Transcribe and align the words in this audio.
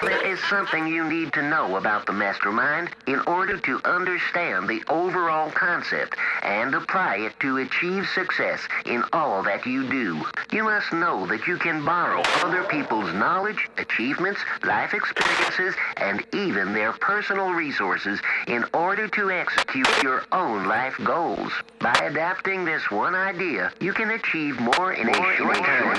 There 0.00 0.24
is 0.24 0.38
something 0.44 0.86
you 0.86 1.02
need 1.02 1.32
to 1.32 1.42
know 1.42 1.76
about 1.76 2.06
the 2.06 2.12
mastermind 2.12 2.90
in 3.08 3.18
order 3.26 3.58
to 3.58 3.80
understand 3.84 4.68
the 4.68 4.80
overall 4.88 5.50
concept 5.50 6.16
and 6.42 6.72
apply 6.72 7.16
it 7.16 7.32
to 7.40 7.56
achieve 7.56 8.06
success 8.14 8.60
in 8.86 9.02
all 9.12 9.42
that 9.42 9.66
you 9.66 9.88
do. 9.88 10.24
You 10.52 10.62
must 10.62 10.92
know 10.92 11.26
that 11.26 11.48
you 11.48 11.56
can 11.58 11.84
borrow 11.84 12.22
other 12.44 12.62
people's 12.64 13.12
knowledge, 13.12 13.68
achievements, 13.76 14.40
life 14.64 14.94
experiences, 14.94 15.74
and 15.96 16.24
even 16.32 16.72
their 16.72 16.92
personal 16.92 17.50
resources 17.50 18.20
in 18.46 18.64
order 18.72 19.08
to 19.08 19.32
execute 19.32 19.88
your 20.04 20.24
own 20.30 20.68
life 20.68 20.94
goals. 21.02 21.50
By 21.80 21.98
adapting 22.04 22.64
this 22.64 22.88
one 22.90 23.16
idea, 23.16 23.72
you 23.80 23.92
can 23.92 24.10
achieve 24.10 24.60
more 24.60 24.92
in 24.92 25.08
a 25.08 25.14
short 25.36 25.56
time. 25.56 25.98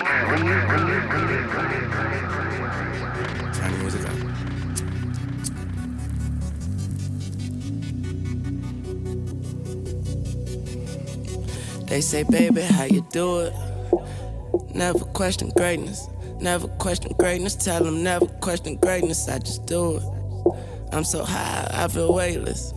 They 11.89 12.01
say, 12.01 12.21
baby, 12.21 12.61
how 12.61 12.83
you 12.83 13.05
do 13.09 13.39
it? 13.39 13.53
Never 14.75 14.99
question 14.99 15.51
greatness. 15.57 16.07
Never 16.39 16.67
question 16.67 17.15
greatness. 17.17 17.55
Tell 17.55 17.83
them 17.83 18.03
never 18.03 18.27
question 18.27 18.75
greatness. 18.75 19.27
I 19.27 19.39
just 19.39 19.65
do 19.65 19.97
it. 19.97 20.03
I'm 20.93 21.03
so 21.03 21.23
high, 21.23 21.67
I 21.73 21.87
feel 21.87 22.13
weightless. 22.13 22.75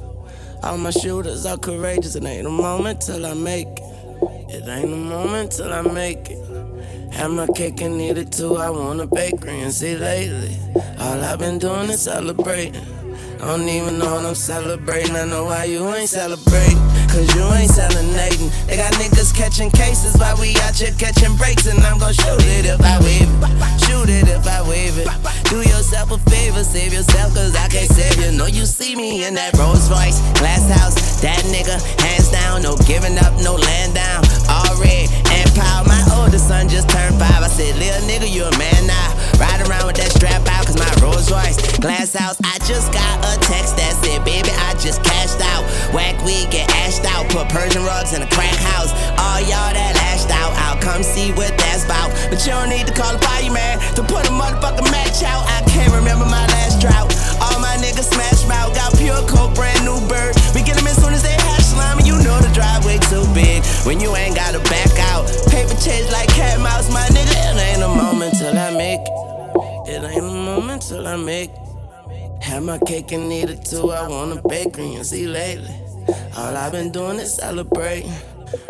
All 0.63 0.79
my 0.79 0.91
shooters 0.91 1.45
are 1.45 1.59
courageous. 1.59 2.17
It 2.17 2.25
ain't 2.25 2.47
a 2.47 2.51
moment 2.51 3.03
till 3.03 3.27
I 3.27 3.35
make 3.35 3.67
it. 3.67 3.83
It 4.49 4.69
ain't 4.69 4.93
a 4.93 4.97
moment 4.97 5.53
till 5.53 5.71
I 5.71 5.83
make 5.83 6.31
it. 6.31 7.13
Have 7.13 7.33
my 7.33 7.47
cake 7.49 7.83
and 7.83 8.01
eat 8.01 8.17
it 8.17 8.33
too. 8.33 8.57
I 8.57 8.71
want 8.71 9.01
a 9.01 9.07
bakery 9.07 9.61
and 9.61 9.73
see 9.73 9.95
lately. 9.95 10.57
All 10.99 11.23
I've 11.23 11.39
been 11.39 11.59
doing 11.59 11.91
is 11.91 12.03
celebrating. 12.03 12.87
I 13.43 13.47
don't 13.47 13.69
even 13.69 13.99
know 13.99 14.15
what 14.15 14.25
I'm 14.25 14.35
celebrating. 14.35 15.17
I 15.17 15.27
know 15.27 15.45
why 15.45 15.65
you 15.65 15.87
ain't 15.89 16.09
celebrating. 16.09 16.92
Cause 17.13 17.29
you 17.37 17.45
ain't 17.53 17.69
celebrating. 17.69 18.49
They 18.65 18.81
got 18.81 18.95
niggas 18.97 19.37
catching 19.37 19.71
cases 19.71 20.17
while 20.17 20.33
we 20.41 20.57
out 20.65 20.73
here 20.73 20.97
catching 20.97 21.37
breaks. 21.37 21.67
And 21.67 21.79
I'm 21.85 21.99
gon' 21.99 22.15
shoot 22.15 22.41
it 22.57 22.65
if 22.65 22.81
I 22.81 22.97
wave 23.05 23.29
it. 23.29 23.85
Shoot 23.85 24.09
it 24.09 24.29
if 24.33 24.49
I 24.49 24.65
wave 24.67 24.97
it. 24.97 25.07
Do 25.53 25.61
yourself 25.61 26.11
a 26.11 26.19
favor, 26.31 26.65
save 26.65 26.95
yourself, 26.95 27.35
cause 27.35 27.55
I 27.55 27.69
can't 27.69 27.93
save 27.93 28.17
you. 28.17 28.33
Know 28.33 28.47
you 28.47 28.65
see 28.65 28.97
me 28.97 29.27
in 29.27 29.35
that 29.35 29.53
Rolls 29.61 29.91
Royce, 29.93 30.25
glass 30.41 30.65
house. 30.73 31.21
That 31.21 31.45
nigga, 31.53 31.77
hands 32.01 32.33
down, 32.33 32.63
no 32.63 32.77
giving 32.89 33.19
up, 33.19 33.37
no 33.45 33.61
laying 33.61 33.93
down. 33.93 34.25
All 34.49 34.73
red 34.81 35.13
and 35.37 35.53
proud. 35.53 35.87
My 35.87 36.01
oldest 36.17 36.49
son 36.49 36.71
just 36.71 36.89
turned 36.89 37.21
five. 37.21 37.45
I 37.45 37.49
said, 37.53 37.77
little 37.77 38.09
nigga, 38.09 38.25
you 38.25 38.49
a 38.49 38.53
man 38.57 38.87
now. 38.89 39.13
Ride 39.43 39.67
around 39.67 39.91
with 39.91 39.99
that 39.99 40.15
strap 40.15 40.47
out, 40.47 40.71
cause 40.71 40.79
my 40.79 40.87
Rolls 41.03 41.27
Royce, 41.27 41.59
glass 41.83 42.15
house. 42.15 42.39
I 42.47 42.63
just 42.63 42.95
got 42.95 43.19
a 43.27 43.35
text 43.43 43.75
that 43.75 43.99
said, 43.99 44.23
baby, 44.23 44.55
I 44.55 44.79
just 44.79 45.03
cashed 45.03 45.43
out. 45.43 45.67
Whack 45.91 46.15
weed, 46.23 46.47
get 46.55 46.71
ashed 46.87 47.03
out. 47.03 47.27
Put 47.27 47.51
Persian 47.51 47.83
rugs 47.83 48.15
in 48.15 48.23
a 48.23 48.31
crack 48.31 48.55
house. 48.71 48.95
All 49.19 49.43
y'all 49.43 49.75
that 49.75 49.99
lashed 49.99 50.31
out, 50.31 50.55
I'll 50.63 50.79
come 50.79 51.03
see 51.03 51.35
what 51.35 51.51
that's 51.59 51.83
about. 51.83 52.15
But 52.31 52.39
you 52.47 52.55
don't 52.55 52.71
need 52.71 52.87
to 52.87 52.95
call 52.95 53.11
a 53.11 53.19
fireman 53.19 53.83
to 53.99 54.07
put 54.07 54.31
a 54.31 54.33
motherfucking 54.33 54.87
match 54.95 55.27
out. 55.27 55.43
I 55.51 55.67
can't 55.67 55.91
remember 55.91 56.23
my 56.23 56.47
last 56.55 56.79
drought. 56.79 57.11
All 57.43 57.59
my 57.59 57.75
niggas 57.83 58.15
smash 58.15 58.47
mouth, 58.47 58.79
got 58.79 58.95
pure 58.95 59.27
coke, 59.27 59.59
brand 59.59 59.83
new 59.83 59.99
bird. 60.07 60.39
We 60.55 60.63
get 60.63 60.79
them 60.79 60.87
as 60.87 61.03
soon 61.03 61.19
as 61.19 61.27
they 61.27 61.42
you 62.05 62.17
know 62.23 62.39
the 62.41 62.51
driveway 62.55 62.99
too 63.11 63.25
big. 63.35 63.65
When 63.87 64.01
you 64.01 64.15
ain't 64.17 64.37
gotta 64.37 64.61
back 64.71 64.93
out, 65.11 65.27
paper 65.51 65.75
chase 65.81 66.11
like 66.13 66.29
cat 66.29 66.61
mouse, 66.61 66.93
my 66.93 67.07
nigga. 67.09 67.37
It 67.51 67.57
ain't 67.61 67.83
a 67.83 67.89
moment 67.89 68.35
till 68.39 68.57
I 68.57 68.71
make 68.71 69.01
it. 69.01 69.33
It 69.89 70.05
ain't 70.05 70.25
a 70.25 70.33
moment 70.51 70.83
till 70.83 71.07
I 71.07 71.17
make. 71.17 71.51
Have 72.41 72.65
my 72.65 72.79
cake 72.79 73.13
and 73.13 73.33
eat 73.33 73.51
it 73.51 73.65
too. 73.65 73.91
I 73.91 74.09
want 74.09 74.39
a 74.39 74.49
bakery 74.49 74.95
and 74.95 75.07
see 75.07 75.27
lately. 75.27 75.75
All 76.37 76.57
I've 76.57 76.73
been 76.73 76.91
doing 76.91 77.19
is 77.19 77.35
celebrating. 77.37 78.13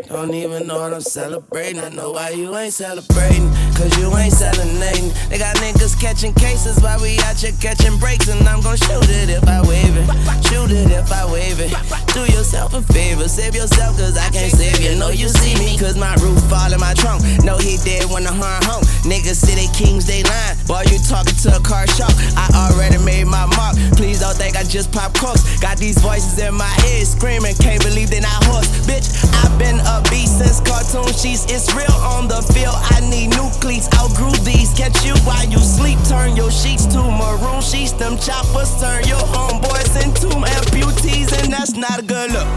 Don't 0.09 0.35
even 0.35 0.67
know 0.67 0.81
what 0.81 0.93
I'm 0.93 1.01
celebrating. 1.01 1.81
I 1.81 1.89
know 1.89 2.13
why 2.13 2.31
you 2.31 2.55
ain't 2.57 2.75
celebrating. 2.75 3.51
Cause 3.75 3.97
you 3.99 4.09
ain't 4.17 4.33
celebrating. 4.33 5.11
They 5.29 5.39
got 5.39 5.57
niggas 5.57 5.99
catching 6.01 6.35
cases 6.35 6.81
while 6.81 7.01
we 7.01 7.19
out 7.25 7.41
here 7.41 7.53
catching 7.61 7.99
breaks. 7.99 8.29
And 8.29 8.47
I'm 8.49 8.61
gon' 8.61 8.77
shoot 8.77 9.09
it 9.09 9.31
if 9.31 9.47
I 9.49 9.61
wave 9.67 9.97
it. 9.97 10.07
Shoot 10.47 10.71
it 10.71 10.91
if 10.91 11.11
I 11.11 11.25
wave 11.31 11.59
it. 11.61 11.73
Do 12.13 12.23
yourself 12.33 12.75
a 12.75 12.83
favor. 12.83 13.29
Save 13.29 13.55
yourself 13.55 13.97
cause 13.99 14.17
I 14.17 14.29
can't 14.31 14.53
save 14.53 14.81
you. 14.81 14.99
Know 14.99 15.11
you 15.11 15.29
see 15.29 15.57
me 15.59 15.79
cause 15.79 15.97
my 15.97 16.15
roof 16.23 16.41
fall 16.51 16.73
in 16.73 16.81
my 16.81 16.95
trunk. 16.95 17.23
No, 17.45 17.57
he 17.57 17.79
dead 17.85 18.11
when 18.11 18.25
the 18.25 18.33
harm 18.33 18.63
home. 18.65 18.85
Niggas 19.09 19.41
say 19.41 19.55
they 19.55 19.71
kings, 19.73 20.07
they 20.07 20.23
lying. 20.23 20.57
Boy, 20.67 20.85
you 20.93 20.99
talking 21.09 21.35
to 21.47 21.57
a 21.57 21.61
car 21.61 21.87
shop. 21.89 22.13
I 22.37 22.47
already 22.69 22.99
made 23.03 23.27
my 23.27 23.47
mark. 23.57 23.77
Please 23.97 24.21
don't 24.21 24.37
think 24.37 24.57
I 24.57 24.63
just 24.63 24.93
pop 24.93 25.15
corks. 25.15 25.43
Got 25.61 25.79
these 25.79 25.99
voices 25.99 26.39
in 26.39 26.55
my 26.55 26.73
head 26.85 27.07
screaming. 27.07 27.55
Can't 27.57 27.83
believe 27.83 28.11
they 28.11 28.21
not 28.21 28.45
horse. 28.47 28.69
Bitch, 28.87 29.09
I've 29.43 29.59
been 29.59 29.81
a 29.81 30.03
beast 30.11 30.39
since 30.39 30.61
cartoon 30.61 31.11
sheets. 31.15 31.47
It's 31.49 31.73
real 31.75 31.97
on 32.15 32.29
the 32.29 32.43
field. 32.55 32.77
I 32.93 33.01
need 33.01 33.31
new 33.35 33.49
cleats. 33.63 33.87
Outgrew 33.95 34.35
these. 34.43 34.75
Catch 34.75 35.07
you 35.07 35.15
while 35.23 35.47
you 35.47 35.59
sleep. 35.63 35.97
Turn 36.11 36.35
your 36.35 36.51
sheets 36.51 36.85
to 36.91 36.99
maroon 36.99 37.63
sheets. 37.63 37.93
Them 37.95 38.19
choppers 38.19 38.75
turn 38.83 39.07
your 39.07 39.23
homeboys 39.31 39.95
into 40.03 40.29
amputees. 40.35 41.31
And 41.39 41.55
that's 41.55 41.79
not 41.79 42.01
a 42.01 42.03
good 42.03 42.35
look. 42.35 42.51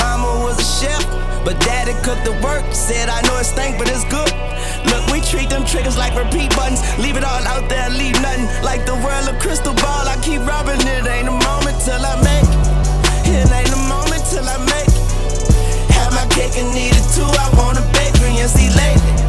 Mama 0.00 0.40
was 0.40 0.56
a 0.56 0.68
chef, 0.80 1.04
but 1.44 1.60
daddy 1.60 1.92
cooked 2.00 2.24
the 2.24 2.32
work. 2.40 2.64
Said 2.72 3.12
I 3.12 3.20
know 3.28 3.36
it 3.36 3.44
stank, 3.44 3.76
but 3.76 3.92
it's 3.92 4.08
good. 4.08 4.32
Look, 4.88 5.04
we 5.12 5.20
treat 5.20 5.52
them 5.52 5.64
triggers 5.68 5.98
like 6.00 6.16
repeat 6.16 6.48
buttons. 6.56 6.80
Leave 6.96 7.16
it 7.20 7.24
all 7.24 7.44
out 7.44 7.68
there, 7.68 7.90
leave 7.90 8.16
nothing. 8.24 8.48
Like 8.64 8.86
the 8.86 8.96
world 9.04 9.28
of 9.28 9.36
crystal 9.38 9.76
ball, 9.84 10.08
I 10.08 10.16
keep 10.24 10.40
rubbing 10.48 10.80
it. 10.80 11.04
Ain't 11.04 11.28
a 11.28 11.36
moment 11.36 11.76
till 11.84 12.00
I 12.00 12.16
make 12.24 12.48
it. 12.48 13.44
It 13.44 13.52
ain't 13.52 13.74
a 13.76 13.82
moment 13.92 14.24
till 14.32 14.48
I 14.48 14.56
make 14.64 14.88
it. 14.88 15.92
Have 15.92 16.12
my 16.16 16.24
cake 16.32 16.56
and 16.56 16.72
eat 16.72 16.96
it 16.96 17.06
too. 17.12 17.28
I 17.28 17.46
want 17.60 17.76
a 17.76 17.84
bakery 17.92 18.40
and 18.40 18.48
see 18.48 18.72
lately. 18.72 19.27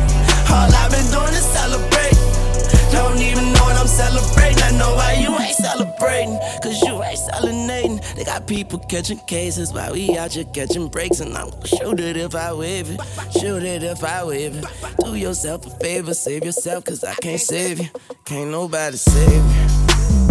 Celebrating. 4.00 4.64
I 4.64 4.72
know 4.72 4.96
why 4.96 5.14
you 5.14 5.32
ain't 5.38 5.56
celebrating. 5.56 6.40
Cause 6.64 6.82
you 6.82 7.04
ain't 7.04 7.20
celebrating. 7.20 8.00
They 8.16 8.24
got 8.24 8.48
people 8.48 8.80
catching 8.80 9.20
cases 9.28 9.74
while 9.74 9.92
we 9.94 10.18
out 10.18 10.34
here 10.34 10.46
catching 10.54 10.88
breaks. 10.88 11.20
And 11.20 11.36
I'm 11.38 11.50
gonna 11.50 11.68
shoot 11.68 12.00
it 12.00 12.16
if 12.18 12.34
I 12.36 12.54
wave 12.54 12.88
it. 12.90 13.00
Shoot 13.40 13.64
it 13.64 13.84
if 13.84 14.04
I 14.04 14.24
wave 14.24 14.56
it. 14.56 14.66
Do 15.04 15.16
yourself 15.16 15.66
a 15.68 15.72
favor, 15.84 16.14
save 16.14 16.44
yourself. 16.46 16.86
Cause 16.86 17.04
I 17.04 17.16
can't 17.16 17.42
save 17.42 17.80
you. 17.80 17.90
Can't 18.26 18.52
nobody 18.52 18.98
save 18.98 19.44
you. 19.54 19.66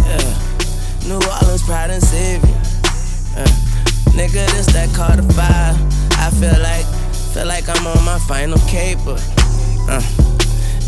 Yeah. 0.09 0.35
New 1.09 1.21
Orleans 1.35 1.63
pride 1.63 1.91
and 1.91 2.03
savior. 2.03 2.57
Uh, 3.37 3.47
nigga, 4.17 4.45
this 4.55 4.67
that 4.73 4.89
Carter 4.95 5.29
five. 5.35 5.77
I 6.25 6.31
feel 6.41 6.59
like, 6.63 6.87
feel 7.35 7.47
like 7.47 7.69
I'm 7.69 7.87
on 7.87 8.05
my 8.05 8.19
final 8.21 8.59
caper. 8.67 9.17
Uh. 9.89 10.28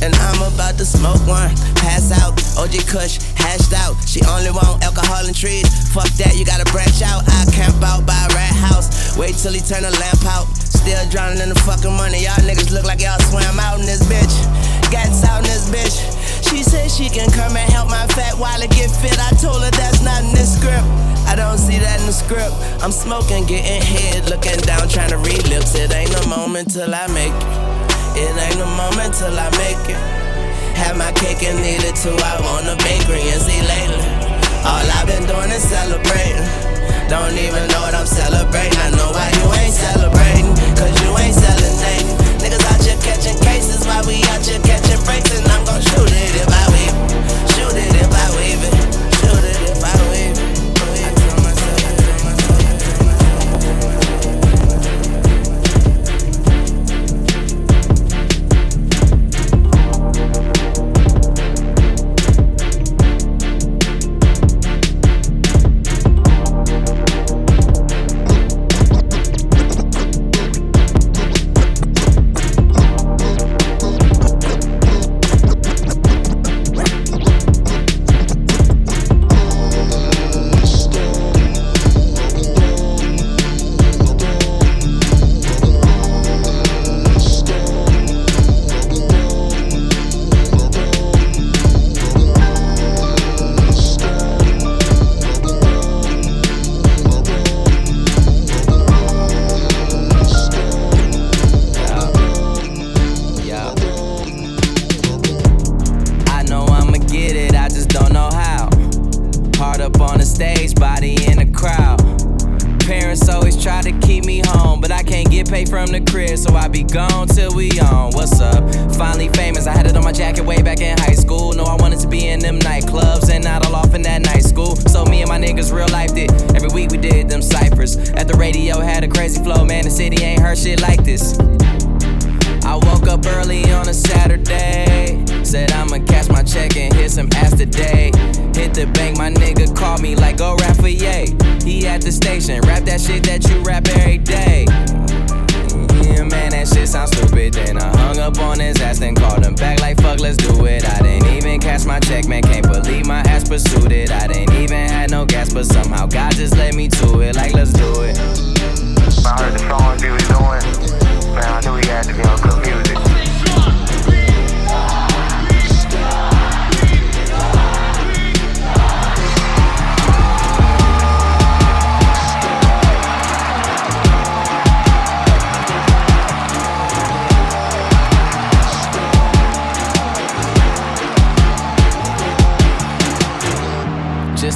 And 0.01 0.15
I'm 0.17 0.41
about 0.53 0.79
to 0.79 0.87
smoke 0.87 1.21
one, 1.29 1.53
pass 1.77 2.09
out. 2.09 2.37
OG 2.57 2.89
Kush, 2.89 3.21
hashed 3.37 3.73
out. 3.73 3.97
She 4.09 4.21
only 4.25 4.51
want 4.51 4.83
alcohol 4.83 5.27
and 5.27 5.37
trees. 5.37 5.69
Fuck 5.93 6.09
that, 6.17 6.37
you 6.37 6.45
gotta 6.45 6.65
branch 6.73 7.03
out. 7.05 7.25
I 7.29 7.45
camp 7.53 7.81
out 7.85 8.07
by 8.07 8.17
a 8.17 8.29
rat 8.33 8.57
house. 8.57 9.17
Wait 9.17 9.37
till 9.37 9.53
he 9.53 9.61
turn 9.61 9.83
the 9.83 9.93
lamp 10.01 10.25
out. 10.25 10.49
Still 10.57 11.01
drowning 11.11 11.41
in 11.41 11.49
the 11.53 11.61
fucking 11.69 11.93
money. 11.93 12.25
Y'all 12.25 12.41
niggas 12.49 12.73
look 12.73 12.85
like 12.85 13.05
y'all 13.05 13.21
swam 13.29 13.61
out 13.61 13.81
in 13.81 13.85
this 13.85 14.01
bitch. 14.09 14.33
Gats 14.89 15.25
out 15.29 15.45
in 15.45 15.53
this 15.53 15.69
bitch. 15.69 16.01
She 16.49 16.63
said 16.65 16.91
she 16.91 17.09
can 17.09 17.31
come 17.31 17.57
and 17.57 17.69
help 17.71 17.91
my 17.91 18.07
fat 18.17 18.35
while 18.41 18.57
wallet 18.57 18.71
get 18.71 18.91
fit. 18.91 19.17
I 19.21 19.31
told 19.37 19.63
her 19.63 19.71
that's 19.71 20.03
not 20.03 20.25
in 20.25 20.33
this 20.33 20.57
script. 20.57 20.89
I 21.29 21.37
don't 21.37 21.59
see 21.59 21.79
that 21.79 22.01
in 22.01 22.07
the 22.07 22.13
script. 22.13 22.57
I'm 22.83 22.91
smoking, 22.91 23.47
getting 23.47 23.83
head, 23.83 24.29
looking 24.29 24.59
down, 24.65 24.89
trying 24.89 25.11
to 25.11 25.19
read 25.19 25.47
lips. 25.49 25.75
It 25.75 25.93
ain't 25.93 26.15
a 26.25 26.29
moment 26.29 26.73
till 26.73 26.93
I 26.93 27.07
make 27.09 27.37
it. 27.37 27.90
It 28.21 28.37
ain't 28.37 28.61
a 28.61 28.69
moment 28.77 29.17
till 29.17 29.33
I 29.33 29.49
make 29.57 29.81
it. 29.89 29.97
Have 30.77 30.97
my 31.01 31.11
cake 31.17 31.41
and 31.43 31.57
eat 31.65 31.81
it 31.81 31.97
too. 31.97 32.13
I 32.13 32.37
want 32.45 32.69
a 32.69 32.77
bakery 32.85 33.25
and 33.33 33.41
see 33.41 33.65
lately. 33.65 34.05
All 34.61 34.85
I've 34.85 35.09
been 35.09 35.25
doing 35.25 35.49
is 35.49 35.65
celebrating. 35.65 36.45
Don't 37.09 37.33
even 37.33 37.65
know 37.73 37.81
what 37.81 37.95
I'm 37.97 38.05
celebrating. 38.05 38.77
I 38.77 38.93
know 38.93 39.09
why 39.17 39.33
you 39.41 39.47
ain't 39.57 39.73
celebrating. 39.73 40.53
Cause 40.77 40.93
you 41.01 41.11
ain't 41.17 41.33
selling 41.33 41.77
celebrating. 41.81 42.13
Niggas 42.45 42.65
out 42.69 42.81
here 42.85 43.01
catching 43.01 43.39
cases 43.41 43.89
while 43.89 44.05
we 44.05 44.21
out 44.37 44.45
here 44.45 44.61
catching 44.69 45.01
breaks. 45.09 45.33
And 45.33 45.49
I'm 45.49 45.65
gon' 45.65 45.81
shoot 45.81 46.13
it 46.13 46.45
if 46.45 46.49
I 46.53 46.65
wave 46.77 47.50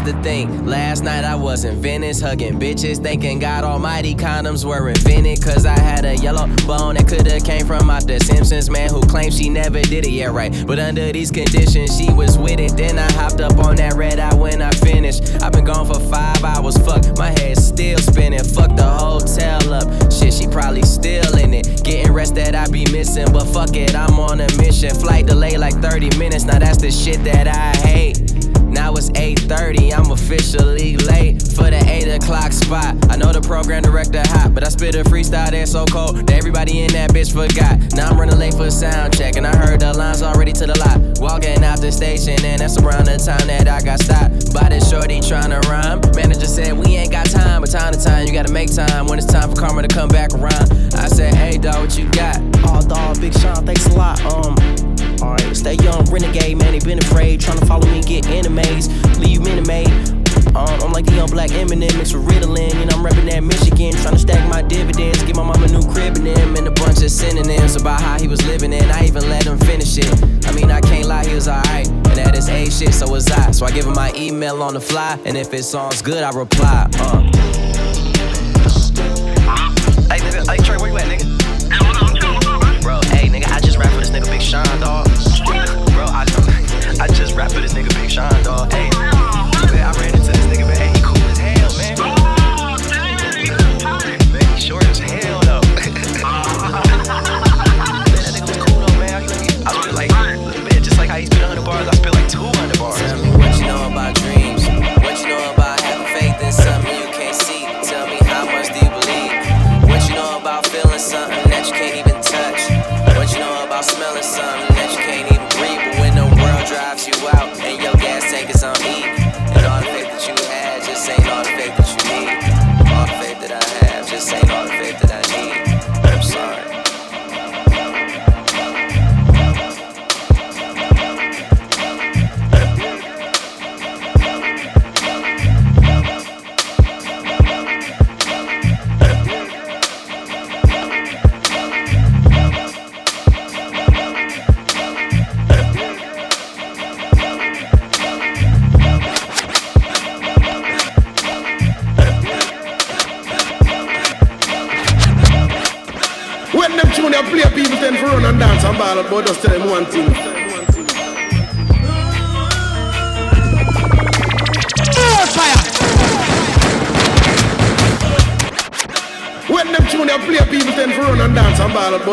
To 0.04 0.12
think, 0.22 0.66
last 0.66 1.02
night 1.02 1.24
I 1.24 1.34
was 1.34 1.64
in 1.64 1.80
Venice, 1.80 2.20
hugging 2.20 2.60
bitches, 2.60 3.02
thinking 3.02 3.38
God 3.38 3.64
Almighty 3.64 4.14
condoms 4.14 4.62
were 4.62 4.90
invented. 4.90 5.42
Cause 5.42 5.64
I 5.64 5.78
had 5.78 6.04
a 6.04 6.14
yellow 6.14 6.46
bone 6.66 6.96
that 6.96 7.08
coulda 7.08 7.40
came 7.40 7.64
from 7.66 7.88
out 7.88 8.06
the 8.06 8.20
Simpsons, 8.20 8.68
man, 8.68 8.90
who 8.90 9.00
claims 9.00 9.38
she 9.38 9.48
never 9.48 9.80
did 9.80 10.04
it, 10.04 10.10
yeah, 10.10 10.26
right. 10.26 10.52
But 10.66 10.78
under 10.78 11.10
these 11.10 11.30
conditions, 11.30 11.96
she 11.96 12.12
was 12.12 12.36
with 12.36 12.60
it. 12.60 12.76
Then 12.76 12.98
I 12.98 13.10
hopped 13.12 13.40
up 13.40 13.56
on 13.56 13.76
that 13.76 13.94
red 13.94 14.18
eye 14.18 14.34
when 14.34 14.60
I 14.60 14.72
finished. 14.72 15.42
I've 15.42 15.52
been 15.52 15.64
gone 15.64 15.86
for 15.86 15.98
five 16.10 16.44
hours, 16.44 16.76
fuck, 16.84 17.16
my 17.16 17.30
head 17.40 17.56
still 17.56 17.96
spinning. 17.96 18.44
Fuck 18.44 18.76
the 18.76 18.84
hotel 18.84 19.72
up, 19.72 20.12
shit, 20.12 20.34
she 20.34 20.46
probably 20.48 20.82
still 20.82 21.34
in 21.38 21.54
it. 21.54 21.82
Getting 21.82 22.12
rest 22.12 22.34
that 22.34 22.54
I 22.54 22.68
be 22.68 22.84
missing, 22.92 23.32
but 23.32 23.46
fuck 23.46 23.74
it, 23.74 23.94
I'm 23.94 24.20
on 24.20 24.42
a 24.42 24.56
mission. 24.58 24.94
Flight 24.94 25.24
delay 25.24 25.56
like 25.56 25.80
30 25.80 26.18
minutes, 26.18 26.44
now 26.44 26.58
that's 26.58 26.76
the 26.82 26.90
shit 26.90 27.24
that 27.24 27.48
I 27.48 27.74
hate. 27.88 28.23
Now 28.74 28.92
it's 28.94 29.08
8:30, 29.10 29.94
I'm 29.94 30.10
officially 30.10 30.96
late 30.96 31.40
for 31.40 31.70
the 31.70 31.80
8 31.86 32.08
o'clock 32.16 32.50
spot. 32.50 32.96
I 33.08 33.16
know 33.16 33.32
the 33.32 33.40
program 33.40 33.82
director 33.82 34.20
hot, 34.26 34.52
but 34.52 34.66
I 34.66 34.68
spit 34.68 34.96
a 34.96 35.04
freestyle 35.04 35.52
that's 35.52 35.70
so 35.70 35.86
cold 35.86 36.16
that 36.16 36.30
everybody 36.32 36.80
in 36.80 36.92
that 36.92 37.10
bitch 37.10 37.32
forgot. 37.32 37.78
Now 37.94 38.10
I'm 38.10 38.18
running 38.18 38.36
late 38.36 38.54
for 38.54 38.66
a 38.66 38.70
sound 38.72 39.16
check, 39.16 39.36
and 39.36 39.46
I 39.46 39.54
heard 39.56 39.78
the 39.78 39.92
lines 39.92 40.22
already 40.22 40.52
to 40.54 40.66
the 40.66 40.76
lot. 40.76 41.20
Walking 41.20 41.62
out 41.62 41.80
the 41.80 41.92
station, 41.92 42.44
and 42.44 42.60
that's 42.60 42.76
around 42.76 43.06
the 43.06 43.16
time 43.16 43.46
that 43.46 43.68
I 43.68 43.80
got 43.80 44.00
stopped 44.00 44.52
by 44.52 44.68
this 44.68 44.90
shorty 44.90 45.20
trying 45.20 45.50
to 45.50 45.60
rhyme. 45.70 46.00
Manager 46.16 46.46
said 46.46 46.76
we 46.76 46.96
ain't 46.96 47.12
got 47.12 47.26
time, 47.30 47.60
but 47.60 47.70
time 47.70 47.92
to 47.92 48.02
time 48.02 48.26
you 48.26 48.32
gotta 48.32 48.52
make 48.52 48.74
time 48.74 49.06
when 49.06 49.18
it's 49.18 49.32
time 49.32 49.50
for 49.50 49.56
karma 49.56 49.82
to 49.82 49.88
come 49.88 50.08
back 50.08 50.34
around. 50.34 50.66
I 50.94 51.06
said, 51.06 51.32
Hey 51.34 51.58
dog, 51.58 51.78
what 51.80 51.96
you 51.96 52.10
got? 52.10 52.42
Oh 52.66 52.82
dog, 52.82 53.20
Big 53.20 53.38
Sean, 53.38 53.64
thanks 53.64 53.86
a 53.86 53.94
lot. 53.94 54.18
Um. 54.26 54.56
Alright, 55.24 55.56
stay 55.56 55.74
young, 55.76 56.04
renegade, 56.10 56.58
man. 56.58 56.72
They 56.72 56.80
been 56.80 56.98
afraid, 56.98 57.40
trying 57.40 57.58
to 57.58 57.64
follow 57.64 57.86
me, 57.86 58.02
get 58.02 58.26
leave 59.18 59.42
minimate. 59.42 59.88
Um, 60.54 60.80
I'm 60.82 60.92
like 60.92 61.04
the 61.04 61.14
young 61.14 61.30
black 61.30 61.50
Eminem 61.50 61.96
mixed 61.98 62.14
with 62.14 62.26
Ritalin. 62.26 62.72
You 62.78 62.86
know, 62.86 62.96
I'm 62.98 63.04
reppin' 63.04 63.28
that 63.30 63.42
Michigan, 63.42 63.92
trying 64.02 64.14
to 64.14 64.18
stack 64.18 64.48
my 64.48 64.62
dividends. 64.62 65.22
Give 65.24 65.36
my 65.36 65.42
mom 65.42 65.62
a 65.64 65.68
new 65.68 65.82
crib 65.92 66.16
and 66.16 66.26
them, 66.26 66.54
and 66.56 66.68
a 66.68 66.70
bunch 66.70 67.02
of 67.02 67.10
synonyms 67.10 67.76
about 67.76 68.00
how 68.00 68.20
he 68.20 68.28
was 68.28 68.44
living 68.46 68.72
it. 68.72 68.84
I 68.84 69.04
even 69.04 69.28
let 69.28 69.46
him 69.46 69.58
finish 69.58 69.98
it. 69.98 70.46
I 70.46 70.52
mean, 70.52 70.70
I 70.70 70.80
can't 70.80 71.06
lie, 71.06 71.26
he 71.26 71.34
was 71.34 71.48
alright. 71.48 71.88
And 71.88 72.18
at 72.18 72.34
his 72.34 72.48
age 72.48 72.72
shit, 72.72 72.94
so 72.94 73.10
was 73.10 73.30
I. 73.30 73.50
So 73.50 73.66
I 73.66 73.72
give 73.72 73.86
him 73.86 73.94
my 73.94 74.12
email 74.14 74.62
on 74.62 74.74
the 74.74 74.80
fly, 74.80 75.18
and 75.24 75.36
if 75.36 75.52
it 75.52 75.64
sounds 75.64 76.02
good, 76.02 76.22
I 76.22 76.30
reply. 76.30 76.88
Uh. 76.98 77.30
Hey, 80.46 80.58
Trey, 80.58 80.76
where 80.76 80.90
you 80.90 80.96
at, 80.98 81.06
nigga? 81.06 82.82
Bro, 82.82 83.00
hey, 83.06 83.28
nigga, 83.28 83.50
I 83.50 83.60
just 83.60 83.78
rap 83.78 83.90
for 83.92 84.00
this 84.00 84.10
nigga 84.10 84.26
Big 84.26 84.42
Sean, 84.42 84.64
dog. 84.78 85.13
I 87.00 87.08
just 87.08 87.34
rap 87.34 87.52
for 87.52 87.60
this 87.60 87.74
nigga 87.74 87.92
Big 87.94 88.10
Sean, 88.10 88.30
dog. 88.42 88.72
Hey, 88.72 88.88
I 88.92 89.92
ran 90.00 90.23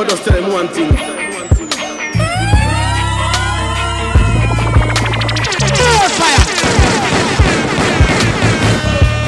and 0.02 0.10
just 0.10 0.24
tell 0.24 0.42
them 0.42 0.52
one 0.52 0.68
thing. 0.70 0.90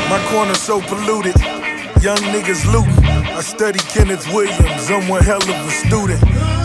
My 0.09 0.19
corner 0.29 0.55
so 0.55 0.81
polluted, 0.81 1.35
young 2.01 2.17
niggas 2.33 2.65
looting. 2.71 3.05
I 3.05 3.41
study 3.41 3.79
Kenneth 3.79 4.25
Williams, 4.33 4.89
I'm 4.89 5.07
one 5.07 5.23
hell 5.23 5.43
of 5.43 5.49
a 5.49 5.71
student. 5.71 6.21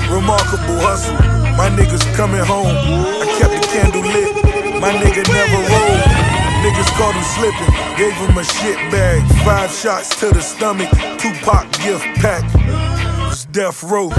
Remarkable 0.09 0.81
hustle, 0.81 1.15
my 1.57 1.69
niggas 1.69 2.05
coming 2.17 2.45
home. 2.45 2.67
I 2.67 3.27
kept 3.39 3.53
the 3.53 3.61
candle 3.69 4.03
lit, 4.03 4.81
my 4.81 4.93
nigga 4.93 5.25
never 5.29 5.59
rolled. 5.69 6.29
Niggas 6.65 6.91
caught 6.97 7.15
him 7.15 7.25
slipping, 7.37 7.73
gave 7.97 8.15
him 8.15 8.39
a 8.39 8.45
shit 8.45 8.77
bag. 8.91 9.23
Five 9.45 9.71
shots 9.71 10.19
to 10.21 10.31
the 10.31 10.41
stomach, 10.41 10.89
Tupac 11.19 11.71
gift 11.83 12.05
pack. 12.23 12.88
Death 13.51 13.83
row, 13.83 14.11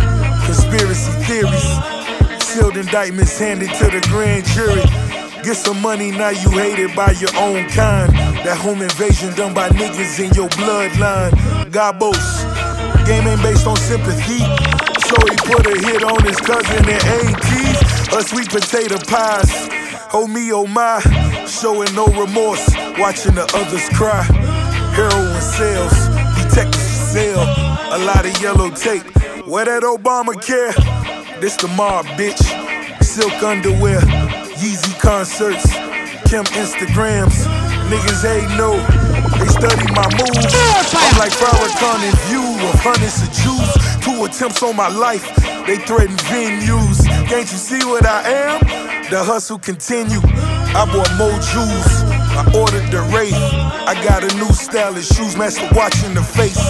conspiracy 0.46 1.12
theories. 1.30 2.44
Sealed 2.44 2.78
indictments 2.78 3.38
handed 3.38 3.70
to 3.76 3.86
the 3.86 4.02
grand 4.10 4.44
jury. 4.44 4.82
Get 5.44 5.56
some 5.56 5.80
money, 5.82 6.10
now 6.10 6.30
you 6.30 6.50
hated 6.50 6.96
by 6.96 7.12
your 7.12 7.30
own 7.38 7.70
kind. 7.70 8.12
That 8.42 8.58
home 8.58 8.82
invasion 8.82 9.36
done 9.36 9.54
by 9.54 9.70
niggas 9.70 10.18
in 10.18 10.34
your 10.34 10.50
bloodline. 10.58 11.30
Gabos, 11.70 12.18
game 13.06 13.28
ain't 13.28 13.44
based 13.44 13.68
on 13.68 13.78
sympathy. 13.78 14.42
So 15.06 15.16
he 15.30 15.38
put 15.46 15.62
a 15.68 15.78
hit 15.78 16.02
on 16.02 16.26
his 16.26 16.42
cousin 16.42 16.90
in 16.90 16.98
ATs. 16.98 18.10
A 18.18 18.24
sweet 18.24 18.50
potato 18.50 18.98
pies. 19.06 19.70
Oh 20.12 20.26
me, 20.26 20.52
oh 20.52 20.66
my. 20.66 21.02
Showing 21.46 21.94
no 21.94 22.08
remorse, 22.08 22.66
watching 22.98 23.36
the 23.36 23.46
others 23.54 23.88
cry. 23.94 24.24
Heroin 24.98 25.40
sales, 25.40 25.94
detectives 26.34 26.98
for 26.98 27.06
sale. 27.14 27.46
a 27.94 28.00
lot 28.04 28.26
of 28.26 28.42
yellow 28.42 28.72
tape. 28.72 29.19
Where 29.50 29.66
that 29.66 29.82
Obamacare? 29.82 30.78
This 31.42 31.58
the 31.58 31.70
mob, 31.70 32.06
bitch. 32.14 32.38
Silk 33.02 33.34
underwear, 33.42 33.98
Yeezy 34.62 34.94
concerts, 35.02 35.66
Kim 36.30 36.46
Instagrams. 36.54 37.34
Niggas 37.90 38.30
ain't 38.30 38.54
no, 38.62 38.78
they 39.42 39.50
study 39.50 39.90
my 39.98 40.06
moves. 40.22 40.54
I'm 40.94 41.18
like 41.18 41.34
Farrakhan 41.34 42.06
in 42.06 42.14
view 42.30 42.46
a 42.62 42.78
hundreds 42.78 43.26
of 43.26 43.34
Jews. 43.42 43.74
Two 44.06 44.22
attempts 44.30 44.62
on 44.62 44.76
my 44.76 44.88
life, 44.88 45.26
they 45.66 45.78
threaten 45.78 46.16
venues. 46.30 47.02
Can't 47.26 47.50
you 47.50 47.58
see 47.58 47.84
what 47.90 48.06
I 48.06 48.30
am? 48.30 48.62
The 49.10 49.24
hustle 49.24 49.58
continue. 49.58 50.22
I 50.78 50.86
bought 50.94 51.10
more 51.18 51.34
jewels. 51.50 52.06
I 52.38 52.46
ordered 52.54 52.86
the 52.94 53.02
Wraith. 53.10 53.34
I 53.34 53.98
got 54.06 54.22
a 54.22 54.30
new 54.38 54.54
style 54.54 54.96
of 54.96 55.04
shoes, 55.04 55.36
master 55.36 55.68
watching 55.74 56.14
the 56.14 56.22
face. 56.22 56.62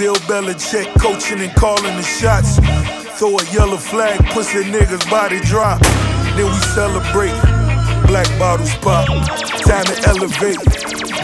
Bill 0.00 0.14
Belichick 0.24 0.98
coaching 0.98 1.40
and 1.40 1.54
calling 1.56 1.94
the 1.94 2.02
shots. 2.02 2.56
Throw 3.18 3.36
a 3.36 3.44
yellow 3.52 3.76
flag, 3.76 4.18
pussy 4.30 4.64
niggas 4.64 5.04
body 5.10 5.40
drop. 5.40 5.78
Then 6.36 6.46
we 6.46 6.58
celebrate. 6.72 7.36
Black 8.08 8.26
bottles 8.38 8.74
pop. 8.76 9.06
Time 9.60 9.84
to 9.84 9.96
elevate. 10.08 10.56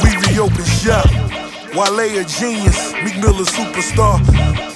We 0.04 0.12
reopen 0.28 0.62
shop. 0.66 1.06
Wale 1.74 2.20
a 2.20 2.24
genius, 2.24 2.92
Meek 3.02 3.16
Mill 3.16 3.40
a 3.40 3.46
superstar. 3.48 4.20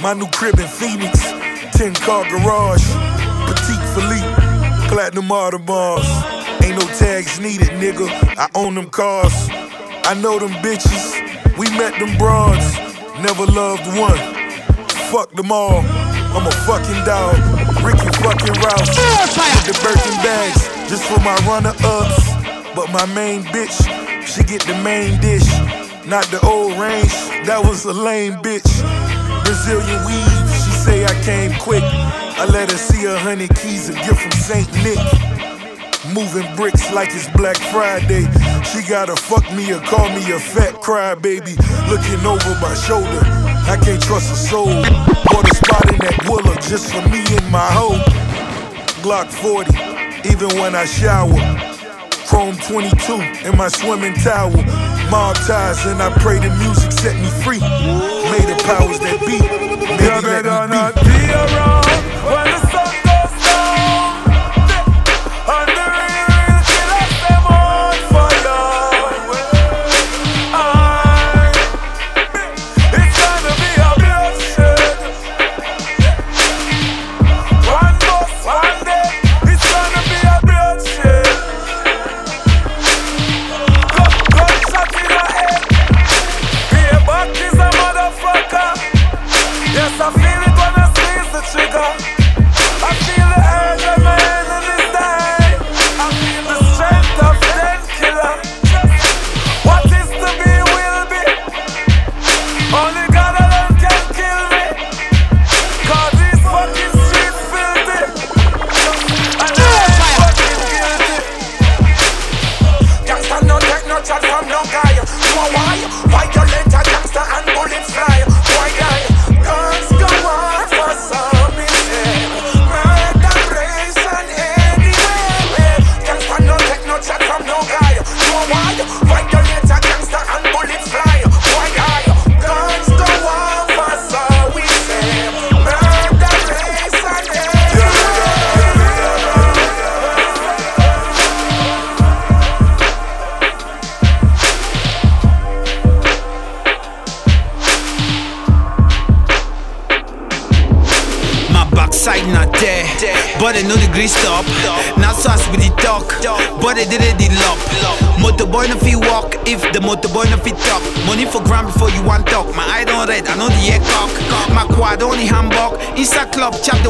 My 0.01 0.15
new 0.15 0.29
crib 0.29 0.59
in 0.59 0.67
Phoenix, 0.67 1.21
10 1.77 1.93
car 1.97 2.25
garage. 2.31 2.83
Patek 3.45 3.83
Philippe, 3.93 4.89
platinum 4.89 5.29
Audemars. 5.29 6.09
Ain't 6.65 6.81
no 6.81 6.87
tags 6.97 7.39
needed, 7.39 7.69
nigga. 7.77 8.09
I 8.39 8.49
own 8.55 8.77
them 8.77 8.89
cars. 8.89 9.35
I 10.05 10.19
know 10.23 10.39
them 10.39 10.53
bitches. 10.65 11.59
We 11.59 11.69
met 11.77 11.99
them 11.99 12.17
broads. 12.17 12.90
Never 13.23 13.45
loved 13.45 13.87
one. 13.99 14.17
Fuck 15.13 15.31
them 15.33 15.53
all. 15.53 15.85
I'm 16.33 16.47
a 16.47 16.51
fucking 16.65 17.05
dog. 17.05 17.37
Ricky 17.85 18.09
fucking 18.25 18.57
Ross. 18.65 18.89
With 18.89 19.67
the 19.67 19.79
Birkin 19.85 20.17
bags 20.25 20.65
just 20.89 21.05
for 21.05 21.21
my 21.21 21.37
runner 21.47 21.75
ups. 21.85 22.31
But 22.75 22.91
my 22.93 23.05
main 23.15 23.43
bitch, 23.53 23.77
she 24.27 24.43
get 24.45 24.63
the 24.63 24.75
main 24.83 25.21
dish. 25.21 25.47
Not 26.07 26.25
the 26.33 26.41
old 26.47 26.73
range, 26.79 27.13
that 27.45 27.61
was 27.63 27.85
a 27.85 27.93
lame 27.93 28.35
bitch. 28.35 28.71
Brazilian 29.45 30.01
weave, 30.07 30.49
she 30.65 30.71
say 30.71 31.05
I 31.05 31.15
came 31.23 31.53
quick. 31.61 31.85
I 31.85 32.47
let 32.47 32.71
her 32.71 32.79
see 32.79 33.05
a 33.05 33.19
hundred 33.19 33.55
keys, 33.57 33.91
a 33.91 33.93
gift 33.93 34.23
from 34.23 34.33
St. 34.33 34.73
Nick. 34.83 35.40
Moving 36.15 36.57
bricks 36.57 36.93
like 36.93 37.11
it's 37.13 37.29
Black 37.37 37.57
Friday. 37.71 38.27
She 38.65 38.83
gotta 38.89 39.15
fuck 39.15 39.45
me 39.53 39.73
or 39.73 39.81
call 39.81 40.09
me 40.09 40.33
a 40.33 40.41
fat 40.41 40.75
crybaby. 40.83 41.55
Looking 41.89 42.27
over 42.27 42.59
my 42.61 42.75
shoulder, 42.75 43.21
I 43.71 43.79
can't 43.81 44.03
trust 44.03 44.33
a 44.33 44.37
soul. 44.37 44.67
Bought 44.67 45.51
a 45.51 45.55
spot 45.55 45.93
in 45.93 45.99
that 45.99 46.27
Willa 46.29 46.55
just 46.67 46.93
for 46.93 47.07
me 47.09 47.23
and 47.37 47.51
my 47.53 47.67
hoe. 47.71 48.03
Glock 49.03 49.31
40, 49.31 49.71
even 50.29 50.49
when 50.59 50.75
I 50.75 50.85
shower. 50.85 51.39
Chrome 52.27 52.57
22 52.57 53.49
in 53.49 53.57
my 53.57 53.69
swimming 53.69 54.15
towel. 54.15 54.51
Mob 55.11 55.37
ties, 55.47 55.87
and 55.87 56.03
I 56.03 56.11
pray 56.19 56.39
the 56.39 56.51
music 56.57 56.91
set 56.93 57.17
me 57.17 57.31
free. 57.43 57.61
May 57.61 58.45
the 58.47 58.61
powers 58.65 58.99
that 59.01 59.21
be, 59.21 59.39
maybe 59.39 60.27
let 60.27 60.45
better 60.45 60.69
me 60.69 61.03
be. 61.03 61.10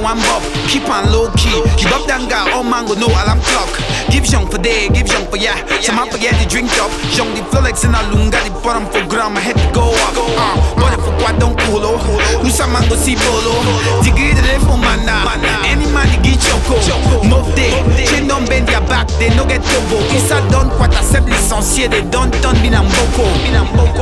Club, 0.01 0.17
chap 0.21 0.41
the 0.41 0.41
one. 0.41 0.69
Keep 0.69 0.89
on 0.89 1.13
low 1.13 1.31
key. 1.37 1.55
You 1.79 1.89
bop 1.91 2.07
that 2.07 2.25
guy, 2.29 2.51
all 2.53 2.65
mango, 2.65 2.95
no 2.95 3.07
alarm 3.07 3.41
clock. 3.41 3.71
Give 4.11 4.27
young 4.27 4.49
for 4.49 4.59
day, 4.59 4.89
give 4.89 5.09
young 5.09 5.27
for 5.27 5.37
yeah. 5.37 5.57
Some 5.81 5.97
man 5.97 6.09
forget 6.11 6.35
the 6.41 6.49
drink 6.49 6.71
up. 6.81 6.91
Young 7.17 7.33
the 7.35 7.43
in 7.85 7.95
a 7.95 8.01
lunga, 8.13 8.39
the 8.45 8.51
bottom 8.63 8.87
for 8.87 9.05
gram, 9.09 9.35
my 9.35 9.41
head 9.41 9.57
go 9.75 9.93
up. 9.93 10.15
Uh, 10.17 10.57
but 10.77 10.93
if 10.97 11.05
quad 11.21 11.39
don't 11.39 11.59
cool, 11.61 11.81
oh. 11.85 12.20
Who's 12.61 12.69
a 12.69 12.73
mango 12.73 12.95
see 12.95 13.17
bolo? 13.17 13.57
Diggy 14.05 14.37
the 14.37 14.61
for 14.61 14.77
mana. 14.77 15.25
Any 15.65 15.89
man 15.97 16.13
get 16.21 16.37
choco. 16.45 16.77
Move 17.25 17.49
day. 17.57 17.73
Chain 18.05 18.29
don't 18.29 18.47
bend 18.49 18.69
their 18.69 18.83
back, 18.85 19.09
they 19.17 19.35
no 19.35 19.47
get 19.47 19.63
tobo. 19.65 19.97
Issa 20.13 20.45
don 20.53 20.69
quoi 20.77 20.89
ta 20.89 21.01
seb 21.01 21.25
licencié, 21.27 21.89
they 21.89 22.03
don't 22.13 22.31
turn 22.43 22.57
binam 22.61 22.85
boko. 22.93 23.25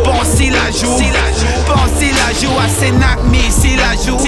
Pensez 0.03 0.51
la 0.51 0.71
joue. 0.75 0.99
Pensez 1.71 2.11
la 2.19 2.33
joue. 2.35 2.51
I 2.59 2.69
say 2.69 2.91
knock 2.91 3.23
me, 3.31 3.49
see 3.49 3.77
la 3.77 3.95
joue. 3.95 4.19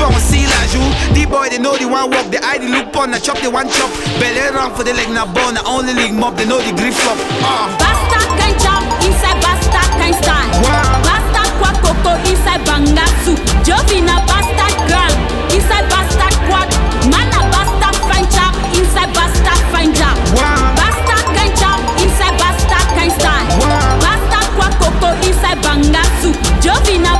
Pensez 0.00 0.48
la 0.48 0.64
joue. 0.72 0.88
The 1.12 1.26
boy 1.26 1.50
they 1.50 1.58
know 1.58 1.76
the 1.76 1.84
one 1.84 2.10
walk, 2.10 2.30
the 2.30 2.42
eye 2.42 2.56
they 2.56 2.68
look 2.68 2.96
on, 2.96 3.10
the 3.10 3.20
chop 3.20 3.36
the 3.40 3.50
one 3.50 3.68
chop. 3.68 3.90
Belly 4.18 4.48
run 4.48 4.72
for 4.72 4.82
the 4.82 4.94
leg 4.94 5.10
na 5.10 5.26
bone, 5.26 5.54
the 5.54 5.64
only 5.66 5.92
league 5.92 6.14
mob, 6.14 6.38
they 6.38 6.46
know 6.46 6.58
the 6.58 6.72
grief 6.72 6.96
flop. 6.96 7.18
Ah. 7.44 7.68
Bastard 7.76 8.32
can 8.40 8.52
chop 8.56 8.82
inside 9.04 9.36
bastard 9.44 9.90
can 10.00 10.14
stand. 10.22 10.37
Koko 12.08 12.28
inside 12.30 12.64
bangasu. 12.64 13.36
Jovina 13.64 14.16
bastard 14.26 14.76
grand 14.88 15.16
inside 15.52 15.84
bastard 15.92 16.34
quad. 16.48 16.68
Mana 17.12 17.40
bastard 17.52 17.96
fine 18.08 18.24
chop 18.32 18.54
inside 18.72 19.12
bastard 19.12 19.60
fine 19.72 19.92
job. 19.92 20.16
Bastard 20.80 21.26
can 21.36 21.50
chop 21.60 21.80
inside 22.00 22.36
bastard 22.40 22.88
can 22.96 23.10
stand. 23.10 23.48
Bastard 24.00 24.48
kwa 24.56 24.68
koko 24.80 25.12
inside 25.26 25.60
bangasu. 25.60 26.32
Jovina 26.64 27.12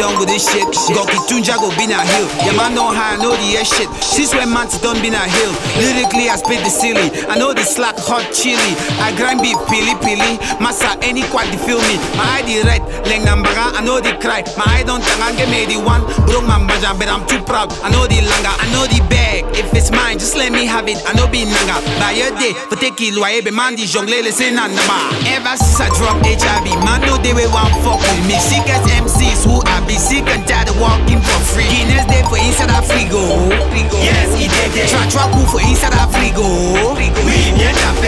done 0.00 0.16
with 0.16 0.32
this 0.32 0.48
shit. 0.48 0.64
Goki 0.96 1.20
tunja 1.28 1.60
go 1.60 1.68
be 1.76 1.84
na 1.84 2.00
hill. 2.00 2.24
Yeah, 2.40 2.56
man 2.56 2.72
know 2.74 2.88
how 2.88 3.12
I 3.12 3.16
know 3.20 3.36
the 3.36 3.60
air 3.60 3.68
shit. 3.68 3.84
Since 4.00 4.32
when 4.32 4.48
man 4.48 4.64
done 4.80 4.96
been 5.04 5.12
a 5.12 5.20
hill. 5.28 5.52
Lyrically, 5.76 6.32
I 6.32 6.40
spit 6.40 6.64
the 6.64 6.72
silly. 6.72 7.12
I 7.28 7.36
know 7.36 7.52
the 7.52 7.60
slack 7.60 8.00
hot 8.00 8.24
chili. 8.32 8.72
I 9.04 9.12
grind 9.20 9.44
beat 9.44 9.60
pili 9.68 9.92
pili. 10.00 10.40
Massa 10.56 10.96
any 11.04 11.20
quad 11.28 11.52
the 11.52 11.60
feel 11.60 11.78
me. 11.84 12.00
My 12.16 12.40
ID 12.40 12.64
red, 12.64 12.80
leng 13.04 13.28
nambaga. 13.28 13.76
I 13.76 13.84
know 13.84 14.00
the 14.00 14.16
cry. 14.16 14.40
My 14.56 14.80
eye 14.80 14.84
don't 14.88 15.04
tang 15.04 15.36
get 15.36 15.52
me 15.52 15.68
the 15.68 15.76
one. 15.76 16.00
Broke 16.24 16.48
my 16.48 16.56
bajan, 16.64 16.96
but 16.96 17.12
I'm 17.12 17.28
too 17.28 17.44
proud. 17.44 17.68
I 17.84 17.92
know 17.92 18.08
the 18.08 18.24
langa. 18.24 18.56
I 18.56 18.64
know 18.72 18.88
the 18.88 19.04
bag. 19.12 19.44
If 19.52 19.68
it's 19.76 19.92
mine, 19.92 20.16
just 20.16 20.34
let 20.34 20.48
me 20.52 20.64
have 20.64 20.88
it. 20.88 20.96
I 21.04 21.12
know 21.12 21.28
be 21.28 21.44
nanga. 21.44 21.76
By 22.00 22.16
your 22.16 22.32
day, 22.40 22.56
for 22.72 22.80
take 22.80 22.96
it, 23.04 23.12
loye 23.12 23.44
be 23.44 23.52
man 23.52 23.76
di 23.76 23.84
jongle 23.84 24.24
le 24.24 24.32
say 24.32 24.48
nanda 24.48 24.80
Ever 25.28 25.56
since 25.60 25.80
I 25.80 25.92
dropped 25.92 26.24
HIV, 26.24 26.72
man 26.88 27.04
know 27.04 27.20
they 27.20 27.36
will 27.36 27.52
want 27.52 27.74
fuck 27.84 28.00
with 28.00 28.24
me. 28.24 28.40
Sick 28.40 28.64
as 28.72 28.80
MCs 28.88 29.44
who 29.44 29.60
I 29.68 29.89
be 29.90 29.98
sick 29.98 30.22
and 30.30 30.46
tired 30.46 30.70
of 30.70 30.78
walking 30.78 31.18
for 31.18 31.40
free. 31.50 31.66
Guinness 31.66 32.06
day 32.06 32.22
for 32.30 32.38
inside 32.38 32.70
a 32.70 32.78
frigo. 32.78 33.50
Yes, 33.98 34.30
he 34.38 34.46
did 34.46 34.70
it. 34.78 34.86
Try 34.86 35.02
try 35.10 35.26
cool 35.34 35.42
for 35.50 35.58
inside 35.58 35.98
a 35.98 36.06
frigo. 36.14 36.46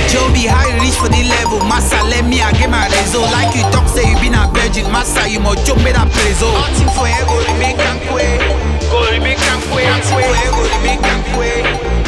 Joe 0.06 0.30
be 0.30 0.46
high 0.46 0.70
reach 0.78 0.94
for 0.94 1.10
the 1.10 1.26
level. 1.26 1.58
Massa 1.66 1.98
let 2.06 2.22
me 2.22 2.38
I 2.38 2.54
get 2.54 2.70
my 2.70 2.86
rezo. 2.86 3.26
Like 3.34 3.50
you 3.58 3.66
talk 3.74 3.90
say 3.90 4.06
you 4.06 4.14
been 4.22 4.38
a 4.38 4.46
virgin. 4.54 4.86
Massa 4.94 5.26
you 5.26 5.42
mo 5.42 5.58
jump 5.66 5.82
me 5.82 5.90
that 5.90 6.06
preso. 6.14 6.46
Hunting 6.54 6.90
for 6.94 7.10
ego, 7.10 7.34
remain 7.50 7.74
cankwe. 7.74 8.30
Go 8.86 9.02
remain 9.10 9.34
cankwe. 9.42 9.82
Hunting 9.82 10.22
for 10.22 10.22
ego, 10.22 10.62
remain 10.78 10.98
cankwe. 11.02 11.50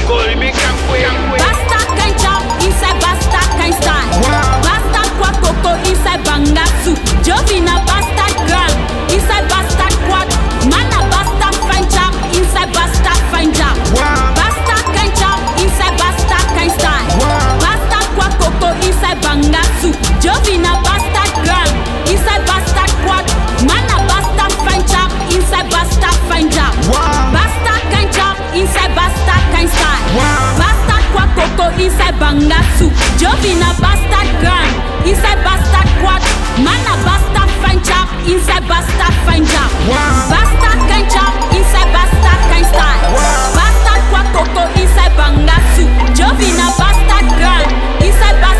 Go 0.06 0.22
remain 0.22 0.54
cankwe. 0.54 1.02
Basta 1.42 1.78
can 1.98 2.12
chop 2.22 2.46
inside 2.62 2.98
basta 3.02 3.42
can 3.58 3.72
stand. 3.74 4.06
Basta 4.22 4.73
kwa 5.18 5.28
koko 5.40 5.71
inside 5.88 6.23
bangasu. 6.25 6.92
Jovina 7.25 7.78
basta 7.87 8.26
gram 8.47 8.71
inside 9.09 9.47
basta 9.49 9.87
quad. 10.06 10.28
Mana 10.71 11.00
basta 11.11 11.49
fine 11.68 11.88
chop 11.90 12.14
inside 12.35 12.73
basta 12.73 13.11
fine 13.33 13.52
job. 13.52 13.76
Basta 14.38 14.76
can 14.94 15.11
chop 15.18 15.38
inside 15.62 15.97
basta 15.99 16.37
can 16.54 16.71
stand. 16.71 17.06
Basta 17.62 17.99
kwa 18.16 18.28
koko 18.38 18.68
inside 18.87 19.21
bangasu. 19.23 19.90
Jovina 20.23 20.73
basta 20.83 21.23
gram 21.44 21.68
inside 22.11 22.44
basta 22.47 22.83
quad. 23.04 23.25
Mana 23.68 23.97
basta 24.09 24.44
fine 24.64 24.85
chop 24.88 25.11
inside 25.30 25.68
basta 25.71 26.09
fine 26.28 26.50
job. 26.50 26.73
Basta 27.33 27.73
can 27.90 28.06
chop 28.12 28.37
inside 28.54 28.92
basta 28.94 29.35
can 29.52 29.68
stand. 29.68 30.02
Basta 30.59 30.97
kwa 31.12 31.26
koko 31.37 31.71
inside 31.83 32.16
bangasu. 32.21 32.90
Jovina 33.18 33.71
basta 33.80 34.18
gram 34.18 34.23
inside 35.04 35.40
basta 35.44 35.80
quad. 36.00 36.23
Mana 36.58 36.94
basta 37.04 37.42
fine 37.62 37.82
chop 37.82 38.08
inside 38.26 38.66
basta 38.68 39.06
fine 39.26 39.46
job. 39.46 39.70
Basta 40.32 40.70
can 40.88 41.04
chop 41.12 41.34
inside 41.52 41.90
basta 41.92 42.32
can 42.50 42.64
stand. 42.64 43.00
Basta 43.56 43.92
kwa 44.11 44.23
koko 44.32 44.62
inside 44.80 45.14
bangasu. 45.16 45.84
Jovina 46.16 46.68
basta 46.78 47.16
gram 47.37 47.68
inside 48.00 48.38
basta 48.40 48.53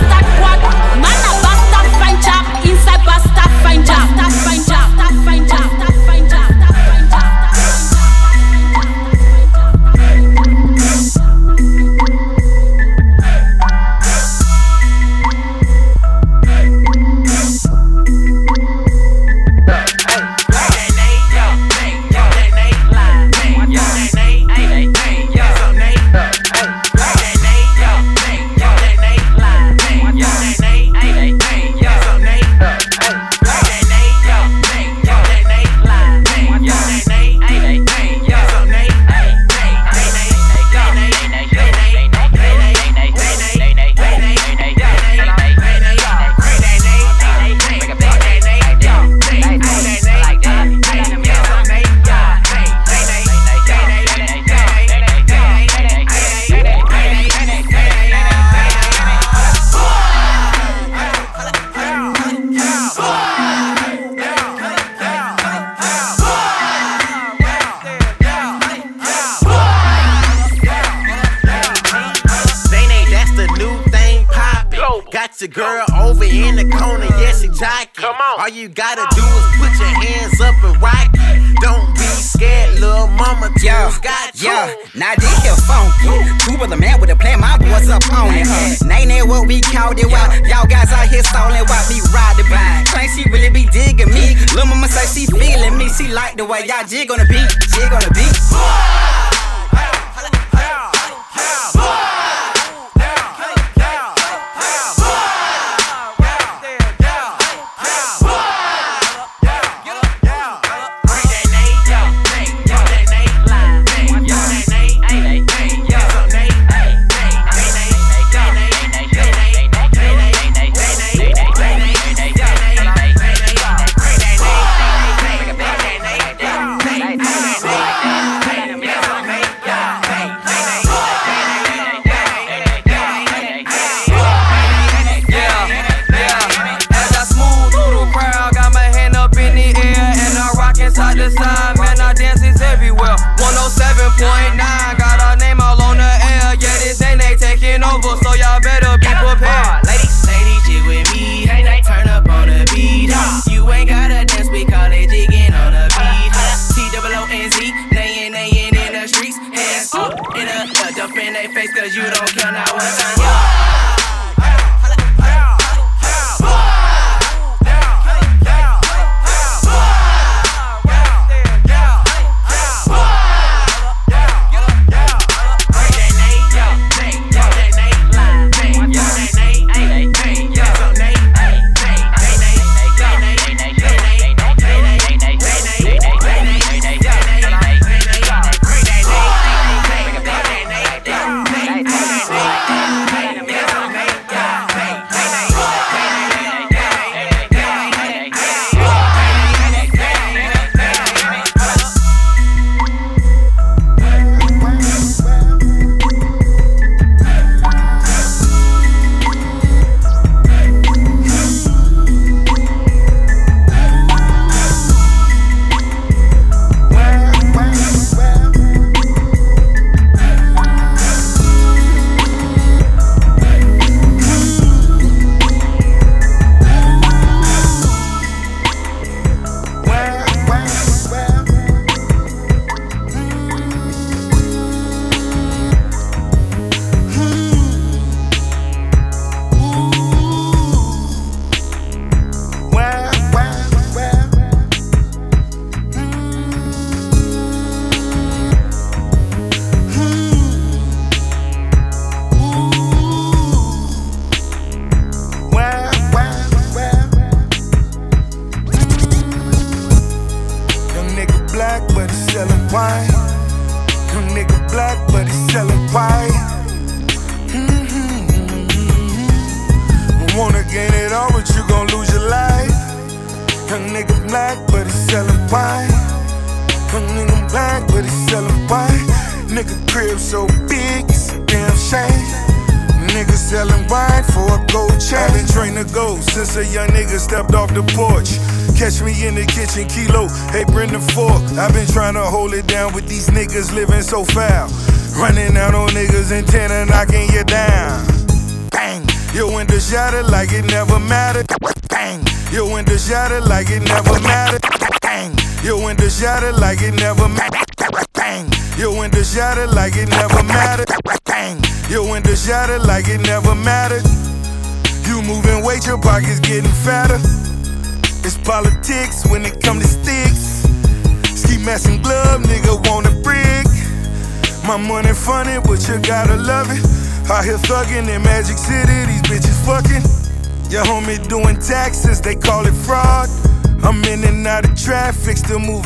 you 78.55 78.69
gotta 78.69 79.03
do 79.17 79.27
is 79.27 79.47
put 79.59 79.73
your 79.83 79.91
hands 79.91 80.41
up 80.41 80.55
and 80.63 80.81
rock 80.81 81.11
it. 81.11 81.59
Don't 81.61 81.91
be 81.95 82.07
scared, 82.23 82.79
little 82.79 83.09
mama. 83.09 83.51
Yo, 83.59 83.91
got 83.99 84.31
you. 84.39 84.47
yo, 84.47 84.75
now 84.95 85.13
this 85.19 85.35
here 85.43 85.59
funky. 85.67 86.23
Two 86.47 86.57
brother 86.57 86.77
man 86.77 87.01
with 87.01 87.11
a 87.11 87.17
plan, 87.17 87.41
my 87.41 87.59
boys 87.59 87.91
up 87.91 88.07
on 88.15 88.31
it. 88.31 88.47
Uh-huh. 88.47 88.87
Name 88.87 89.09
that 89.09 89.27
what 89.27 89.49
we 89.49 89.61
called 89.61 89.99
it. 89.99 90.07
While 90.07 90.31
y'all 90.47 90.67
guys 90.71 90.93
out 90.93 91.09
here 91.09 91.25
stalling, 91.25 91.67
while 91.67 91.87
me 91.91 91.99
ride 92.15 92.39
the 92.39 92.47
beat. 92.47 92.87
Claim 92.95 93.11
she 93.11 93.29
really 93.31 93.51
be 93.51 93.67
digging 93.75 94.15
me. 94.15 94.39
Lil' 94.55 94.67
mama 94.67 94.87
say 94.87 95.07
she 95.11 95.27
feeling 95.27 95.77
me. 95.77 95.91
She 95.91 96.07
like 96.15 96.37
the 96.37 96.45
way 96.47 96.63
y'all 96.67 96.87
jig 96.87 97.11
on 97.11 97.19
the 97.19 97.27
beat, 97.27 97.51
jig 97.75 97.91
on 97.91 98.07
the 98.07 98.13
beat. 98.15 99.34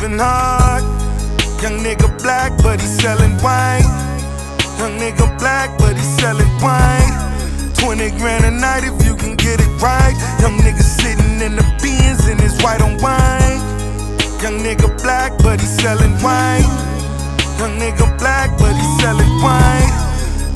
Moving 0.01 0.17
hard. 0.17 0.83
Young 1.61 1.83
nigga 1.83 2.07
black, 2.23 2.55
but 2.63 2.79
he 2.79 2.87
sellin' 2.87 3.35
wine. 3.43 3.83
Young 4.79 4.95
nigga 4.95 5.27
black, 5.37 5.77
but 5.77 5.97
he 5.97 6.03
sellin' 6.15 6.47
wine. 6.63 7.11
20 7.75 8.11
grand 8.11 8.45
a 8.45 8.51
night 8.51 8.85
if 8.85 8.95
you 9.05 9.13
can 9.17 9.35
get 9.35 9.59
it 9.59 9.67
right. 9.83 10.15
Young 10.39 10.55
nigga 10.59 10.79
sitting 10.79 11.41
in 11.41 11.57
the 11.57 11.63
Benz 11.83 12.27
and 12.27 12.39
it's 12.39 12.55
white 12.63 12.81
on 12.81 12.95
wine. 13.03 13.59
Young 14.39 14.63
nigga 14.63 14.87
black, 15.03 15.37
but 15.39 15.59
he 15.59 15.67
selling 15.67 16.15
wine. 16.23 16.63
Young 17.59 17.75
nigga 17.75 18.07
black, 18.19 18.57
but 18.57 18.71
he 18.71 18.87
selling 19.01 19.35
wine. 19.43 19.91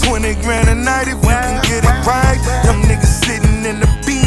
20 0.07 0.35
grand 0.35 0.69
a 0.69 0.75
night 0.75 1.09
if 1.09 1.19
you 1.19 1.35
can 1.43 1.59
get 1.67 1.83
it 1.83 2.07
right. 2.07 2.39
Young 2.63 2.81
nigga 2.83 3.03
sitting 3.03 3.65
in 3.65 3.81
the 3.81 3.87
Benz 4.07 4.22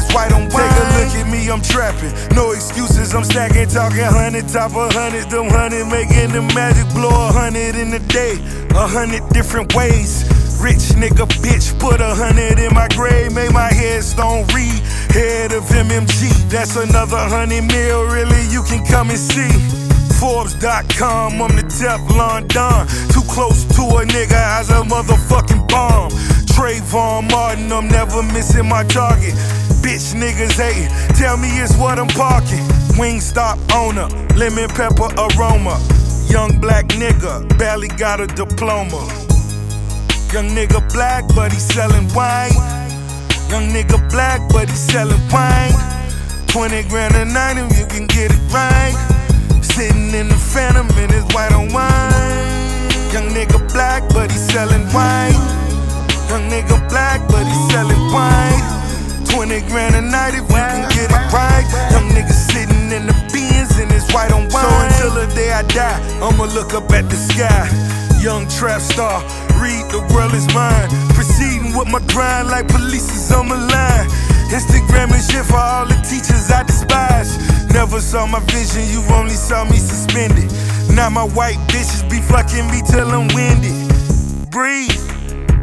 it's 0.00 0.12
white 0.14 0.32
on 0.32 0.48
wine. 0.48 0.64
Take 0.64 0.80
a 0.80 0.86
look 0.96 1.12
at 1.20 1.28
me, 1.28 1.50
I'm 1.50 1.60
trapping. 1.60 2.12
No 2.34 2.52
excuses, 2.52 3.14
I'm 3.14 3.24
stacking, 3.24 3.68
talking 3.68 4.04
hundred, 4.04 4.48
top 4.48 4.74
of 4.74 4.92
hundred, 4.92 5.30
them 5.30 5.48
hundred, 5.48 5.86
making 5.86 6.32
the 6.32 6.42
magic 6.56 6.88
blow 6.94 7.12
a 7.12 7.32
hundred 7.32 7.76
in 7.76 7.92
a 7.92 8.00
day. 8.08 8.40
A 8.74 8.86
hundred 8.86 9.28
different 9.30 9.74
ways. 9.74 10.24
Rich 10.60 10.96
nigga, 10.96 11.26
bitch, 11.44 11.78
put 11.78 12.00
a 12.00 12.14
hundred 12.14 12.58
in 12.58 12.72
my 12.74 12.88
grave, 12.88 13.32
made 13.32 13.52
my 13.52 13.72
headstone 13.72 14.46
read. 14.54 14.80
Head 15.12 15.52
of 15.52 15.64
MMG, 15.64 16.50
that's 16.50 16.76
another 16.76 17.18
hundred 17.18 17.64
mil, 17.64 18.04
really, 18.04 18.42
you 18.48 18.62
can 18.64 18.84
come 18.86 19.10
and 19.10 19.18
see. 19.18 19.50
Forbes.com, 20.20 21.40
I'm 21.40 21.56
the 21.56 21.62
Teflon 21.62 22.46
Don. 22.48 22.86
Too 23.08 23.24
close 23.28 23.64
to 23.76 23.82
a 24.00 24.04
nigga 24.04 24.36
as 24.60 24.68
a 24.68 24.82
motherfucking 24.84 25.66
bomb. 25.68 26.10
Trayvon 26.52 27.30
Martin, 27.30 27.72
I'm 27.72 27.88
never 27.88 28.22
missing 28.22 28.68
my 28.68 28.84
target. 28.84 29.32
Bitch 29.82 30.14
niggas 30.14 30.60
hating, 30.60 30.90
tell 31.16 31.36
me 31.36 31.48
it's 31.60 31.76
what 31.76 31.98
I'm 31.98 32.08
parking. 32.08 32.64
Wingstop 33.00 33.56
owner, 33.74 34.08
lemon 34.36 34.68
pepper 34.68 35.08
aroma. 35.16 35.80
Young 36.28 36.60
black 36.60 36.86
nigga, 36.88 37.48
barely 37.58 37.88
got 37.88 38.20
a 38.20 38.26
diploma. 38.26 39.00
Young 40.32 40.50
nigga 40.54 40.80
black, 40.92 41.24
but 41.34 41.50
he 41.50 41.58
sellin' 41.58 42.06
wine. 42.14 42.54
Young 43.48 43.66
nigga 43.74 43.98
black, 44.10 44.40
but 44.52 44.68
he 44.68 44.76
sellin' 44.76 45.18
wine. 45.32 45.72
20 46.48 46.82
grand 46.88 47.16
a 47.16 47.24
night 47.24 47.56
if 47.58 47.78
you 47.78 47.86
can 47.86 48.06
get 48.06 48.30
it 48.30 48.52
right. 48.52 48.94
Sitting 49.60 50.14
in 50.14 50.28
the 50.28 50.36
phantom 50.36 50.86
and 50.98 51.10
it's 51.10 51.34
white 51.34 51.52
on 51.52 51.72
wine. 51.72 53.12
Young 53.12 53.28
nigga 53.34 53.58
black, 53.72 54.02
but 54.14 54.30
he 54.30 54.38
sellin' 54.38 54.86
wine. 54.94 55.34
Young 56.28 56.46
nigga 56.48 56.78
black, 56.88 57.26
but 57.28 57.44
he 57.44 57.54
sellin' 57.72 58.12
wine. 58.12 58.79
20 59.30 59.60
grand 59.70 59.94
a 59.94 60.02
night 60.02 60.34
if 60.34 60.42
you 60.42 60.58
can 60.58 60.88
get 60.90 61.10
it 61.10 61.32
right. 61.32 61.66
Young 61.92 62.08
niggas 62.10 62.50
sitting 62.50 62.90
in 62.90 63.06
the 63.06 63.14
Benz 63.32 63.78
and 63.78 63.90
it's 63.92 64.12
white 64.12 64.32
on 64.32 64.48
wine. 64.50 64.90
So 64.90 65.06
until 65.06 65.10
the 65.14 65.26
day 65.34 65.52
I 65.52 65.62
die, 65.62 65.98
I'ma 66.20 66.44
look 66.54 66.74
up 66.74 66.90
at 66.90 67.08
the 67.08 67.16
sky. 67.16 67.68
Young 68.20 68.48
trap 68.48 68.80
star, 68.80 69.22
read 69.62 69.86
the 69.90 70.02
world 70.12 70.34
is 70.34 70.46
mine. 70.52 70.88
Proceeding 71.14 71.76
with 71.76 71.88
my 71.88 72.00
grind 72.12 72.48
like 72.48 72.68
police 72.68 73.08
is 73.14 73.32
on 73.32 73.48
my 73.48 73.56
line. 73.56 74.08
Instagram 74.50 75.14
and 75.14 75.22
shit 75.22 75.46
for 75.46 75.56
all 75.56 75.86
the 75.86 75.94
teachers 76.02 76.50
I 76.50 76.64
despise. 76.64 77.38
Never 77.72 78.00
saw 78.00 78.26
my 78.26 78.40
vision, 78.50 78.82
you 78.90 79.00
only 79.14 79.38
saw 79.38 79.64
me 79.64 79.78
suspended. 79.78 80.50
Now 80.90 81.08
my 81.08 81.24
white 81.24 81.58
bitches 81.70 82.02
be 82.10 82.20
fucking 82.20 82.66
me 82.66 82.82
till 82.90 83.08
I'm 83.08 83.28
winded. 83.30 83.78
Breathe, 84.50 84.90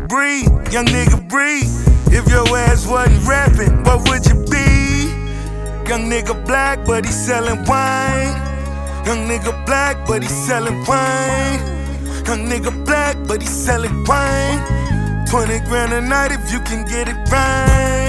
breathe, 0.07 0.47
young 0.71 0.85
nigga 0.87 1.19
breathe. 1.27 1.67
If 2.09 2.29
your 2.29 2.47
ass 2.57 2.87
wasn't 2.87 3.27
rapping, 3.27 3.83
what 3.83 4.07
would 4.09 4.25
you 4.25 4.35
be? 4.49 4.67
Young 5.89 6.09
nigga 6.09 6.45
black, 6.45 6.85
but 6.85 7.05
he 7.05 7.11
selling 7.11 7.63
wine. 7.65 8.35
Young 9.05 9.27
nigga 9.27 9.65
black, 9.65 10.07
but 10.07 10.23
he 10.23 10.29
selling 10.29 10.83
wine. 10.85 11.59
Young 12.25 12.47
nigga 12.49 12.85
black, 12.85 13.15
but 13.27 13.41
he 13.41 13.47
selling 13.47 14.03
wine. 14.05 14.59
20 15.29 15.59
grand 15.67 15.93
a 15.93 16.01
night 16.01 16.31
if 16.31 16.51
you 16.51 16.59
can 16.61 16.85
get 16.85 17.07
it 17.07 17.17
right. 17.31 18.06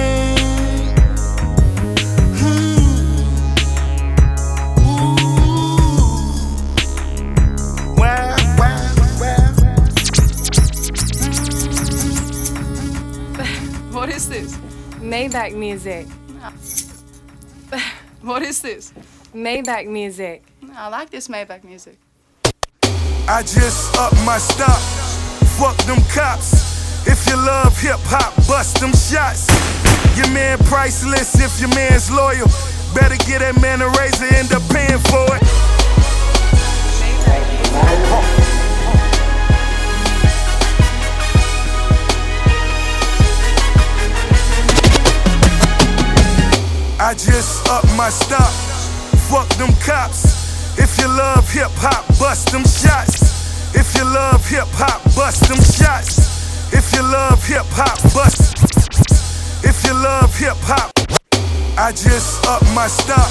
Maybach 15.29 15.55
music. 15.55 16.07
What 18.23 18.43
is 18.43 18.63
this? 18.63 18.95
Maybach 19.35 19.87
music. 19.87 20.43
I 20.75 20.89
like 20.89 21.11
this 21.11 21.29
Maybach 21.29 21.65
music. 21.65 21.99
I 23.29 23.43
just 23.43 23.95
up 23.99 24.15
my 24.25 24.39
stock. 24.39 24.81
Fuck 25.59 25.77
them 25.85 25.99
cops. 26.15 27.07
If 27.07 27.27
you 27.29 27.37
love 27.37 27.79
hip 27.79 28.01
hop, 28.05 28.35
bust 28.49 28.81
them 28.81 28.93
shots. 28.93 29.49
Your 30.17 30.31
man 30.33 30.57
priceless 30.65 31.39
if 31.39 31.61
your 31.61 31.69
man's 31.75 32.11
loyal. 32.11 32.49
Better 32.95 33.17
get 33.27 33.41
that 33.41 33.61
man 33.61 33.83
a 33.83 33.89
razor, 34.01 34.25
end 34.35 34.51
up 34.53 34.63
paying 34.71 34.99
for 34.99 35.37
it. 35.37 35.43
I 47.01 47.15
just 47.15 47.69
up 47.69 47.85
my 47.97 48.11
stock. 48.11 48.51
Fuck 49.31 49.49
them 49.57 49.71
cops. 49.87 50.79
If 50.79 50.99
you 50.99 51.07
love 51.07 51.49
hip 51.49 51.71
hop, 51.79 52.07
bust 52.19 52.51
them 52.51 52.65
shots. 52.65 53.23
If 53.73 53.95
you 53.95 54.03
love 54.03 54.45
hip 54.45 54.67
hop, 54.75 55.03
bust 55.15 55.47
them 55.47 55.63
shots. 55.63 56.75
If 56.75 56.93
you 56.93 57.03
love 57.03 57.39
hip 57.47 57.67
hop, 57.71 58.03
bust. 58.13 58.59
If 59.65 59.85
you 59.87 59.95
love 59.95 60.35
hip 60.35 60.59
hop, 60.67 60.91
I 61.79 61.93
just 61.93 62.45
up 62.47 62.63
my 62.75 62.89
stock. 62.89 63.31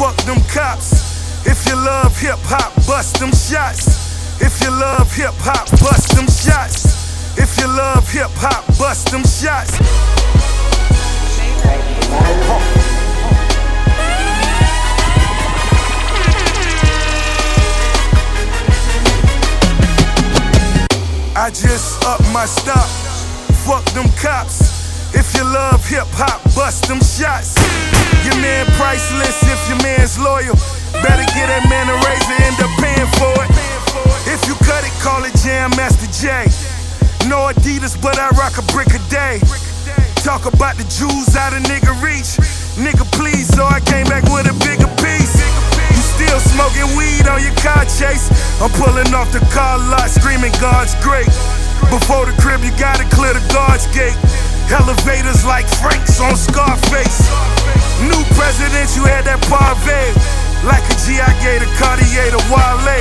Fuck 0.00 0.16
them 0.24 0.40
cops. 0.48 1.44
If 1.46 1.68
you 1.68 1.76
love 1.76 2.16
hip 2.18 2.40
hop, 2.48 2.74
bust 2.86 3.20
them 3.20 3.32
shots. 3.32 4.40
If 4.40 4.62
you 4.62 4.70
love 4.70 5.12
hip 5.12 5.36
hop, 5.44 5.68
bust 5.80 6.16
them 6.16 6.26
shots. 6.26 7.36
If 7.36 7.58
you 7.60 7.66
love 7.68 8.08
hip 8.10 8.32
hop, 8.40 8.66
bust 8.78 9.10
them 9.10 9.24
shots. 9.24 9.76
I 21.38 21.50
just 21.50 22.04
up 22.04 22.20
my 22.32 22.46
stock. 22.46 22.88
Fuck 23.64 23.84
them 23.92 24.08
cops. 24.20 25.14
If 25.14 25.34
you 25.36 25.44
love 25.44 25.84
hip 25.86 26.08
hop, 26.12 26.42
bust 26.54 26.88
them 26.88 27.00
shots. 27.00 27.56
Your 28.24 28.36
man 28.40 28.66
priceless 28.76 29.40
if 29.44 29.60
your 29.68 29.80
man's 29.80 30.18
loyal. 30.18 30.56
Better 31.04 31.24
get 31.36 31.48
that 31.48 31.64
man 31.68 31.88
a 31.88 31.96
razor, 32.04 32.36
end 32.44 32.58
up 32.60 32.72
paying 32.80 33.08
for 33.16 33.32
it. 33.44 33.50
If 34.28 34.44
you 34.48 34.54
cut 34.64 34.84
it, 34.84 34.92
call 35.00 35.24
it 35.24 35.32
Jam 35.44 35.70
Master 35.76 36.08
Jay. 36.12 36.48
No 37.28 37.48
Adidas, 37.48 38.00
but 38.00 38.18
I 38.18 38.28
rock 38.36 38.56
a 38.58 38.64
brick 38.72 38.92
a 38.92 39.00
day. 39.08 39.40
Talk 40.26 40.44
about 40.44 40.76
the 40.76 40.84
jewels 40.92 41.34
out 41.40 41.56
of 41.56 41.62
nigga 41.64 41.94
reach. 42.04 42.36
Nigga, 42.76 43.08
please, 43.16 43.48
so 43.48 43.64
I 43.64 43.80
came 43.80 44.04
back 44.06 44.22
with 44.28 44.44
a 44.44 44.54
bigger 44.60 44.90
piece. 45.00 45.34
You 45.88 46.02
still 46.04 46.40
smoking 46.52 46.84
weed 47.00 47.24
on 47.26 47.40
your 47.40 47.56
car 47.64 47.88
chase. 47.88 48.28
I'm 48.60 48.68
pulling 48.76 49.08
off 49.16 49.32
the 49.32 49.40
car 49.54 49.78
lot, 49.88 50.10
screaming 50.10 50.52
God's 50.60 50.92
great. 51.00 51.30
Before 51.88 52.28
the 52.28 52.36
crib, 52.44 52.60
you 52.60 52.74
gotta 52.76 53.08
clear 53.08 53.32
the 53.32 53.42
guard's 53.48 53.88
gate. 53.96 54.14
Elevators 54.68 55.48
like 55.48 55.64
Franks 55.80 56.20
on 56.20 56.36
Scarface. 56.36 57.24
New 58.04 58.20
president, 58.36 58.92
you 59.00 59.08
had 59.08 59.24
that 59.24 59.40
parve. 59.48 59.96
Like 60.66 60.84
a 60.92 60.96
G, 61.08 61.16
I 61.24 61.32
gave 61.40 61.64
a 61.64 61.70
Cartier 61.80 62.36
to 62.36 62.42
Wale. 62.52 63.00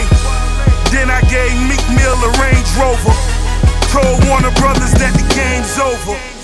Then 0.96 1.12
I 1.12 1.20
gave 1.28 1.52
Meek 1.68 1.84
Mill 1.92 2.16
a 2.24 2.32
Range 2.40 2.70
Rover. 2.80 3.16
Told 3.92 4.24
Warner 4.32 4.56
Brothers 4.56 4.96
that 4.96 5.12
the 5.12 5.28
game's 5.36 5.76
over. 5.76 6.37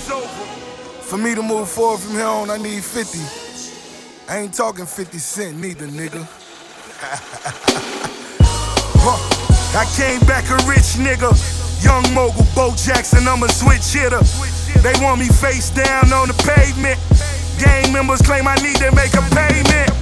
For 1.04 1.18
me 1.18 1.34
to 1.34 1.42
move 1.42 1.68
forward 1.68 2.00
from 2.00 2.12
here 2.12 2.24
on, 2.24 2.50
I 2.50 2.56
need 2.56 2.82
50. 2.82 3.18
I 4.26 4.38
ain't 4.38 4.54
talking 4.54 4.86
50 4.86 5.18
cent 5.18 5.58
neither, 5.58 5.86
nigga. 5.86 6.26
Huh. 9.06 9.20
I 9.76 9.84
came 10.00 10.24
back 10.24 10.48
a 10.48 10.56
rich 10.64 10.96
nigga. 10.96 11.28
Young 11.84 12.08
mogul, 12.14 12.48
Bo 12.56 12.72
Jackson, 12.72 13.28
I'm 13.28 13.42
a 13.42 13.48
switch 13.52 13.92
hitter. 13.92 14.24
They 14.80 14.96
want 15.04 15.20
me 15.20 15.28
face 15.28 15.68
down 15.68 16.08
on 16.08 16.28
the 16.28 16.38
pavement. 16.40 16.96
Gang 17.60 17.92
members 17.92 18.22
claim 18.22 18.48
I 18.48 18.56
need 18.64 18.76
to 18.80 18.88
make 18.96 19.12
a 19.12 19.20
payment. 19.36 19.92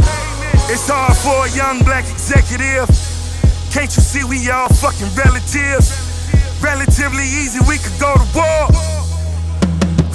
It's 0.70 0.86
hard 0.86 1.18
for 1.18 1.34
a 1.34 1.50
young 1.50 1.82
black 1.82 2.06
executive. 2.06 2.86
Can't 3.74 3.90
you 3.90 4.02
see 4.06 4.22
we 4.22 4.38
all 4.50 4.68
fucking 4.68 5.10
relatives? 5.18 5.90
Relatively 6.62 7.26
easy, 7.26 7.58
we 7.66 7.78
could 7.82 7.98
go 7.98 8.14
to 8.14 8.26
war. 8.38 8.91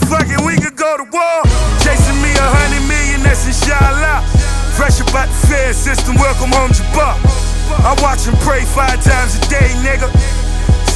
Fuck 0.07 0.31
it, 0.31 0.41
we 0.47 0.55
could 0.55 0.75
go 0.75 0.97
to 0.97 1.03
war. 1.03 1.39
Chasing 1.83 2.19
me 2.23 2.31
a 2.35 2.47
hundred 2.47 2.83
million, 2.87 3.23
that's 3.23 3.43
inshallah. 3.43 4.23
Fresh 4.79 5.03
about 5.03 5.27
the 5.27 5.39
fair 5.47 5.73
system, 5.73 6.15
welcome 6.15 6.51
home 6.51 6.71
Jabbar. 6.71 7.19
I 7.83 7.91
watch 8.01 8.27
and 8.27 8.37
pray 8.39 8.63
five 8.63 9.03
times 9.03 9.35
a 9.35 9.41
day, 9.51 9.67
nigga. 9.83 10.07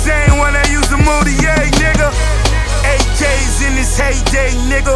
Same 0.01 0.39
one 0.39 0.55
I 0.55 0.63
move 1.03 1.25
the 1.25 1.35
yay, 1.41 1.67
nigga. 1.81 2.09
AKs 2.85 3.67
in 3.67 3.75
this 3.75 3.97
heyday, 3.97 4.53
nigga. 4.69 4.95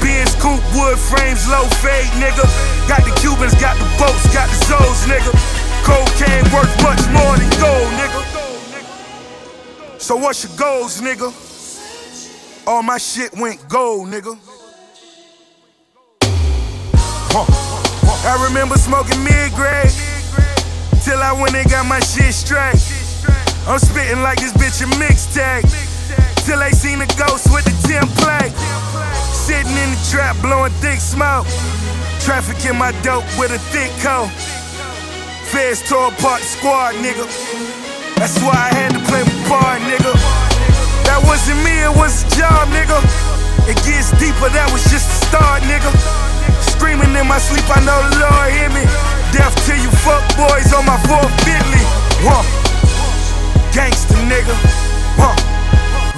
Benz 0.00 0.34
coupe, 0.36 0.62
wood 0.76 0.98
frames, 0.98 1.48
low 1.48 1.64
fade, 1.82 2.10
nigga. 2.20 2.44
Got 2.88 3.04
the 3.04 3.12
Cubans, 3.20 3.54
got 3.60 3.76
the 3.78 3.88
boats, 3.98 4.26
got 4.32 4.48
the 4.48 4.58
Zoes, 4.68 5.00
nigga. 5.10 5.32
Cocaine 5.84 6.46
worth 6.52 6.72
much 6.82 7.02
more 7.12 7.34
than 7.36 7.50
gold, 7.60 7.90
nigga. 7.98 8.20
So 9.98 10.16
what's 10.16 10.44
your 10.44 10.56
goals, 10.56 11.00
nigga? 11.00 11.45
All 12.66 12.82
my 12.82 12.98
shit 12.98 13.32
went 13.38 13.68
gold, 13.68 14.08
nigga. 14.08 14.36
I 18.26 18.44
remember 18.48 18.74
smoking 18.74 19.22
mid-grade 19.22 19.92
till 21.04 21.22
I 21.22 21.30
went 21.30 21.54
and 21.54 21.70
got 21.70 21.86
my 21.86 22.00
shit 22.00 22.34
straight. 22.34 22.74
I'm 23.68 23.78
spitting 23.78 24.20
like 24.22 24.40
this 24.40 24.52
bitch 24.52 24.82
a 24.82 24.86
mixtape 24.98 25.62
till 26.44 26.58
they 26.58 26.72
seen 26.72 26.98
the 26.98 27.06
ghost 27.14 27.46
with 27.54 27.64
the 27.64 27.76
template. 27.86 28.50
Sitting 29.30 29.70
in 29.70 29.90
the 29.94 30.08
trap 30.10 30.34
blowing 30.42 30.72
thick 30.82 30.98
smoke. 30.98 31.46
Trafficking 32.18 32.76
my 32.76 32.90
dope 33.02 33.24
with 33.38 33.52
a 33.52 33.60
thick 33.70 33.92
coat. 34.02 34.28
Feds 35.52 35.88
tore 35.88 36.08
apart 36.08 36.42
squad, 36.42 36.96
nigga. 36.96 37.26
That's 38.16 38.42
why 38.42 38.54
I 38.54 38.74
had 38.74 38.92
to 38.94 39.00
play 39.06 39.22
my 39.22 39.48
part, 39.48 39.80
nigga. 39.82 40.45
That 41.16 41.24
wasn't 41.24 41.64
me, 41.64 41.72
it 41.80 41.96
was 41.96 42.28
a 42.28 42.36
job, 42.36 42.68
nigga. 42.76 43.00
It 43.64 43.80
gets 43.88 44.12
deeper, 44.20 44.52
that 44.52 44.68
was 44.68 44.84
just 44.92 45.08
the 45.08 45.32
start, 45.32 45.64
nigga. 45.64 45.88
Screaming 46.76 47.08
in 47.16 47.24
my 47.24 47.40
sleep, 47.40 47.64
I 47.72 47.80
know 47.88 47.96
the 48.04 48.20
Lord 48.20 48.52
hear 48.52 48.68
me. 48.68 48.84
Death 49.32 49.56
to 49.64 49.72
you 49.80 49.88
fuck 50.04 50.20
boys 50.36 50.76
on 50.76 50.84
my 50.84 51.00
fourth 51.08 51.32
Bentley. 51.40 51.80
Huh. 52.20 52.44
Gangster 53.72 54.20
nigga. 54.28 54.52
Huh. 55.16 55.32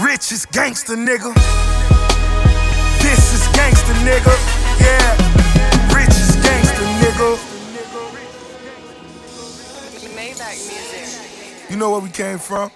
Rich 0.03 0.35
is 0.35 0.51
gangster 0.51 0.99
nigga. 0.99 1.31
This 2.99 3.23
is 3.39 3.47
gangster 3.55 3.95
nigga. 4.03 4.35
Yeah. 4.83 5.95
Rich 5.95 6.11
is 6.11 6.35
gangster 6.43 6.91
nigga. 7.07 7.39
You 11.71 11.77
know 11.77 11.95
where 11.95 12.01
we 12.01 12.11
came 12.11 12.41
from? 12.43 12.73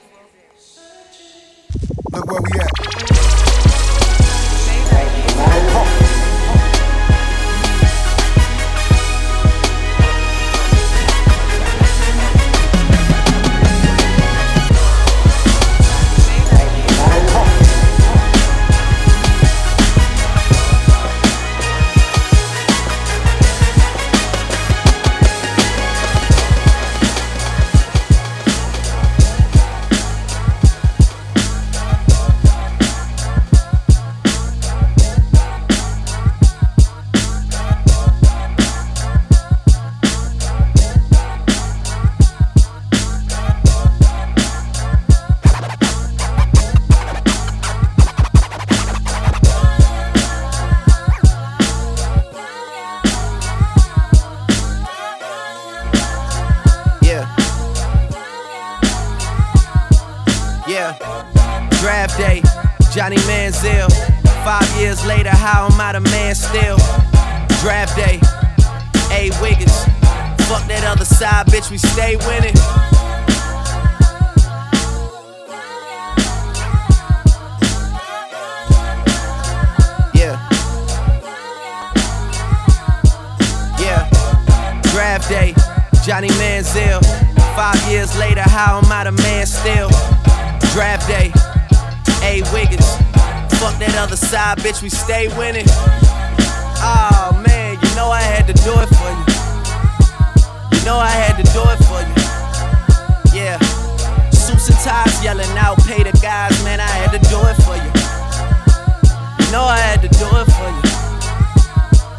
Look 2.12 2.26
where 2.26 2.42
we 2.42 2.60
at. 2.60 3.51
We 94.82 94.88
stay 94.88 95.28
winning. 95.38 95.64
Oh 96.82 97.40
man, 97.46 97.78
you 97.80 97.94
know 97.94 98.10
I 98.10 98.20
had 98.20 98.48
to 98.48 98.52
do 98.52 98.72
it 98.80 98.88
for 98.90 99.10
you. 99.14 99.24
You 100.76 100.84
know 100.84 100.98
I 100.98 101.08
had 101.08 101.36
to 101.38 101.46
do 101.54 101.62
it 101.70 101.78
for 101.86 102.02
you. 102.02 102.14
Yeah. 103.32 103.58
Suits 104.30 104.68
and 104.70 104.78
ties 104.78 105.22
yelling 105.22 105.56
out, 105.56 105.78
pay 105.86 106.02
the 106.02 106.10
guys, 106.20 106.52
man, 106.64 106.80
I 106.80 106.88
had 106.98 107.12
to 107.12 107.20
do 107.30 107.38
it 107.46 107.54
for 107.62 107.76
you. 107.76 107.92
You 109.38 109.52
know 109.52 109.62
I 109.62 109.78
had 109.78 110.02
to 110.02 110.08
do 110.08 110.26
it 110.34 110.50
for 110.50 110.68
you. 110.74 110.82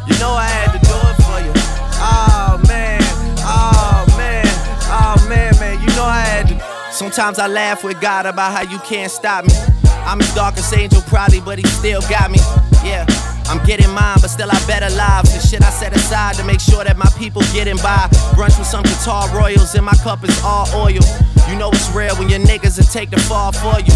You 0.08 0.18
know 0.18 0.32
I 0.32 0.48
had 0.48 0.72
to 0.72 0.80
do 0.88 0.96
it 1.10 1.16
for 1.20 1.38
you. 1.44 1.52
Oh 2.00 2.62
man, 2.66 3.00
oh 3.44 4.06
man, 4.16 4.46
oh 4.88 5.26
man, 5.28 5.52
man, 5.60 5.80
you 5.82 5.88
know 5.88 6.04
I 6.04 6.22
had 6.22 6.48
to. 6.48 6.94
Sometimes 6.94 7.38
I 7.38 7.46
laugh 7.46 7.84
with 7.84 8.00
God 8.00 8.24
about 8.24 8.52
how 8.52 8.62
you 8.62 8.78
can't 8.78 9.12
stop 9.12 9.44
me. 9.44 9.52
I'm 10.04 10.18
his 10.20 10.32
darkest 10.34 10.72
angel, 10.76 11.02
probably, 11.02 11.40
but 11.40 11.58
he 11.58 11.66
still 11.66 12.00
got 12.02 12.30
me. 12.30 12.38
Yeah. 12.84 13.06
I'm 13.46 13.62
getting 13.66 13.90
mine, 13.90 14.18
but 14.20 14.28
still 14.28 14.50
I 14.50 14.58
better 14.66 14.88
live. 14.96 15.24
The 15.24 15.38
shit 15.38 15.62
I 15.62 15.70
set 15.70 15.94
aside 15.94 16.36
to 16.36 16.44
make 16.44 16.60
sure 16.60 16.82
that 16.82 16.96
my 16.96 17.08
people 17.18 17.42
getting 17.52 17.76
by. 17.76 18.08
Brunch 18.32 18.58
with 18.58 18.66
some 18.66 18.82
guitar 18.82 19.28
royals, 19.36 19.74
and 19.74 19.84
my 19.84 19.94
cup 20.02 20.24
is 20.24 20.36
all 20.42 20.66
oil. 20.74 21.04
You 21.48 21.56
know 21.56 21.70
it's 21.70 21.90
real 21.90 22.16
when 22.16 22.28
your 22.28 22.40
niggas 22.40 22.78
will 22.78 22.86
take 22.86 23.10
the 23.10 23.20
fall 23.20 23.52
for 23.52 23.80
you. 23.80 23.94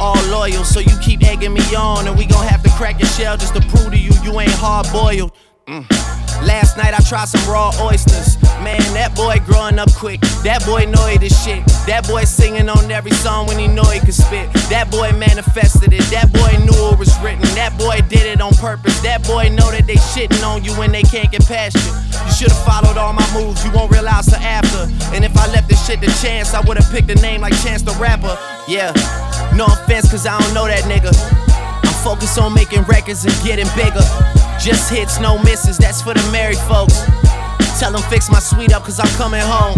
All 0.00 0.20
loyal, 0.30 0.64
so 0.64 0.80
you 0.80 0.96
keep 1.00 1.22
egging 1.22 1.52
me 1.52 1.62
on, 1.76 2.06
and 2.08 2.18
we 2.18 2.26
gon' 2.26 2.46
have 2.46 2.62
to 2.64 2.70
crack 2.70 2.98
your 2.98 3.08
shell 3.08 3.36
just 3.36 3.54
to 3.54 3.60
prove 3.60 3.92
to 3.92 3.98
you 3.98 4.10
you 4.22 4.38
ain't 4.40 4.50
hard 4.52 4.86
boiled. 4.92 5.32
Mm. 5.66 6.17
Last 6.44 6.76
night 6.76 6.94
I 6.94 7.02
tried 7.02 7.28
some 7.28 7.44
raw 7.50 7.72
oysters. 7.80 8.40
Man, 8.62 8.82
that 8.94 9.14
boy 9.14 9.38
growing 9.46 9.78
up 9.78 9.92
quick. 9.94 10.20
That 10.42 10.64
boy 10.66 10.84
know 10.86 11.06
he 11.06 11.18
the 11.18 11.30
shit. 11.30 11.64
That 11.86 12.06
boy 12.06 12.24
singing 12.24 12.68
on 12.68 12.90
every 12.90 13.12
song 13.12 13.46
when 13.46 13.58
he 13.58 13.68
know 13.68 13.84
he 13.84 14.00
could 14.00 14.14
spit. 14.14 14.52
That 14.70 14.90
boy 14.90 15.12
manifested 15.12 15.92
it. 15.92 16.02
That 16.10 16.32
boy 16.32 16.58
knew 16.66 16.90
it 16.90 16.98
was 16.98 17.14
written. 17.20 17.42
That 17.54 17.78
boy 17.78 18.00
did 18.08 18.26
it 18.26 18.40
on 18.40 18.54
purpose. 18.54 18.98
That 19.02 19.22
boy 19.26 19.48
know 19.50 19.70
that 19.70 19.86
they 19.86 19.96
shitting 20.12 20.42
on 20.42 20.64
you 20.64 20.72
when 20.74 20.92
they 20.92 21.02
can't 21.02 21.30
get 21.30 21.46
past 21.46 21.76
you. 21.76 21.92
You 22.26 22.32
should've 22.34 22.64
followed 22.66 22.98
all 22.98 23.12
my 23.12 23.26
moves. 23.34 23.64
You 23.64 23.70
won't 23.70 23.90
realize 23.90 24.26
till 24.26 24.42
after. 24.42 24.90
And 25.14 25.24
if 25.24 25.36
I 25.36 25.46
left 25.52 25.68
this 25.68 25.78
shit 25.86 26.00
to 26.02 26.10
chance, 26.22 26.54
I 26.54 26.60
would've 26.60 26.88
picked 26.90 27.10
a 27.10 27.18
name 27.22 27.40
like 27.42 27.54
Chance 27.62 27.82
the 27.82 27.94
Rapper. 27.98 28.36
Yeah, 28.66 28.92
no 29.54 29.66
offense, 29.66 30.10
cause 30.10 30.26
I 30.26 30.38
don't 30.38 30.54
know 30.54 30.66
that 30.66 30.84
nigga. 30.84 31.14
I'm 31.86 31.94
focused 32.04 32.38
on 32.38 32.54
making 32.54 32.82
records 32.82 33.24
and 33.24 33.34
getting 33.44 33.68
bigger. 33.74 34.02
Just 34.60 34.90
hits, 34.90 35.20
no 35.20 35.38
misses, 35.42 35.78
that's 35.78 36.02
for 36.02 36.14
the 36.14 36.30
married 36.32 36.58
folks. 36.58 37.00
Tell 37.78 37.92
them 37.92 38.02
fix 38.10 38.28
my 38.30 38.40
suite 38.40 38.72
up, 38.72 38.82
cause 38.82 38.98
I'm 38.98 39.08
coming 39.16 39.40
home. 39.40 39.76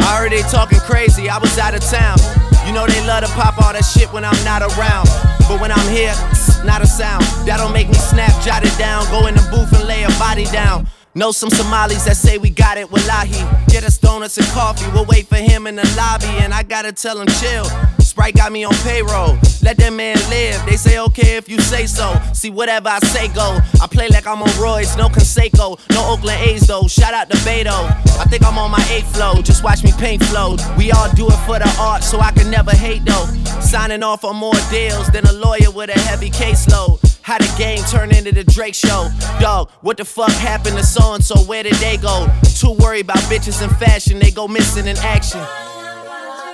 I 0.00 0.18
heard 0.18 0.32
they 0.32 0.42
talking 0.42 0.80
crazy, 0.80 1.28
I 1.28 1.38
was 1.38 1.56
out 1.58 1.74
of 1.74 1.80
town. 1.80 2.18
You 2.66 2.72
know 2.72 2.86
they 2.86 3.06
love 3.06 3.24
to 3.24 3.30
pop 3.32 3.56
all 3.62 3.72
that 3.72 3.84
shit 3.84 4.12
when 4.12 4.24
I'm 4.24 4.44
not 4.44 4.62
around. 4.62 5.06
But 5.46 5.60
when 5.60 5.70
I'm 5.70 5.88
here, 5.94 6.14
not 6.64 6.82
a 6.82 6.86
sound. 6.86 7.22
That'll 7.46 7.70
make 7.70 7.88
me 7.88 7.94
snap, 7.94 8.30
jot 8.42 8.64
it 8.64 8.76
down, 8.78 9.06
go 9.10 9.26
in 9.28 9.34
the 9.34 9.46
booth 9.50 9.72
and 9.78 9.86
lay 9.86 10.02
a 10.02 10.10
body 10.18 10.44
down. 10.46 10.88
Know 11.14 11.32
some 11.32 11.50
Somalis 11.50 12.04
that 12.04 12.16
say 12.16 12.38
we 12.38 12.50
got 12.50 12.78
it, 12.78 12.90
wallahi. 12.90 13.42
Get 13.68 13.84
us 13.84 13.98
donuts 13.98 14.38
and 14.38 14.46
coffee, 14.48 14.90
we'll 14.92 15.06
wait 15.06 15.26
for 15.26 15.36
him 15.36 15.66
in 15.66 15.76
the 15.76 15.86
lobby, 15.96 16.30
and 16.42 16.52
I 16.52 16.62
gotta 16.62 16.92
tell 16.92 17.20
him 17.20 17.26
chill. 17.40 17.66
Sprite 18.10 18.34
got 18.34 18.50
me 18.50 18.64
on 18.64 18.74
payroll. 18.82 19.38
Let 19.62 19.76
that 19.76 19.92
man 19.92 20.16
live. 20.28 20.66
They 20.66 20.76
say 20.76 20.98
okay 20.98 21.36
if 21.36 21.48
you 21.48 21.60
say 21.60 21.86
so. 21.86 22.12
See 22.32 22.50
whatever 22.50 22.88
I 22.88 22.98
say 22.98 23.28
go. 23.28 23.60
I 23.80 23.86
play 23.86 24.08
like 24.08 24.26
I'm 24.26 24.42
on 24.42 24.50
Royce, 24.60 24.96
no 24.96 25.08
Canseco, 25.08 25.78
no 25.92 26.12
Oakland 26.12 26.40
A's 26.42 26.66
though. 26.66 26.88
Shout 26.88 27.14
out 27.14 27.30
to 27.30 27.36
Beto. 27.46 27.70
I 28.18 28.24
think 28.24 28.44
I'm 28.44 28.58
on 28.58 28.72
my 28.72 28.84
eighth 28.90 29.14
flow. 29.14 29.40
Just 29.42 29.62
watch 29.62 29.84
me 29.84 29.92
paint 29.96 30.24
flow. 30.24 30.56
We 30.76 30.90
all 30.90 31.08
do 31.12 31.28
it 31.28 31.38
for 31.46 31.60
the 31.60 31.72
art, 31.78 32.02
so 32.02 32.18
I 32.18 32.32
can 32.32 32.50
never 32.50 32.72
hate 32.72 33.04
though. 33.04 33.26
Signing 33.60 34.02
off 34.02 34.24
on 34.24 34.34
more 34.34 34.58
deals 34.72 35.06
than 35.10 35.24
a 35.26 35.32
lawyer 35.32 35.70
with 35.70 35.90
a 35.90 36.00
heavy 36.00 36.30
caseload. 36.30 36.98
How 37.22 37.38
the 37.38 37.54
game 37.56 37.84
turn 37.84 38.12
into 38.12 38.32
the 38.32 38.42
Drake 38.42 38.74
show. 38.74 39.08
Dog, 39.38 39.70
what 39.82 39.98
the 39.98 40.04
fuck 40.04 40.32
happened 40.32 40.76
to 40.78 40.82
so 40.82 41.14
and 41.14 41.24
so? 41.24 41.38
Where 41.44 41.62
did 41.62 41.74
they 41.74 41.96
go? 41.96 42.26
Too 42.58 42.72
worried 42.72 43.04
about 43.04 43.22
bitches 43.30 43.62
and 43.62 43.70
fashion, 43.76 44.18
they 44.18 44.32
go 44.32 44.48
missing 44.48 44.88
in 44.88 44.96
action. 44.96 45.46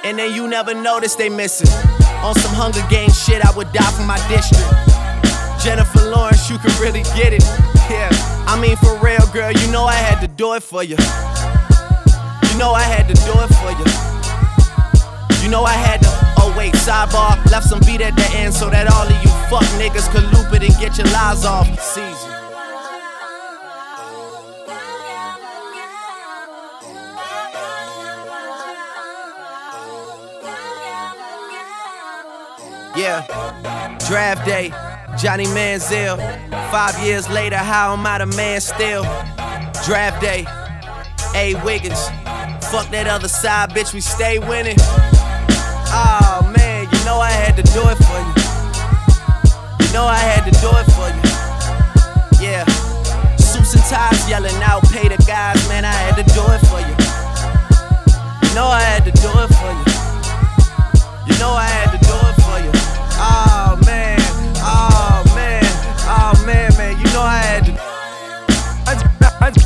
And 0.06 0.16
then 0.16 0.32
you 0.32 0.46
never 0.46 0.72
notice 0.72 1.16
they 1.16 1.28
missing. 1.28 1.66
On 2.22 2.32
some 2.36 2.54
Hunger 2.54 2.86
Games 2.88 3.20
shit, 3.20 3.44
I 3.44 3.50
would 3.56 3.72
die 3.72 3.90
for 3.90 4.06
my 4.06 4.22
district. 4.30 4.62
Jennifer 5.58 5.98
Lawrence, 6.14 6.48
you 6.48 6.58
can 6.58 6.70
really 6.80 7.02
get 7.18 7.32
it. 7.32 7.42
Yeah, 7.90 8.08
I 8.46 8.54
mean 8.54 8.76
for 8.76 8.94
real, 9.02 9.26
girl, 9.34 9.50
you 9.50 9.66
know 9.72 9.82
I 9.82 9.98
had 9.98 10.20
to 10.20 10.28
do 10.28 10.54
it 10.54 10.62
for 10.62 10.84
you. 10.84 10.94
You 10.94 12.54
know 12.54 12.70
I 12.70 12.86
had 12.86 13.10
to 13.10 13.18
do 13.26 13.34
it 13.34 13.50
for 13.58 13.74
you. 13.74 13.86
You 15.42 15.50
know 15.50 15.64
I 15.64 15.74
had 15.74 15.98
to. 16.02 16.08
Oh 16.38 16.54
wait, 16.56 16.74
sidebar, 16.74 17.44
left 17.50 17.66
some 17.66 17.80
beat 17.80 18.00
at 18.00 18.14
the 18.14 18.30
end 18.38 18.54
so 18.54 18.70
that 18.70 18.86
all 18.86 19.10
of 19.10 19.18
you 19.26 19.30
fuck 19.50 19.66
niggas 19.74 20.06
could 20.14 20.22
loop 20.30 20.54
it 20.54 20.62
and 20.62 20.78
get 20.78 20.96
your 20.98 21.10
lies 21.10 21.44
off. 21.44 21.66
Season. 21.82 22.45
Yeah, 32.96 33.26
draft 34.08 34.46
day, 34.46 34.70
Johnny 35.18 35.44
Manziel. 35.44 36.16
Five 36.70 36.98
years 37.04 37.28
later, 37.28 37.58
how 37.58 37.92
am 37.92 38.06
I 38.06 38.16
the 38.16 38.26
man 38.26 38.58
still? 38.62 39.02
Draft 39.84 40.22
day, 40.22 40.46
A. 41.34 41.54
Wiggins. 41.62 42.08
Fuck 42.72 42.88
that 42.90 43.06
other 43.06 43.28
side, 43.28 43.70
bitch, 43.70 43.92
we 43.92 44.00
stay 44.00 44.38
winning. 44.38 44.76
Oh 45.92 46.50
man, 46.56 46.88
you 46.90 47.04
know 47.04 47.20
I 47.20 47.30
had 47.30 47.54
to 47.56 47.62
do 47.62 47.84
it 47.84 48.00
for 48.00 48.16
you. 48.16 48.32
You 49.84 49.92
know 49.92 50.06
I 50.06 50.16
had 50.16 50.48
to 50.48 50.54
do 50.56 50.70
it 50.72 50.88
for 50.96 51.12
you. 51.12 51.22
Yeah, 52.40 52.64
suits 53.36 53.74
and 53.74 53.84
ties 53.84 54.26
yelling 54.26 54.56
out, 54.62 54.82
pay 54.88 55.08
the 55.08 55.22
guys, 55.26 55.60
man, 55.68 55.84
I 55.84 55.92
had 55.92 56.16
to 56.16 56.24
do 56.32 56.40
it 56.48 56.64
for 56.64 56.80
you. 56.80 56.96
You 58.48 58.54
know 58.54 58.66
I 58.66 58.80
had 58.80 59.04
to 59.04 59.12
do 59.12 59.28
it 59.36 59.52
for 59.52 59.68
you. 59.68 59.84
You 61.28 61.38
know 61.38 61.52
I 61.52 61.68
had 61.68 61.92
to 61.92 61.98
do 61.98 62.14
it 62.14 62.25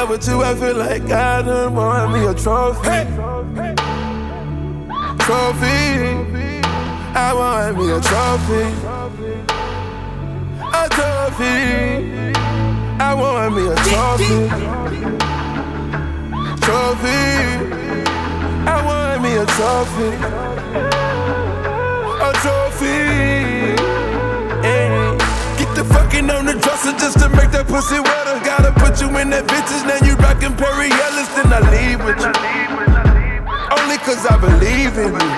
I 0.00 0.04
with 0.04 0.26
you, 0.26 0.42
I 0.42 0.54
feel 0.54 0.76
like 0.76 1.02
I 1.10 1.42
done 1.42 1.74
won 1.74 2.12
me 2.14 2.24
a 2.24 2.32
trophy. 2.32 3.04
Trophy. 5.26 5.76
I 7.12 7.34
want 7.34 7.76
me 7.76 7.90
a 7.90 8.00
trophy. 8.00 8.64
A 10.72 10.88
trophy. 10.88 12.32
I 12.98 13.12
want 13.12 13.54
me 13.56 13.66
a 13.66 13.76
trophy. 13.90 14.48
Trophy. 16.64 17.20
I 18.66 18.76
want 18.86 19.22
me 19.22 19.36
a 19.36 19.44
trophy. 19.44 20.89
In 29.10 29.28
that 29.36 29.44
vintage, 29.52 29.84
now 29.84 30.00
you 30.00 30.16
rockin' 30.16 30.56
Perry 30.56 30.88
Ellis, 30.88 31.28
then 31.36 31.52
I 31.52 31.60
leave 31.68 32.00
with 32.00 32.16
you. 32.24 32.32
Only 33.68 34.00
cause 34.00 34.24
I 34.24 34.40
believe 34.40 34.96
in 34.96 35.12
you. 35.12 35.28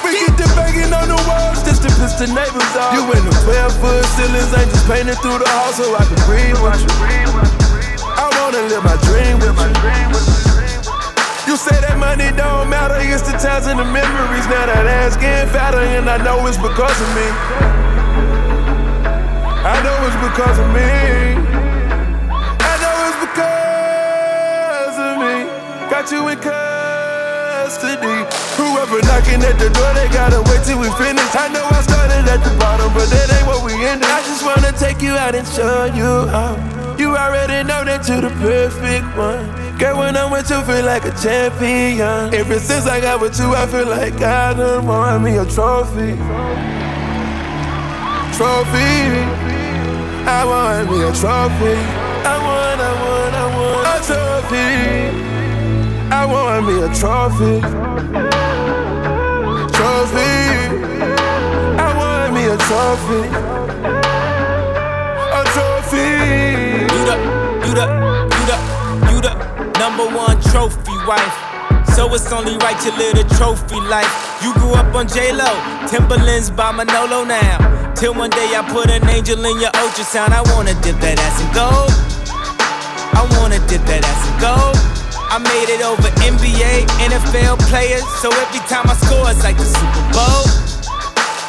We 0.00 0.16
get 0.16 0.32
the 0.40 0.48
banging 0.56 0.96
on 0.96 1.12
the 1.12 1.20
walls 1.28 1.60
just 1.60 1.84
to 1.84 1.92
piss 1.92 2.16
the 2.16 2.32
neighbors 2.32 2.72
off. 2.72 2.96
You 2.96 3.04
in 3.12 3.20
the 3.28 3.36
12 3.44 3.76
foot 3.84 4.00
ceilings, 4.16 4.48
ain't 4.56 4.72
just 4.72 4.88
painted 4.88 5.20
through 5.20 5.44
the 5.44 5.50
house 5.60 5.76
so 5.76 5.92
I 5.92 6.08
can 6.08 6.16
breathe 6.24 6.56
with 6.56 6.80
you. 6.80 6.90
I 8.16 8.26
wanna 8.40 8.64
live 8.64 8.80
my 8.80 8.96
dream 9.04 9.36
with 9.36 9.52
you. 9.52 9.76
You 11.52 11.60
say 11.60 11.76
that 11.84 12.00
money 12.00 12.32
don't 12.32 12.72
matter, 12.72 12.96
it's 12.96 13.28
the 13.28 13.36
times 13.36 13.68
and 13.68 13.76
the 13.76 13.84
memories. 13.84 14.46
Now 14.48 14.72
that 14.72 14.88
ass 14.88 15.20
getting 15.20 15.52
fatter, 15.52 15.84
and 15.84 16.08
I 16.08 16.16
know 16.24 16.48
it's 16.48 16.56
because 16.56 16.96
of 16.96 17.10
me. 17.12 17.28
I 19.68 19.76
know 19.84 19.96
it's 20.08 20.16
because 20.16 20.56
of 20.56 20.68
me. 20.72 21.71
Got 26.02 26.10
you 26.10 26.28
in 26.30 26.38
custody. 26.40 28.26
Whoever 28.58 28.98
knocking 29.06 29.38
at 29.38 29.54
the 29.54 29.70
door, 29.70 29.94
they 29.94 30.10
gotta 30.10 30.42
wait 30.50 30.66
till 30.66 30.80
we 30.80 30.90
finish. 30.98 31.30
I 31.30 31.46
know 31.46 31.62
I 31.62 31.78
started 31.78 32.26
at 32.26 32.42
the 32.42 32.50
bottom, 32.58 32.92
but 32.92 33.06
that 33.06 33.30
ain't 33.30 33.46
what 33.46 33.62
we 33.62 33.70
ended. 33.86 34.10
I 34.10 34.18
just 34.26 34.42
wanna 34.42 34.72
take 34.72 35.00
you 35.00 35.12
out 35.12 35.36
and 35.36 35.46
show 35.46 35.84
you 35.94 36.26
out. 36.34 36.58
You 36.98 37.14
already 37.14 37.62
know 37.62 37.84
that 37.84 38.08
you're 38.08 38.20
the 38.20 38.34
perfect 38.42 39.16
one. 39.16 39.46
Girl, 39.78 39.98
when 39.98 40.16
I'm 40.16 40.32
with 40.32 40.50
you, 40.50 40.60
feel 40.62 40.84
like 40.84 41.04
a 41.04 41.14
champion. 41.22 42.34
Ever 42.34 42.58
since 42.58 42.84
I 42.86 42.98
got 43.00 43.20
with 43.20 43.38
you, 43.38 43.54
I 43.54 43.64
feel 43.68 43.86
like 43.86 44.14
I 44.14 44.54
done 44.54 44.84
won 44.84 45.22
me 45.22 45.38
a 45.38 45.46
trophy. 45.46 46.18
Trophy. 48.34 48.90
I 50.26 50.42
want 50.50 50.90
me 50.90 50.98
a 50.98 51.12
trophy. 51.14 51.78
I 52.26 52.34
want, 52.42 52.80
I 52.82 52.92
want, 52.98 53.34
I 53.38 53.46
want 53.54 53.86
a 53.86 53.98
trophy. 54.02 55.31
I 56.12 56.26
want 56.26 56.66
me 56.66 56.74
a 56.76 56.88
trophy. 56.92 57.56
Trophy. 59.72 60.32
I 61.80 61.88
want 61.96 62.34
me 62.36 62.44
a 62.52 62.56
trophy. 62.68 63.22
A 65.32 65.42
trophy. 65.56 66.08
You 66.92 67.02
the, 67.08 67.16
you 67.64 67.72
the, 67.72 67.86
you 68.36 68.44
the, 68.44 68.56
you 69.08 69.18
the 69.24 69.32
number 69.80 70.04
one 70.14 70.36
trophy 70.52 70.92
wife. 71.08 71.32
So 71.96 72.12
it's 72.14 72.30
only 72.30 72.58
right 72.58 72.76
you 72.84 72.92
live 72.98 73.16
the 73.16 73.24
trophy 73.36 73.80
life. 73.80 74.12
You 74.44 74.52
grew 74.52 74.74
up 74.74 74.94
on 74.94 75.08
J-Lo, 75.08 75.48
Timberlands 75.88 76.50
by 76.50 76.72
Manolo 76.72 77.24
now. 77.24 77.94
Till 77.94 78.12
one 78.12 78.28
day 78.28 78.54
I 78.54 78.60
put 78.70 78.90
an 78.90 79.08
angel 79.08 79.42
in 79.46 79.58
your 79.58 79.70
ultrasound. 79.80 80.32
I 80.32 80.42
wanna 80.54 80.74
dip 80.82 81.00
that 81.00 81.18
ass 81.18 81.40
in 81.40 81.48
gold. 81.56 81.90
I 83.16 83.26
wanna 83.40 83.66
dip 83.66 83.80
that 83.88 84.04
ass 84.04 84.28
in 84.28 84.40
gold. 84.40 84.91
I 85.32 85.38
made 85.38 85.72
it 85.72 85.80
over 85.80 86.12
NBA, 86.28 86.84
NFL 87.08 87.56
players. 87.72 88.04
So 88.20 88.28
every 88.28 88.60
time 88.68 88.84
I 88.84 88.92
score, 89.00 89.30
it's 89.32 89.40
like 89.40 89.56
the 89.56 89.64
Super 89.64 90.04
Bowl. 90.12 90.44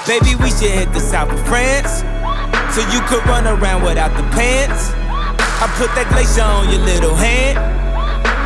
Baby, 0.08 0.40
we 0.40 0.56
should 0.56 0.72
hit 0.72 0.88
the 0.94 1.02
south 1.04 1.28
of 1.28 1.40
France. 1.44 2.00
So 2.72 2.80
you 2.96 3.04
could 3.12 3.20
run 3.28 3.44
around 3.44 3.84
without 3.84 4.16
the 4.16 4.24
pants. 4.32 4.96
I 4.96 5.68
put 5.76 5.92
that 6.00 6.08
glacier 6.16 6.48
on 6.48 6.72
your 6.72 6.80
little 6.80 7.14
hand. 7.14 7.60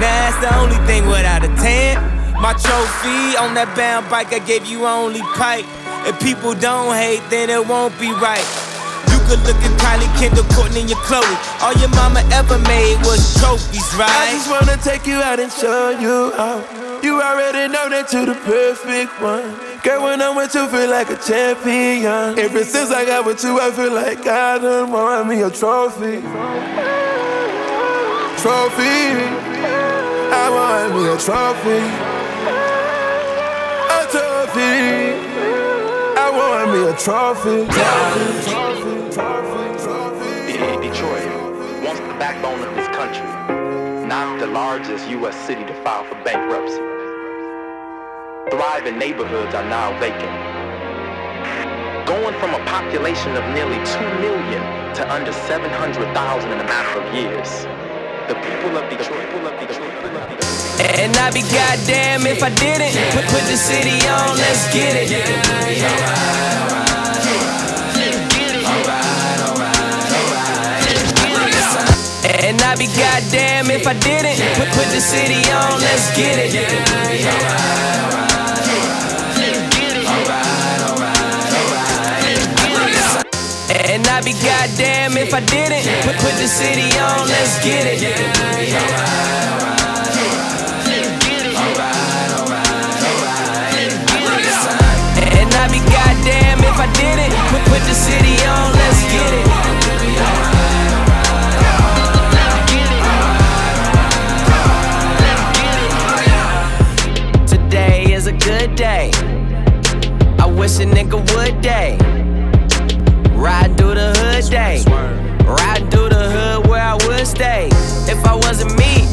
Now 0.02 0.10
that's 0.26 0.42
the 0.42 0.50
only 0.58 0.82
thing 0.90 1.06
without 1.06 1.46
a 1.46 1.54
tan. 1.62 2.02
My 2.42 2.54
trophy 2.58 3.38
on 3.38 3.54
that 3.54 3.70
bound 3.78 4.10
bike, 4.10 4.34
I 4.34 4.40
gave 4.40 4.66
you 4.66 4.88
only 4.88 5.22
pipe. 5.38 5.70
If 6.10 6.20
people 6.20 6.56
don't 6.56 6.96
hate, 6.96 7.22
then 7.30 7.52
it 7.52 7.62
won't 7.62 7.94
be 8.00 8.10
right. 8.10 8.67
You 9.28 9.36
could 9.36 9.46
look 9.46 9.58
at 9.58 9.76
Kylie, 9.84 10.08
Kendall, 10.18 10.46
Kourtney, 10.56 10.80
and 10.80 10.90
your 10.90 11.00
Khloé. 11.00 11.62
All 11.62 11.74
your 11.74 11.90
mama 11.90 12.24
ever 12.32 12.58
made 12.60 12.96
was 13.04 13.36
trophies, 13.36 13.84
right? 13.96 14.08
I 14.08 14.32
just 14.32 14.50
wanna 14.50 14.78
take 14.78 15.06
you 15.06 15.16
out 15.16 15.38
and 15.38 15.52
show 15.52 15.90
you 15.90 16.32
out. 16.36 16.64
You 17.04 17.22
already 17.22 17.68
know 17.68 17.90
that 17.90 18.14
you're 18.14 18.26
the 18.26 18.36
perfect 18.48 19.20
one. 19.22 19.54
Girl, 19.84 20.04
when 20.04 20.22
I'm 20.22 20.34
with 20.38 20.56
you, 20.56 20.66
feel 20.70 20.90
like 20.90 21.10
a 21.10 21.18
champion. 21.18 22.40
Ever 22.40 22.64
since 22.64 22.90
I 22.90 23.04
got 23.04 23.26
with 23.26 23.44
you, 23.44 23.60
I 23.60 23.70
feel 23.72 23.94
like 23.94 24.26
I 24.26 24.60
done 24.60 24.92
won 24.94 25.28
me 25.28 25.42
a 25.42 25.50
trophy. 25.50 26.22
Trophy. 28.40 29.12
I 30.32 30.48
want 30.56 30.96
me 30.96 31.04
a 31.04 31.18
trophy. 31.20 31.84
A 33.92 34.00
trophy. 34.10 35.07
Me 36.38 36.84
a 36.84 36.94
trophy. 36.98 37.66
Detroit, 40.82 41.26
once 41.82 42.00
the 42.00 42.16
backbone 42.20 42.60
of 42.62 42.76
this 42.76 42.88
country, 42.90 43.26
not 44.06 44.38
the 44.40 44.46
largest 44.46 45.10
U.S. 45.10 45.36
city 45.48 45.64
to 45.66 45.74
file 45.82 46.04
for 46.04 46.14
bankruptcy. 46.24 46.78
Thriving 48.52 49.00
neighborhoods 49.00 49.56
are 49.56 49.66
now 49.66 49.98
vacant. 50.00 50.38
Going 52.06 52.38
from 52.40 52.54
a 52.54 52.64
population 52.66 53.32
of 53.36 53.44
nearly 53.56 53.78
2 53.84 54.00
million 54.22 54.94
to 54.94 55.12
under 55.12 55.34
700,000 55.34 56.52
in 56.52 56.60
a 56.60 56.64
matter 56.64 57.02
of 57.02 57.16
years. 57.16 57.66
The 58.28 58.36
people 58.36 58.76
of 58.76 58.90
Detroit, 58.90 59.24
people 59.24 59.48
of 59.48 59.58
Detroit. 59.58 59.88
And 61.00 61.16
I'd 61.16 61.34
be 61.34 61.44
goddamn 61.44 62.28
if 62.28 62.44
I 62.44 62.50
didn't 62.50 62.92
put, 63.14 63.24
put 63.32 63.44
the 63.48 63.56
city 63.56 64.06
on, 64.06 64.36
let's 64.36 64.68
get 64.74 64.98
it. 65.00 65.12
And 72.44 72.62
I'd 72.64 72.78
be 72.78 72.88
goddamn 72.88 73.72
if 73.72 73.88
I 73.88 73.94
didn't 73.94 74.38
put, 74.58 74.68
put 74.76 74.88
the 74.92 75.00
city 75.00 75.50
on, 75.50 75.80
let's 75.80 76.14
get 76.18 76.38
it. 76.38 78.17
And 83.80 84.08
I'd 84.08 84.26
be 84.26 84.34
goddamn 84.34 85.18
if 85.18 85.34
I 85.36 85.40
didn't 85.40 85.86
put, 86.04 86.16
put 86.18 86.34
the 86.42 86.48
city 86.48 86.98
on, 86.98 87.28
let's 87.28 87.64
get 87.64 87.86
it. 87.86 88.02
And 95.22 95.54
I'd 95.54 95.72
be 95.72 95.78
goddamn 95.94 96.60
if 96.66 96.80
I 96.80 96.88
didn't 96.98 97.38
put, 97.52 97.62
put 97.70 97.82
the 97.86 97.94
city 97.94 98.42
on, 98.48 98.74
let's 98.74 99.04
get 99.14 99.34
it. 99.34 99.46
Today 107.48 108.12
is 108.12 108.26
a 108.26 108.34
good 108.34 108.76
day. 108.76 109.12
I 110.40 110.46
wish 110.48 110.80
a 110.80 110.86
nigga 110.86 111.20
would 111.36 111.62
day. 111.62 111.98
Ride 113.48 113.78
through 113.78 113.96
the 113.96 114.12
hood 114.20 114.52
day. 114.52 114.84
Ride 115.48 115.88
through 115.88 116.10
the 116.12 116.28
hood 116.28 116.68
where 116.68 116.84
I 116.84 116.96
would 117.08 117.26
stay. 117.26 117.70
If 118.12 118.20
I 118.28 118.36
wasn't 118.36 118.76
me, 118.76 119.08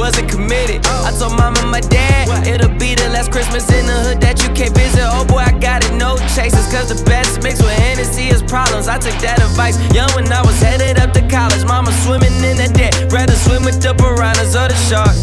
wasn't 0.00 0.32
committed. 0.32 0.80
I 1.04 1.12
told 1.12 1.36
mama 1.36 1.60
my 1.68 1.84
dad, 1.84 2.24
it'll 2.48 2.72
be 2.80 2.94
the 2.94 3.10
last 3.12 3.30
Christmas 3.30 3.68
in 3.68 3.84
the 3.84 3.92
hood 3.92 4.20
that 4.22 4.40
you 4.40 4.48
can't 4.56 4.72
visit. 4.72 5.04
Oh 5.04 5.26
boy, 5.28 5.44
I 5.44 5.52
got 5.60 5.84
it, 5.84 5.92
no 5.92 6.16
chases. 6.32 6.64
Cause 6.72 6.88
the 6.88 7.04
best 7.04 7.42
mix 7.42 7.60
with 7.60 7.76
Hennessy 7.76 8.32
is 8.32 8.42
problems. 8.42 8.88
I 8.88 8.96
took 8.96 9.12
that 9.20 9.44
advice 9.44 9.76
young 9.92 10.08
when 10.16 10.24
I 10.32 10.40
was 10.40 10.56
headed 10.56 10.96
up 10.96 11.12
to 11.12 11.20
college. 11.28 11.60
Mama 11.68 11.92
swimming 12.00 12.32
in 12.48 12.56
the 12.56 12.72
debt. 12.72 13.12
Rather 13.12 13.36
swim 13.36 13.60
with 13.62 13.82
the 13.84 13.92
piranhas 13.92 14.56
or 14.56 14.72
the 14.72 14.78
sharks. 14.88 15.20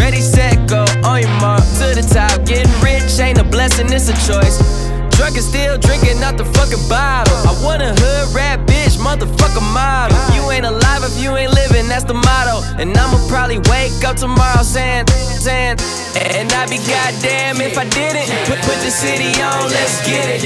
Ready, 0.00 0.24
set, 0.24 0.64
go, 0.64 0.88
on 1.04 1.20
your 1.20 1.36
mark, 1.44 1.60
to 1.76 1.92
the 1.92 2.08
top. 2.08 2.48
Getting 2.48 2.72
rich 2.80 3.20
ain't 3.20 3.36
a 3.36 3.44
blessing, 3.44 3.92
it's 3.92 4.08
a 4.08 4.16
choice. 4.24 4.83
Drunk 5.14 5.36
and 5.36 5.44
still 5.44 5.78
drinking 5.78 6.22
out 6.22 6.36
the 6.36 6.44
fucking 6.44 6.88
bottle. 6.88 7.36
I 7.46 7.54
want 7.62 7.82
a 7.82 7.94
hood 7.94 8.34
rap 8.34 8.66
bitch, 8.66 8.98
motherfucker 8.98 9.62
model. 9.72 10.18
You 10.34 10.50
ain't 10.50 10.66
alive 10.66 11.02
if 11.04 11.14
you 11.22 11.36
ain't 11.36 11.54
living, 11.54 11.86
that's 11.88 12.04
the 12.04 12.14
motto. 12.14 12.66
And 12.82 12.90
I'ma 12.96 13.22
probably 13.28 13.58
wake 13.70 13.94
up 14.02 14.16
tomorrow 14.16 14.62
saying, 14.62 15.06
saying, 15.38 15.78
and 16.18 16.50
I'd 16.52 16.68
be 16.68 16.78
goddamn 16.82 17.60
if 17.62 17.78
I 17.78 17.86
didn't 17.88 18.26
put, 18.50 18.58
put 18.66 18.78
the 18.82 18.90
city 18.90 19.30
on, 19.40 19.70
let's 19.70 20.02
get 20.02 20.26
it. 20.26 20.44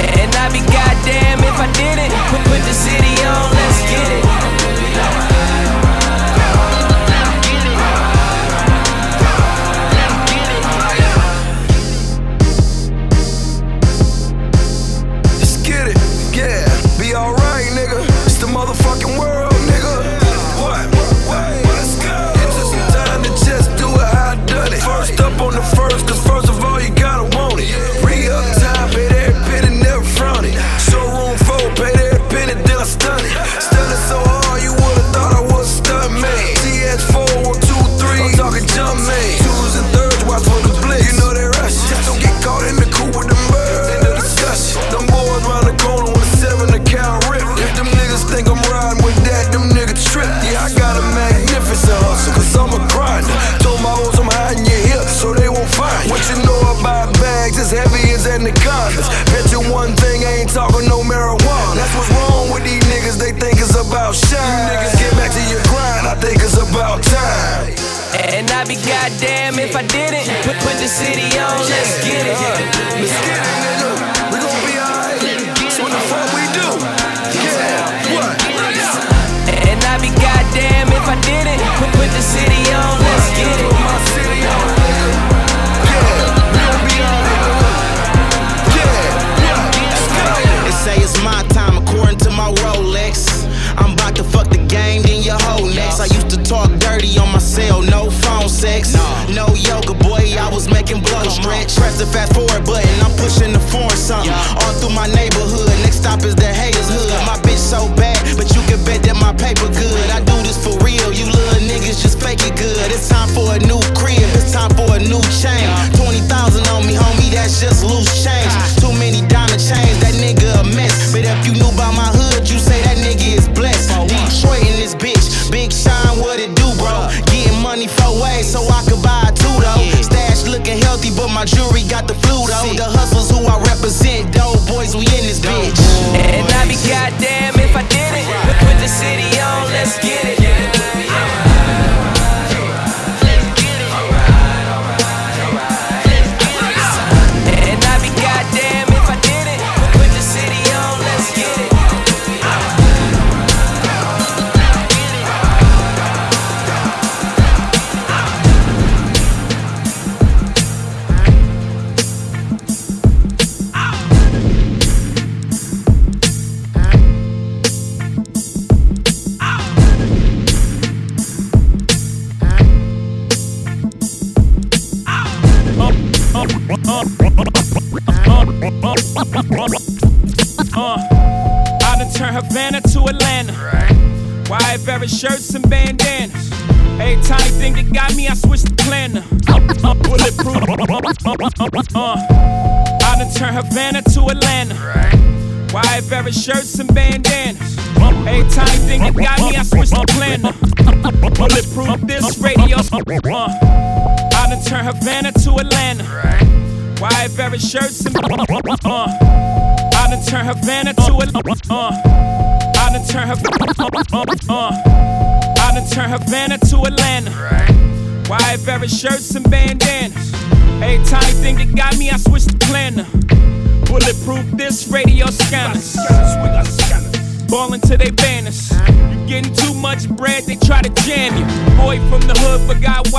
And 0.00 0.30
I'd 0.32 0.52
be 0.52 0.64
goddamn 0.64 1.44
if 1.44 1.56
I 1.60 1.68
didn't 1.76 2.12
put, 2.32 2.40
put 2.48 2.62
the 2.64 2.72
city 2.72 3.14
on, 3.28 3.52
let's 3.52 3.80
get 3.84 4.24
it. 4.24 4.29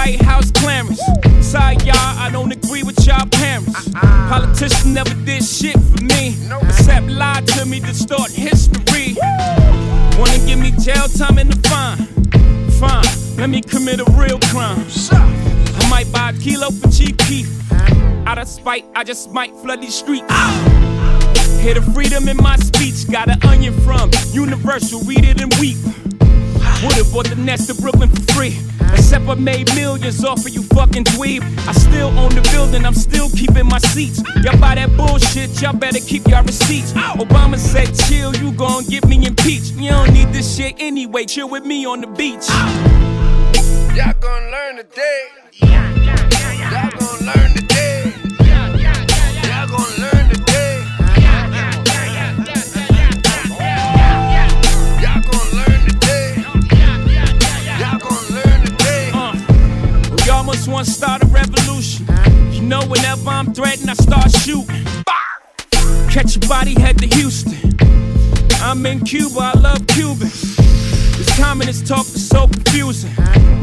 White 0.01 0.21
House 0.23 0.49
clearance. 0.49 0.99
Sorry, 1.41 1.75
y'all, 1.85 1.95
I 1.95 2.29
don't 2.31 2.51
agree 2.51 2.81
with 2.81 3.05
y'all 3.05 3.27
parents. 3.27 3.87
Politicians 3.93 4.87
never 4.87 5.13
did 5.25 5.43
shit 5.43 5.77
for 5.77 6.03
me, 6.03 6.35
except 6.63 7.05
lie 7.05 7.41
to 7.45 7.65
me, 7.67 7.79
distort 7.79 8.31
history. 8.31 9.15
Wanna 10.17 10.39
give 10.47 10.57
me 10.57 10.71
jail 10.71 11.07
time 11.07 11.37
and 11.37 11.53
a 11.53 11.69
fine? 11.69 11.99
Fine, 12.81 13.37
let 13.37 13.51
me 13.51 13.61
commit 13.61 13.99
a 13.99 14.05
real 14.13 14.39
crime. 14.49 14.83
I 15.11 15.87
might 15.87 16.11
buy 16.11 16.31
a 16.31 16.33
kilo 16.33 16.71
for 16.71 16.89
cheap 16.89 17.19
beef. 17.29 17.47
Out 18.25 18.39
of 18.39 18.47
spite, 18.47 18.85
I 18.95 19.03
just 19.03 19.31
might 19.31 19.55
flood 19.57 19.81
these 19.81 19.93
streets. 19.93 20.33
Hear 21.61 21.75
the 21.75 21.91
freedom 21.93 22.27
in 22.27 22.37
my 22.37 22.55
speech. 22.55 23.07
Got 23.07 23.29
an 23.29 23.37
onion 23.43 23.79
from 23.81 24.09
Universal, 24.31 25.01
read 25.01 25.25
it 25.25 25.39
and 25.39 25.53
weep. 25.59 25.77
Would've 26.81 27.13
bought 27.13 27.27
the 27.27 27.35
Nets 27.35 27.69
of 27.69 27.77
Brooklyn 27.77 28.09
for 28.09 28.33
free. 28.33 28.57
Except 29.11 29.27
I 29.27 29.35
made 29.35 29.75
millions 29.75 30.23
off 30.23 30.45
of 30.45 30.53
you 30.53 30.63
fucking 30.63 31.03
dweeb. 31.03 31.41
I 31.67 31.73
still 31.73 32.17
own 32.17 32.29
the 32.29 32.39
building, 32.53 32.85
I'm 32.85 32.93
still 32.93 33.29
keeping 33.31 33.67
my 33.67 33.77
seats. 33.79 34.23
Y'all 34.41 34.57
buy 34.57 34.75
that 34.75 34.95
bullshit, 34.95 35.61
y'all 35.61 35.73
better 35.73 35.99
keep 35.99 36.25
y'all 36.29 36.45
receipts. 36.45 36.93
Obama 36.93 37.57
said, 37.57 37.93
chill, 38.07 38.33
you 38.37 38.53
gon' 38.53 38.85
get 38.85 39.05
me 39.09 39.27
impeached. 39.27 39.73
You 39.73 39.89
don't 39.89 40.13
need 40.13 40.29
this 40.31 40.55
shit 40.55 40.75
anyway, 40.79 41.25
chill 41.25 41.49
with 41.49 41.65
me 41.65 41.85
on 41.85 41.99
the 41.99 42.07
beach. 42.07 42.47
Y'all 43.97 44.13
gon' 44.17 44.49
learn 44.49 44.77
today. 44.77 45.27
Y'all 45.59 46.91
gon' 46.97 47.27
learn 47.27 47.53
today. 47.53 47.70
This 60.61 60.67
one 60.67 60.85
start 60.85 61.23
a 61.23 61.25
revolution. 61.25 62.05
You 62.51 62.61
know, 62.61 62.81
whenever 62.85 63.31
I'm 63.31 63.51
threatened, 63.51 63.89
I 63.89 63.93
start 63.95 64.29
shooting. 64.29 64.85
Catch 66.07 66.35
your 66.35 66.47
body, 66.47 66.79
head 66.79 66.99
to 66.99 67.07
Houston. 67.15 67.57
I'm 68.61 68.85
in 68.85 68.99
Cuba, 68.99 69.39
I 69.39 69.59
love 69.59 69.87
Cubans. 69.87 70.55
This 71.17 71.35
communist 71.35 71.87
talk 71.87 72.05
is 72.05 72.29
so 72.29 72.45
confusing. 72.45 73.09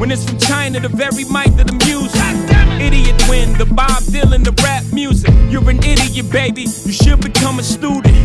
When 0.00 0.10
it's 0.10 0.28
from 0.28 0.38
China, 0.38 0.80
the 0.80 0.88
very 0.88 1.22
mic 1.22 1.54
that 1.54 1.70
I'm 1.70 1.80
using. 1.86 2.80
Idiot 2.84 3.22
win, 3.28 3.56
the 3.56 3.66
Bob 3.66 4.02
Dylan, 4.10 4.42
the 4.42 4.60
rap 4.64 4.82
music. 4.92 5.32
You're 5.50 5.70
an 5.70 5.78
idiot, 5.84 6.28
baby. 6.32 6.62
You 6.62 6.90
should 6.90 7.20
become 7.20 7.60
a 7.60 7.62
student. 7.62 8.16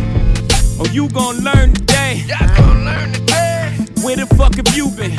Or 0.80 0.88
you 0.88 1.08
gon' 1.10 1.44
learn 1.44 1.74
today. 1.74 2.24
Y'all 2.26 2.56
gon' 2.56 2.84
learn 2.84 3.12
today 3.12 3.53
where 4.04 4.16
the 4.16 4.26
fuck 4.36 4.54
have 4.56 4.76
you 4.76 4.90
been? 4.90 5.16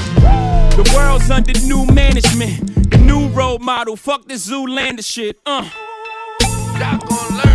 The 0.78 0.92
world's 0.96 1.32
under 1.32 1.54
new 1.62 1.86
management. 1.88 2.92
The 2.92 2.98
new 3.00 3.28
role 3.30 3.58
model, 3.58 3.96
fuck 3.96 4.28
this 4.28 4.48
Zoolander 4.48 5.04
shit, 5.04 5.40
uh. 5.46 5.68
Not 6.78 7.08
gonna 7.10 7.44
learn. 7.44 7.55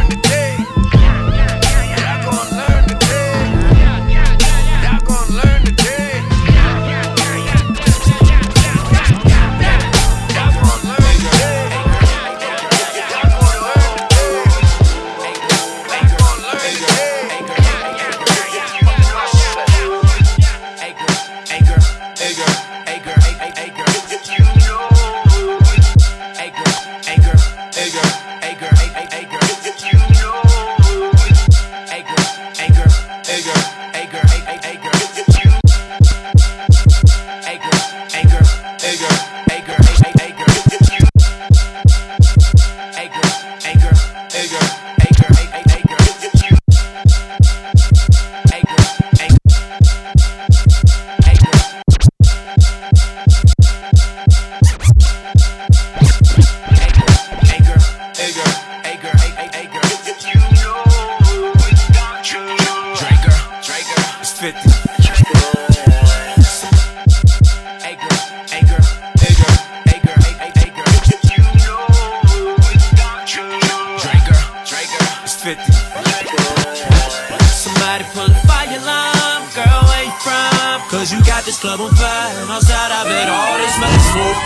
And 83.01 83.09
outside 83.09 83.09
I 83.09 83.09
bet 83.09 83.28
all 83.32 83.57
this 83.57 83.76
money 83.80 84.01
smoke. 84.12 84.38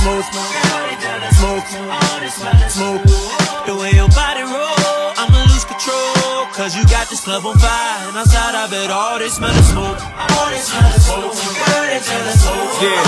Smoke, 0.00 0.24
smoke, 1.36 1.66
smoke, 2.30 2.70
smoke. 2.70 3.66
The 3.66 3.74
way 3.76 3.92
your 3.92 4.08
body 4.08 4.42
roll, 4.42 4.48
I'ma 4.48 4.48
lose 4.48 4.64
control. 4.64 4.79
Cause 6.60 6.76
you 6.76 6.84
got 6.92 7.08
this 7.08 7.24
club 7.24 7.46
on 7.46 7.56
fire, 7.56 8.08
and 8.08 8.16
outside 8.18 8.54
I 8.54 8.68
bet 8.68 8.90
all 8.90 9.18
this 9.18 9.40
money 9.40 9.62
smoke. 9.62 9.96
All 9.96 10.50
this 10.52 10.68
money 10.76 11.00
smoke. 11.00 11.32
Yeah. 12.84 13.00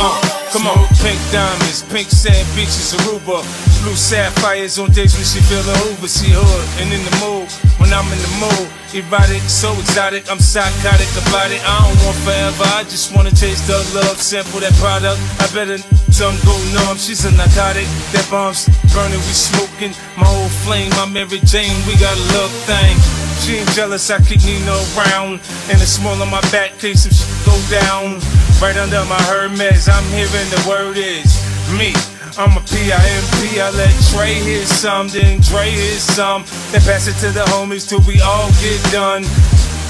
Uh, 0.00 0.16
come 0.52 0.66
on, 0.66 0.88
pink 1.04 1.20
diamonds, 1.30 1.84
pink 1.92 2.08
sand 2.08 2.48
beaches, 2.56 2.96
Aruba. 2.96 3.44
Blue 3.84 3.94
sapphires 3.94 4.78
on 4.78 4.90
days 4.90 5.12
when 5.16 5.24
she 5.28 5.40
feeling 5.44 5.76
Hoover. 5.84 6.08
She 6.08 6.32
hood 6.32 6.64
and 6.80 6.88
in 6.88 7.04
the 7.04 7.14
mood 7.20 7.52
when 7.76 7.92
I'm 7.92 8.08
in 8.08 8.16
the 8.16 8.32
mood. 8.40 8.68
Erotic, 8.90 9.44
so 9.46 9.70
exotic, 9.78 10.26
I'm 10.32 10.40
psychotic 10.40 11.06
about 11.14 11.52
it. 11.54 11.62
I 11.62 11.78
don't 11.78 11.94
want 12.02 12.18
forever, 12.26 12.66
I 12.74 12.82
just 12.84 13.14
wanna 13.14 13.30
taste 13.30 13.68
the 13.68 13.78
love. 13.94 14.18
Sample 14.18 14.60
that 14.60 14.74
product, 14.82 15.20
I 15.38 15.46
better 15.54 15.78
some 16.10 16.34
go 16.44 16.52
numb. 16.74 16.98
She's 16.98 17.24
a 17.24 17.30
narcotic, 17.32 17.86
that 18.12 18.26
bomb's 18.28 18.66
burning, 18.92 19.22
we 19.24 19.32
smoking. 19.32 19.94
My 20.18 20.26
whole 20.26 20.50
flame, 20.66 20.90
my 20.98 21.06
Mary 21.06 21.38
Jane, 21.46 21.72
we 21.86 21.94
got 22.02 22.12
a 22.12 22.24
love 22.36 22.52
thing. 22.66 22.96
She 23.40 23.56
ain't 23.56 23.70
jealous, 23.72 24.10
I 24.10 24.20
keep 24.20 24.44
Nina 24.44 24.76
around. 24.96 25.40
And 25.70 25.80
it's 25.80 25.92
small 25.96 26.20
on 26.20 26.30
my 26.30 26.40
back, 26.52 26.78
case 26.78 27.06
if 27.06 27.12
shit 27.14 27.30
go 27.46 27.56
down. 27.72 28.20
Right 28.60 28.76
under 28.76 29.04
my 29.08 29.20
Hermes, 29.30 29.88
I'm 29.88 30.04
hearing 30.12 30.48
the 30.52 30.62
word 30.68 30.96
is 30.96 31.40
me. 31.72 31.94
I'm 32.38 32.56
a 32.56 32.62
P-I-M-P, 32.62 33.60
I 33.60 33.70
let 33.74 33.90
Trey 34.12 34.34
hit 34.34 34.68
some, 34.68 35.08
then 35.08 35.40
Dre 35.40 35.70
hit 35.70 35.98
some. 35.98 36.44
Then 36.70 36.80
pass 36.82 37.08
it 37.08 37.18
to 37.26 37.32
the 37.32 37.44
homies 37.50 37.88
till 37.88 38.00
we 38.06 38.20
all 38.20 38.48
get 38.62 38.78
done. 38.92 39.24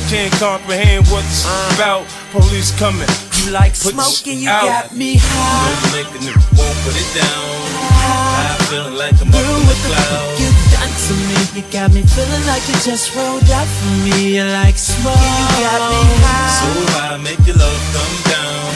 Can't 0.09 0.33
comprehend 0.41 1.07
what 1.09 1.25
it's 1.27 1.45
uh. 1.47 1.75
about. 1.77 2.09
Police 2.33 2.73
coming. 2.79 3.07
You 3.45 3.53
like 3.53 3.79
Put 3.79 3.95
smoking, 3.95 4.41
you 4.41 4.49
out. 4.49 4.63
got 4.65 4.97
me 4.97 5.17
high. 5.21 5.71
A 5.71 6.19
nigga 6.19 6.35
won't 6.57 6.79
put 6.83 6.97
it 6.97 7.11
down. 7.15 7.61
I 8.41 8.57
feeling 8.71 8.95
like 8.95 9.15
I'm 9.21 9.29
up 9.29 9.35
in 9.37 9.67
the 9.69 9.77
clouds. 9.87 10.40
You 11.55 11.63
got 11.73 11.91
me 11.93 12.03
feeling 12.03 12.47
like 12.47 12.63
you 12.69 12.75
just 12.87 13.15
rolled 13.17 13.51
up 13.51 13.67
for 13.67 13.95
me. 14.07 14.37
You're 14.37 14.47
like 14.47 14.79
smoke, 14.79 15.19
you 15.19 15.67
got 15.67 15.83
me 15.91 16.03
high. 16.23 16.55
So 16.55 16.69
I 17.03 17.17
make 17.19 17.43
your 17.47 17.57
love 17.57 17.83
come 17.91 18.17
down. 18.31 18.71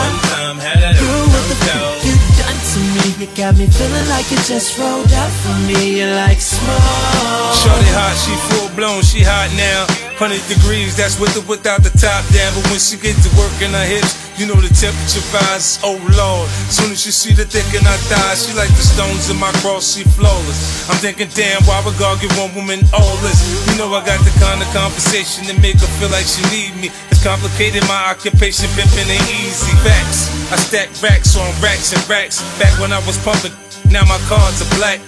One 0.00 0.18
time 0.26 0.56
had 0.58 0.78
that 0.82 0.98
Girl, 0.98 1.26
what 1.30 1.44
the 1.46 1.56
fuck 1.62 2.02
you 2.02 2.14
done 2.34 2.58
to 2.58 2.78
me? 2.94 3.04
You 3.22 3.28
got 3.38 3.54
me 3.54 3.66
feeling 3.70 4.08
like 4.10 4.26
you 4.30 4.38
just 4.42 4.74
rolled 4.78 5.12
up 5.12 5.30
for 5.30 5.56
me. 5.70 6.02
You're 6.02 6.14
like 6.14 6.40
smoke. 6.40 7.54
Shorty 7.54 7.90
hot, 7.94 8.14
she 8.18 8.34
full 8.50 8.69
blown, 8.80 9.04
she 9.04 9.20
hot 9.20 9.52
now. 9.60 9.84
100 10.16 10.40
degrees, 10.48 10.96
that's 10.96 11.20
with 11.20 11.36
or 11.36 11.44
without 11.44 11.84
the 11.84 11.92
top 12.00 12.24
down. 12.32 12.48
But 12.56 12.64
when 12.72 12.80
she 12.80 12.96
get 12.96 13.12
to 13.20 13.30
work 13.36 13.52
in 13.60 13.76
her 13.76 13.84
hips, 13.84 14.16
you 14.40 14.48
know 14.48 14.56
the 14.56 14.72
temperature 14.72 15.20
rise. 15.36 15.76
Oh 15.84 16.00
lord, 16.16 16.48
soon 16.72 16.88
as 16.88 17.04
she 17.04 17.12
see 17.12 17.36
the 17.36 17.44
thick 17.44 17.68
in 17.76 17.84
her 17.84 18.00
thighs, 18.08 18.48
she 18.48 18.56
like 18.56 18.72
the 18.72 18.80
stones 18.80 19.28
in 19.28 19.36
my 19.36 19.52
cross, 19.60 19.84
she 19.84 20.08
flawless. 20.16 20.88
I'm 20.88 20.96
thinking, 20.96 21.28
damn, 21.36 21.60
why 21.68 21.84
would 21.84 22.00
God 22.00 22.24
give 22.24 22.32
one 22.40 22.56
woman 22.56 22.80
all 22.96 23.16
this? 23.20 23.44
You 23.68 23.76
know 23.76 23.92
I 23.92 24.00
got 24.00 24.24
the 24.24 24.32
kind 24.40 24.64
of 24.64 24.68
conversation 24.72 25.44
that 25.52 25.60
make 25.60 25.76
her 25.76 25.90
feel 26.00 26.08
like 26.08 26.24
she 26.24 26.40
need 26.48 26.72
me. 26.80 26.88
It's 27.12 27.20
complicated, 27.20 27.84
my 27.84 28.08
occupation 28.08 28.64
pimping 28.72 29.12
ain't 29.12 29.28
easy. 29.28 29.76
Facts, 29.84 30.32
I 30.48 30.56
stack 30.56 30.88
racks 31.04 31.36
on 31.36 31.52
racks 31.60 31.92
and 31.92 32.00
racks. 32.08 32.40
Back 32.56 32.72
when 32.80 32.96
I 32.96 33.00
was 33.04 33.20
pumping, 33.20 33.52
now 33.92 34.08
my 34.08 34.20
cards 34.24 34.64
are 34.64 34.72
black. 34.80 35.04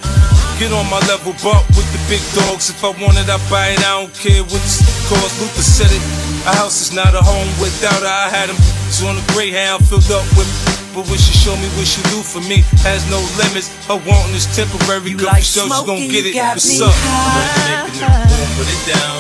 Get 0.63 0.71
on 0.71 0.87
my 0.95 1.03
level, 1.11 1.35
bump 1.43 1.67
with 1.75 1.91
the 1.91 1.99
big 2.07 2.23
dogs. 2.39 2.71
If 2.71 2.87
I 2.87 2.95
want 3.03 3.19
it, 3.19 3.27
I 3.27 3.35
buy 3.51 3.75
it. 3.75 3.83
I 3.83 3.99
don't 3.99 4.15
care 4.15 4.47
what 4.47 4.63
it's 4.63 4.79
cost. 5.11 5.43
Luther 5.43 5.59
said 5.59 5.91
it. 5.91 5.99
A 6.47 6.55
house 6.55 6.79
is 6.79 6.95
not 6.95 7.19
a 7.19 7.23
home 7.23 7.51
without 7.59 7.99
her. 7.99 8.07
I 8.07 8.31
had 8.31 8.47
him 8.47 8.55
so 8.87 9.11
on 9.11 9.19
a 9.19 9.25
Greyhound 9.35 9.83
filled 9.91 10.07
up 10.15 10.23
with. 10.39 10.47
But 10.95 11.11
what 11.11 11.19
she 11.19 11.35
show 11.35 11.59
me, 11.59 11.67
what 11.75 11.91
she 11.91 11.99
do 12.15 12.23
for 12.23 12.39
me, 12.47 12.63
has 12.87 13.03
no 13.11 13.19
limits. 13.43 13.75
Her 13.91 13.99
wanting 14.07 14.39
is 14.39 14.47
temporary. 14.55 15.19
Girl, 15.19 15.35
like 15.35 15.43
for 15.43 15.67
sure 15.67 15.67
she 15.67 15.83
gon' 15.83 15.99
get 16.07 16.31
you 16.31 16.31
it. 16.31 16.39
got 16.39 16.55
What's 16.55 16.71
me 16.71 16.87
up? 16.87 16.95
high. 16.95 17.83
Making 17.83 18.07
it 18.07 18.23
boom, 18.31 18.47
put 18.55 18.69
it 18.71 18.83
down. 18.87 19.19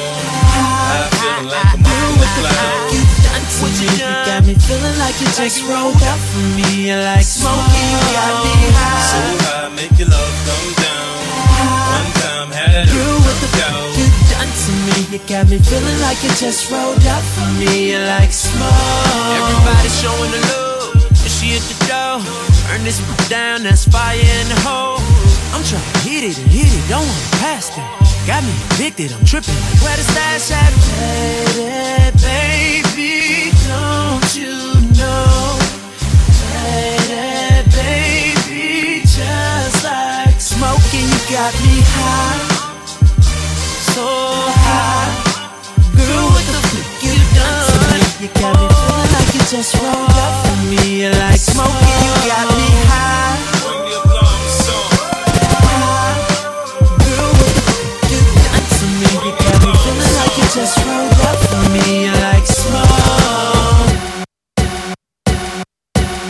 I 0.95 1.11
feel 1.11 1.43
like 1.51 1.74
I'm 1.74 1.82
up 1.82 2.07
in 2.07 2.22
the 2.22 2.28
clouds. 2.38 2.95
You 2.95 3.03
done 3.26 3.43
to 3.51 3.66
me, 3.66 3.90
you 3.99 4.14
got 4.30 4.40
me 4.47 4.55
feeling 4.62 4.95
like 5.03 5.18
you 5.18 5.26
just 5.34 5.59
rolled 5.66 5.99
up 6.07 6.20
for 6.22 6.47
me. 6.55 6.86
You 6.86 7.03
like 7.03 7.26
smoking, 7.26 7.66
you 7.66 7.99
got 8.14 8.47
me 8.47 8.55
high. 8.78 9.11
So 9.11 9.18
I 9.43 9.74
make 9.74 9.90
your 9.99 10.11
You 15.12 15.18
got 15.28 15.46
me 15.50 15.58
feeling 15.58 16.00
like 16.00 16.16
you 16.24 16.30
just 16.40 16.70
rolled 16.72 17.04
up 17.04 17.22
for 17.36 17.44
me. 17.60 17.98
Like 17.98 18.32
smoke. 18.32 18.64
Everybody 19.36 19.88
showing 20.00 20.30
the 20.32 20.40
love. 20.48 21.04
And 21.04 21.30
she 21.30 21.52
at 21.52 21.60
the 21.68 21.76
door. 21.84 22.24
Burn 22.72 22.82
this 22.82 22.96
down, 23.28 23.62
that's 23.62 23.84
fire 23.84 24.16
in 24.16 24.48
the 24.48 24.58
hole. 24.64 24.96
I'm 25.52 25.62
trying 25.68 25.84
to 25.84 25.98
hit 26.08 26.24
it 26.24 26.38
and 26.38 26.48
hit 26.48 26.64
it, 26.64 26.88
don't 26.88 27.04
wanna 27.04 27.36
pass 27.44 27.68
that. 27.76 27.84
Got 28.26 28.42
me 28.44 28.56
addicted, 28.72 29.12
I'm 29.12 29.22
tripping 29.26 29.52
like 29.52 29.84
where 29.84 29.96
the 30.00 30.02
stash 30.02 30.48
at? 30.50 30.72
Lady, 30.96 32.88
baby, 32.96 33.52
don't 33.68 34.32
you 34.32 34.80
know? 34.96 35.60
Lady, 36.56 37.68
baby, 37.76 39.04
just 39.04 39.84
like 39.84 40.40
smoking, 40.40 41.04
you 41.04 41.20
got 41.28 41.52
me 41.60 41.84
high, 41.84 42.40
so. 43.92 44.51
Girl, 45.96 46.26
what 46.32 46.44
the 46.48 46.60
fuck 46.70 47.02
you 47.04 47.14
done? 47.36 48.00
You 48.22 48.28
got 48.40 48.54
me 48.60 48.66
feeling 48.72 49.10
like 49.12 49.30
you 49.34 49.42
just 49.52 49.72
rolled 49.82 50.16
up 50.24 50.34
for 50.44 50.56
me. 50.70 50.82
You 51.02 51.10
like 51.10 51.40
smoking, 51.40 52.00
you 52.06 52.14
got 52.30 52.46
me 52.56 52.68
high. 52.88 53.36
Girl, 57.02 57.32
what 57.38 57.52
the 57.56 57.62
fuck 57.68 58.10
you 58.10 58.20
done 58.44 58.66
to 58.76 58.84
me? 58.98 59.10
You 59.26 59.32
got 59.42 59.58
me 59.64 59.72
feeling 59.82 60.14
like 60.18 60.34
you 60.38 60.46
just 60.56 60.74
rolled 60.86 61.20
up 61.28 61.38
for 61.50 61.62
me. 61.74 62.10
Like 62.10 62.46
smoke. 62.46 63.01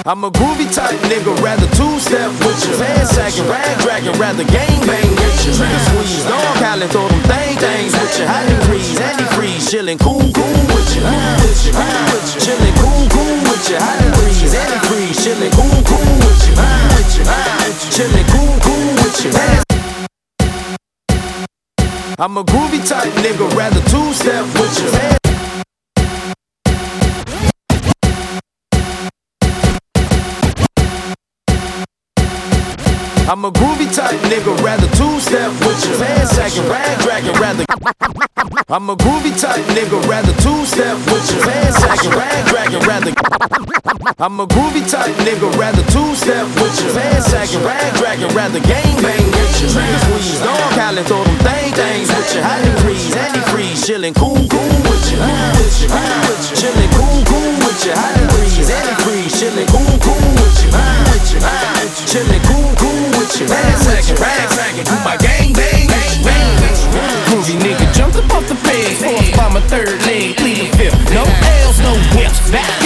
I'm 0.05 0.25
a 0.25 0.31
groovy 0.33 0.67
type 0.67 0.99
nigga, 1.07 1.31
rather 1.47 1.71
two-step 1.79 2.35
with 2.43 2.59
you. 2.67 2.75
Man 2.75 3.07
sagging, 3.07 3.47
rag 3.47 3.79
dragging, 3.79 4.19
rather 4.19 4.43
gang 4.43 4.83
bang 4.83 5.11
with 5.15 5.47
you. 5.47 5.55
Trigger 5.55 5.79
squeeze, 5.79 6.27
dog 6.27 6.59
howling, 6.59 6.89
throw 6.89 7.07
them 7.07 7.23
thing 7.31 7.55
things 7.55 7.95
with 7.95 8.19
you. 8.19 8.27
Hot 8.27 8.43
degrees, 8.51 8.99
antifreeze, 8.99 9.71
chillin' 9.71 10.03
cool, 10.03 10.27
cool 10.35 10.59
with 10.75 10.91
you. 10.99 11.07
Chillin' 12.43 12.75
cool, 12.83 13.07
cool 13.15 13.47
with 13.47 13.71
you. 13.71 13.79
Hot 13.79 14.03
degrees, 14.03 14.51
antifreeze, 14.51 15.23
chillin' 15.23 15.55
cool, 15.55 15.71
cool. 15.87 16.03
With 16.27 16.51
you, 16.51 16.59
chillin' 17.95 18.27
cool, 18.35 18.59
cool 18.59 18.91
with 19.07 19.23
you. 19.23 19.31
I'm 22.19 22.37
a 22.37 22.43
groovy 22.43 22.83
type 22.83 23.13
nigga, 23.23 23.47
rather 23.55 23.81
two-step 23.87 24.51
with 24.59 24.83
you. 24.83 24.91
I'm 33.31 33.45
a 33.45 33.51
groovy 33.51 33.87
type 33.95 34.19
nigga, 34.29 34.53
rather 34.63 34.89
two-step 34.99 35.53
with 35.65 35.79
you. 35.87 35.99
Man 35.99 36.27
sagging, 36.27 36.69
rag 36.69 36.99
dragging, 37.01 37.33
rather. 37.41 37.65
I'm 38.69 38.91
a 38.91 38.97
groovy 38.97 39.33
type 39.41 39.65
nigga, 39.73 40.03
rather 40.11 40.35
two-step 40.43 40.97
with 41.07 41.31
you. 41.31 41.41
Man 41.47 41.73
sagging, 41.73 42.11
rag 42.19 42.47
dragging, 42.51 42.83
rather. 42.83 43.13
I'm 44.19 44.41
a 44.41 44.47
groovy 44.47 44.83
type 44.91 45.15
nigga, 45.23 45.49
rather 45.57 45.83
two-step 45.95 46.47
with 46.61 46.77
you. 46.83 46.93
Man 46.95 47.23
sagging, 47.23 47.63
rag 47.65 47.95
dragging, 47.95 48.29
rather 48.35 48.61
gang 48.61 49.01
bang 49.01 49.25
with 49.31 49.63
you. 49.63 49.69
Trigger 49.71 49.99
squeeze, 50.03 50.41
dog 50.43 50.73
howling, 50.75 51.05
throw 51.05 51.23
them 51.23 51.39
thing 51.47 51.73
things 51.73 52.09
with 52.11 52.35
you. 52.35 52.43
Hot 52.43 52.61
degrees, 52.61 53.15
antifreeze, 53.15 53.87
chillin' 53.87 54.15
cool, 54.19 54.35
cool 54.51 54.77
with 54.91 55.07
you. 55.09 55.19
With 55.23 55.79
you, 55.79 55.89
with 55.89 56.43
you. 56.51 56.57
Chillin' 56.59 56.91
cool, 56.99 57.23
cool 57.31 57.55
with 57.65 57.87
you. 57.87 57.95
Hot 57.95 58.13
degrees, 58.19 58.67
antifreeze, 58.67 59.33
chillin' 59.39 59.71
cool, 59.71 59.95
cool 60.03 60.27
with 60.43 60.59
you. 60.67 60.71
With 60.75 61.27
you, 61.33 61.41
chillin' 62.11 62.43
cool, 62.51 62.71
cool 62.83 63.22
do 64.85 64.97
my 65.05 65.17
gang 65.17 65.53
bang, 65.53 65.87
bang, 65.89 66.25
bang. 66.25 66.53
Groovy 67.27 67.57
nigga 67.59 67.93
jumped 67.95 68.17
up 68.17 68.31
off 68.31 68.47
the 68.49 68.55
bed, 68.55 68.97
fourth 68.99 69.37
by 69.37 69.49
my 69.49 69.61
third 69.69 70.01
leg, 70.07 70.37
pleading 70.37 70.71
fifth. 70.73 70.99
No 71.13 71.23
L's, 71.23 71.79
no 71.81 71.93
whips, 72.17 72.51
backyard 72.51 72.82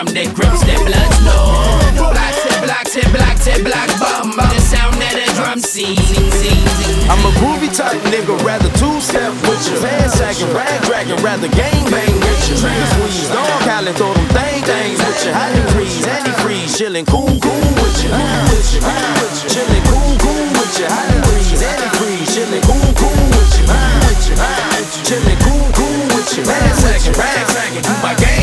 of 0.00 0.08
the 0.16 0.24
grips 0.32 0.64
the 0.64 0.72
blood 0.88 1.12
no. 1.28 1.36
Black 2.08 2.32
tip, 2.40 2.56
black 2.64 2.86
tip, 2.88 3.08
black 3.12 3.36
tip, 3.36 3.60
black. 3.60 3.88
The 3.92 4.60
sound 4.60 4.96
of 4.96 5.12
the 5.12 5.28
drum 5.36 5.60
scene. 5.60 6.00
I'm 7.12 7.20
a 7.20 7.32
groovy 7.36 7.68
type 7.68 8.00
nigga, 8.08 8.32
rather 8.40 8.72
two 8.80 8.96
step 9.00 9.32
with 9.44 9.60
you. 9.68 9.76
Fan 9.76 10.08
sagging, 10.08 10.48
rag 10.56 10.80
dragging, 10.88 11.20
rather 11.20 11.48
gang 11.52 11.84
bang 11.92 12.16
with 12.16 12.48
you. 12.48 12.56
Squeeze, 12.56 13.28
dog 13.28 13.44
howling, 13.68 13.94
throw 14.00 14.14
them 14.14 14.24
thing 14.32 14.64
things 14.64 14.98
with 15.04 15.20
you. 15.26 15.32
And 15.36 15.68
freeze, 15.76 16.06
anti-freeze, 16.06 16.72
chillin' 16.80 17.04
cool, 17.04 17.28
cool 17.44 17.68
with 17.84 18.00
you. 18.00 18.10
Chillin' 19.52 19.84
cool, 19.84 20.16
cool 20.24 20.48
with 20.56 20.80
you. 20.80 20.88
And 20.88 21.20
freeze, 21.28 21.60
anti-freeze, 21.60 22.28
chillin' 22.32 22.64
cool, 22.64 22.88
cool 22.96 23.20
with 23.36 23.52
you. 23.60 23.68
Chillin' 25.04 25.40
cool, 25.44 25.66
cool 25.76 26.00
with 26.16 26.30
you. 26.38 26.44
Fan 26.48 26.72
sagging, 26.72 27.12
rag 27.20 27.44
dragging, 27.52 27.84
my 28.00 28.14
gang 28.16 28.39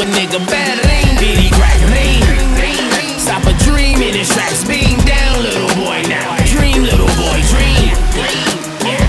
a 0.00 0.04
nigga 0.16 0.40
bad 0.48 0.80
lean. 0.88 1.12
Bitty 1.20 1.50
crack 1.52 1.76
lean. 1.92 2.24
Stop 3.20 3.44
a 3.44 3.52
dream 3.64 4.00
in 4.00 4.14
his 4.16 4.28
tracks. 4.32 4.64
Beam 4.64 4.96
down, 5.04 5.42
little 5.44 5.68
boy 5.76 6.00
now. 6.08 6.36
Dream, 6.48 6.82
little 6.82 7.10
boy, 7.20 7.36
dream. 7.52 7.92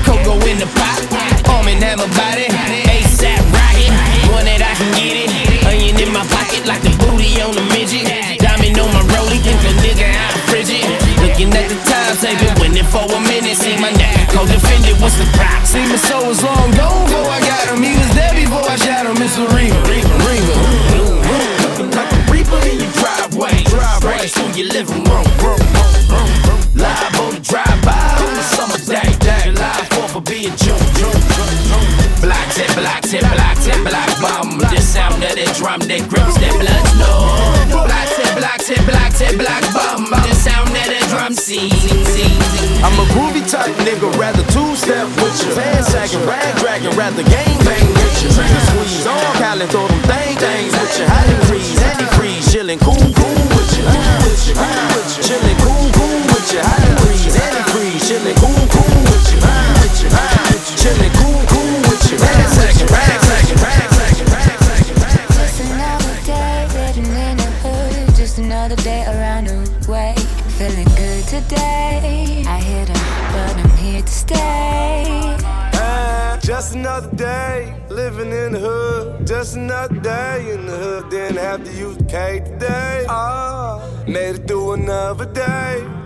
Cocoa 0.03 0.35
in 0.47 0.59
the 0.59 0.67
pot. 0.75 0.99
Arm 1.47 1.67
and 1.71 1.79
hammer 1.79 2.11
body. 2.19 2.51
ASAP 2.91 3.39
rocket. 3.55 3.91
One 4.35 4.43
that 4.43 4.59
I 4.59 4.73
can 4.75 4.91
get 4.99 5.15
it. 5.15 5.31
Onion 5.63 5.95
in 5.95 6.11
my 6.11 6.27
pocket 6.27 6.67
like 6.67 6.83
the 6.83 6.91
booty 6.99 7.39
on 7.39 7.55
the 7.55 7.63
midget. 7.71 8.03
Diamond 8.43 8.75
on 8.79 8.91
my 8.91 9.03
rollie. 9.15 9.39
Think 9.39 9.63
a 9.63 9.71
nigga 9.79 10.11
out 10.11 10.35
frigid. 10.51 10.83
Looking 11.23 11.55
at 11.55 11.71
the 11.71 11.79
time, 11.87 12.15
saving 12.19 12.51
winning 12.59 12.87
for 12.91 13.07
a 13.07 13.19
minute. 13.31 13.55
See 13.55 13.79
my 13.79 13.95
neck, 13.95 14.27
co-defended. 14.27 14.99
What's 14.99 15.15
the 15.15 15.27
prop? 15.39 15.63
See 15.63 15.87
my 15.87 15.95
soul 15.95 16.27
was 16.27 16.43
long 16.43 16.71
gone 16.75 17.07
before 17.07 17.31
I 17.31 17.39
got 17.39 17.71
him. 17.71 17.79
He 17.79 17.95
was 17.95 18.11
there 18.11 18.35
before 18.35 18.67
I 18.67 18.75
shot 18.75 19.07
him. 19.07 19.15
It's 19.23 19.39
a 19.39 19.47
Reba, 19.55 19.79
The 34.61 34.81
sound 34.81 35.23
of 35.23 35.33
the 35.33 35.45
drum 35.57 35.81
that 35.89 36.05
grips 36.05 36.37
the 36.37 36.49
blood 36.61 36.85
no. 37.01 37.09
Black 37.85 38.07
tip, 38.13 38.31
black 38.37 38.59
tip, 38.61 38.83
black 38.85 39.11
tip, 39.13 39.35
black 39.37 39.63
bomb. 39.73 40.05
The 40.09 40.35
sound 40.37 40.69
of 40.69 40.85
the 40.85 41.01
drum 41.09 41.33
scene. 41.33 41.73
I'm 42.85 42.93
a 42.97 43.05
groovy 43.13 43.41
type 43.45 43.73
nigga, 43.85 44.09
rather 44.17 44.45
two 44.53 44.75
step 44.75 45.09
with 45.21 45.37
you. 45.41 45.53
Fan 45.53 45.83
sagging, 45.83 46.21
rag 46.25 46.55
dragging, 46.61 46.93
rather 46.97 47.23
gang 47.25 47.57
bang 47.65 47.87
with 47.89 48.23
you. 48.23 48.29
Squeeze, 48.29 49.03
dog 49.05 49.17
howling, 49.41 49.69
throw 49.69 49.87
them 49.87 50.01
thing 50.05 50.37
things 50.37 50.73
with 50.73 50.93
you. 50.97 51.05
Hot 51.09 51.25
and 51.25 51.41
freeze, 51.49 51.81
anti-freeze, 51.81 52.45
chillin' 52.53 52.79
cool, 52.81 52.97
cool 52.97 53.41
with 53.57 53.71
you. 53.77 53.85
Chillin' 55.25 55.57
cool, 55.61 55.89
cool 55.97 56.21
with 56.31 56.53
you. 56.53 56.61
Hot 56.61 56.81
and 56.85 56.97
freeze, 57.01 57.33
anti-freeze, 57.33 58.01
chillin' 58.05 58.37
cool, 58.37 58.61
cool 58.73 58.93
with 59.09 59.25
you. 59.33 59.41
Chillin' 60.77 61.13
cool, 61.21 61.40
The 81.81 82.03
K 82.03 82.41
today. 82.45 83.05
Ah, 83.09 83.81
made 84.07 84.35
it 84.35 84.47
through 84.47 84.73
another 84.73 85.25
day. 85.25 86.00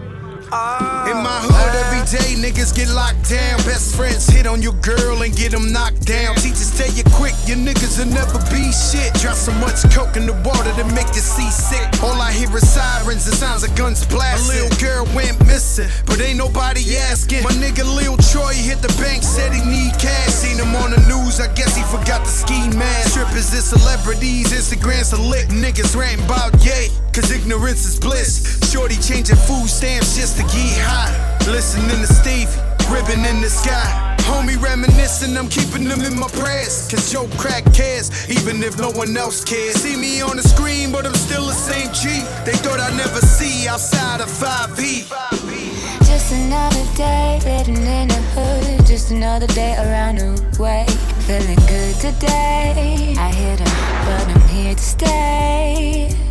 Ah, 0.57 1.11
In 1.11 1.19
my 1.19 1.35
hood, 1.43 1.75
every 1.83 1.99
day 2.07 2.39
niggas 2.39 2.71
get 2.71 2.87
locked 2.87 3.27
down. 3.27 3.59
Best 3.67 3.91
friends 3.93 4.23
hit 4.23 4.47
on 4.47 4.61
your 4.63 4.71
girl 4.79 5.21
and 5.21 5.35
get 5.35 5.51
them 5.51 5.73
knocked 5.75 6.07
down. 6.07 6.31
Teachers 6.39 6.71
tell 6.79 6.87
you 6.95 7.03
quick, 7.11 7.35
your 7.43 7.59
niggas 7.59 7.99
will 7.99 8.07
never 8.07 8.39
be 8.47 8.71
shit. 8.71 9.11
Drop 9.19 9.35
so 9.35 9.51
much 9.59 9.83
coke 9.91 10.15
in 10.15 10.23
the 10.23 10.37
water 10.47 10.71
to 10.79 10.85
make 10.95 11.11
you 11.11 11.19
seasick. 11.19 11.83
All 11.99 12.15
I 12.23 12.31
hear 12.31 12.47
is 12.55 12.63
sirens 12.63 13.27
and 13.27 13.35
sounds 13.35 13.67
of 13.67 13.75
guns 13.75 14.07
blasting. 14.07 14.55
A 14.55 14.71
little 14.71 14.79
girl 14.79 15.03
went 15.11 15.35
missing, 15.43 15.91
but 16.07 16.23
ain't 16.23 16.39
nobody 16.39 16.95
asking. 17.11 17.43
My 17.43 17.51
nigga 17.59 17.83
Lil 17.83 18.15
Troy 18.31 18.55
hit 18.55 18.79
the 18.79 18.93
bank, 18.95 19.23
said 19.27 19.51
he 19.51 19.59
need 19.59 19.91
cash. 19.99 20.31
Seen 20.39 20.55
him 20.55 20.71
on 20.79 20.95
the 20.95 21.03
news, 21.11 21.43
I 21.43 21.51
guess 21.51 21.75
he 21.75 21.83
forgot 21.91 22.23
the 22.23 22.31
ski 22.31 22.71
mask. 22.79 23.11
Strippers 23.11 23.51
is 23.51 23.67
celebrities, 23.67 24.55
Instagram's 24.55 25.11
a 25.11 25.19
lick. 25.19 25.51
Niggas 25.51 25.99
ranting 25.99 26.23
about 26.23 26.55
yay, 26.63 26.87
cause 27.11 27.27
ignorance 27.27 27.83
is 27.83 27.99
bliss. 27.99 28.64
Shorty 28.65 28.97
changing 28.97 29.37
food 29.37 29.69
stamps 29.69 30.17
just 30.17 30.37
to 30.37 30.43
get 30.43 30.77
high. 30.81 31.13
Listening 31.47 32.01
to 32.01 32.07
Stevie, 32.07 32.51
ribbon 32.91 33.23
in 33.23 33.39
the 33.41 33.49
sky. 33.49 34.15
Homie 34.25 34.59
reminiscing, 34.61 35.37
I'm 35.37 35.47
keeping 35.47 35.87
them 35.87 36.01
in 36.01 36.19
my 36.19 36.27
prayers. 36.27 36.89
Cause 36.89 37.11
Joe 37.11 37.29
crack 37.37 37.63
cares, 37.73 38.09
even 38.29 38.63
if 38.63 38.77
no 38.77 38.89
one 38.91 39.15
else 39.15 39.43
cares. 39.43 39.75
See 39.75 39.95
me 39.95 40.21
on 40.21 40.35
the 40.37 40.43
screen, 40.43 40.91
but 40.91 41.05
I'm 41.05 41.13
still 41.13 41.45
the 41.45 41.53
same 41.53 41.93
G. 41.93 42.25
They 42.43 42.57
thought 42.57 42.79
I'd 42.79 42.97
never 42.97 43.21
see 43.21 43.67
outside 43.67 44.19
of 44.19 44.27
5E. 44.27 45.07
Just 46.05 46.33
another 46.33 46.85
day 46.95 47.39
living 47.45 47.85
in 47.85 48.07
the 48.07 48.21
hood. 48.33 48.85
Just 48.85 49.11
another 49.11 49.47
day 49.47 49.75
around 49.77 50.17
the 50.17 50.61
way. 50.61 50.85
Feeling 51.27 51.61
good 51.67 51.95
today. 52.01 53.15
I 53.17 53.31
hit 53.31 53.59
him, 53.59 53.73
but 54.05 54.35
I'm 54.35 54.49
here 54.49 54.73
to 54.73 54.81
stay. 54.81 56.24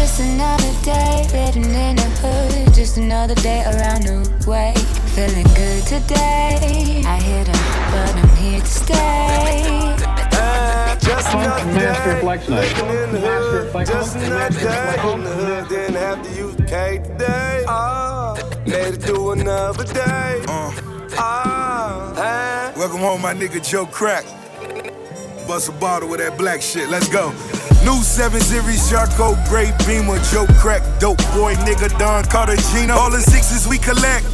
Just 0.00 0.20
another 0.20 0.72
day 0.82 1.28
living 1.30 1.74
in 1.74 1.96
the 1.96 2.08
hood. 2.22 2.74
Just 2.74 2.96
another 2.96 3.34
day 3.34 3.62
around 3.64 4.04
the 4.04 4.50
way. 4.50 4.72
Feeling 5.14 5.44
good 5.54 5.82
today. 5.86 7.02
I 7.06 7.20
hit 7.20 7.46
him, 7.46 7.62
but 7.92 8.14
I'm 8.16 8.36
here 8.36 8.60
to 8.60 8.66
stay. 8.66 9.94
Ah, 10.32 10.96
Just 11.02 11.28
another 11.34 11.66
Master 11.66 12.14
day 12.14 12.20
Flex 12.20 12.48
Night. 12.48 12.76
living 12.78 13.02
in 13.04 13.12
the 13.12 13.20
hood. 13.20 13.86
Just 13.86 14.16
another 14.16 14.58
day 14.58 15.12
in 15.12 15.22
the 15.24 15.30
hood. 15.30 15.68
Didn't 15.68 15.96
have 15.96 16.22
to 16.26 16.30
use 16.34 16.56
K 16.66 16.98
today. 17.04 17.64
Ah, 17.68 18.34
made 18.66 18.94
it 18.94 19.02
through 19.02 19.32
another 19.32 19.84
day. 19.84 20.42
Ah, 20.48 20.72
ah. 21.18 22.72
Welcome 22.74 23.00
home, 23.00 23.20
my 23.20 23.34
nigga 23.34 23.60
Joe 23.62 23.84
Crack. 23.84 24.24
Bust 25.50 25.68
a 25.68 25.72
bottle 25.72 26.08
with 26.08 26.20
that 26.20 26.38
black 26.38 26.62
shit. 26.62 26.88
Let's 26.88 27.08
go. 27.08 27.34
New 27.82 28.04
7 28.04 28.38
Series 28.40 28.88
Charcoal 28.88 29.34
Gray 29.48 29.72
Beamer, 29.82 30.22
Joe 30.30 30.46
Crack, 30.62 30.78
dope 31.00 31.18
boy, 31.34 31.54
nigga 31.66 31.90
Don 31.98 32.22
Cartagena. 32.22 32.94
All 32.94 33.10
the 33.10 33.18
sixes 33.18 33.66
we 33.66 33.76
collect, 33.76 34.26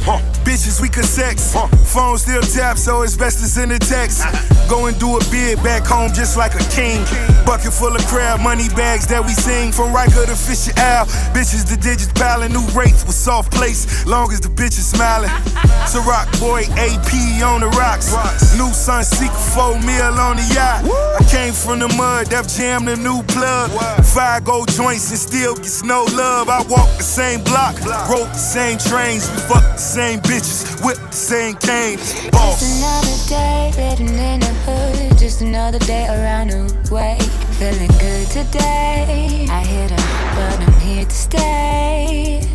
bitches 0.45 0.79
we 0.79 0.89
could 0.89 1.05
sex. 1.05 1.55
Phone 1.89 2.19
still 2.19 2.43
tap, 2.43 2.77
so 2.77 3.01
it's 3.01 3.17
best 3.17 3.39
to 3.39 3.47
send 3.47 3.71
a 3.71 3.79
text. 3.79 4.21
Go 4.69 4.85
and 4.85 4.99
do 4.99 5.17
a 5.17 5.23
bid 5.31 5.57
back 5.63 5.87
home 5.87 6.11
just 6.13 6.37
like 6.37 6.53
a 6.53 6.63
king. 6.69 7.01
Bucket 7.47 7.73
full 7.73 7.95
of 7.95 8.05
crab, 8.05 8.41
money 8.41 8.69
bags 8.75 9.07
that 9.07 9.23
we 9.25 9.31
sing 9.31 9.71
from 9.71 9.93
Riker 9.93 10.27
to 10.27 10.35
Fisher 10.35 10.77
Al. 10.77 11.07
Bitches, 11.33 11.65
the 11.65 11.77
digits 11.77 12.11
piling, 12.13 12.51
new 12.51 12.67
rates 12.77 13.07
with 13.07 13.15
soft 13.15 13.51
place, 13.51 14.05
long 14.05 14.31
as 14.33 14.41
the 14.41 14.49
bitch 14.49 14.77
is 14.77 14.85
smiling. 14.85 15.29
Ciroc 15.89 16.27
boy, 16.37 16.61
AP 16.75 17.41
on 17.41 17.61
the 17.61 17.71
rocks. 17.79 18.11
rocks. 18.11 18.53
New 18.57 18.69
Sunseeker 18.69 19.55
4 19.55 19.79
mil 19.81 20.19
on 20.19 20.35
the 20.35 20.45
yacht. 20.53 21.06
I 21.15 21.23
came 21.29 21.53
from 21.53 21.79
the 21.79 21.87
mud, 21.89 22.29
Def 22.29 22.47
Jam 22.47 22.85
the 22.85 22.95
new 22.95 23.23
plug. 23.23 23.71
Five 24.05 24.43
gold 24.45 24.69
joints 24.71 25.09
and 25.09 25.19
still 25.19 25.55
gets 25.55 25.83
no 25.83 26.05
love. 26.13 26.49
I 26.49 26.63
walk 26.67 26.89
the 26.97 27.03
same 27.03 27.43
block, 27.43 27.75
rode 28.09 28.27
the 28.27 28.33
same 28.33 28.77
trains, 28.77 29.29
we 29.29 29.37
fuck 29.37 29.63
the 29.63 29.77
same 29.77 30.19
bitches, 30.21 30.83
whip 30.83 30.97
the 30.97 31.11
same 31.11 31.55
cane. 31.55 31.97
Boss. 32.31 32.59
Just 32.59 32.77
another 32.77 33.17
day 33.29 33.71
living 33.77 34.17
in 34.17 34.39
the 34.39 34.53
hood. 34.65 35.17
Just 35.17 35.41
another 35.41 35.79
day 35.79 36.07
around 36.07 36.49
the 36.49 36.93
way. 36.93 37.17
Feeling 37.57 37.91
good 37.99 38.27
today. 38.27 39.47
I 39.49 39.61
hit 39.63 39.91
him, 39.91 40.05
but 40.35 40.59
I'm 40.67 40.79
here 40.79 41.05
to 41.05 41.11
stay. 41.11 42.47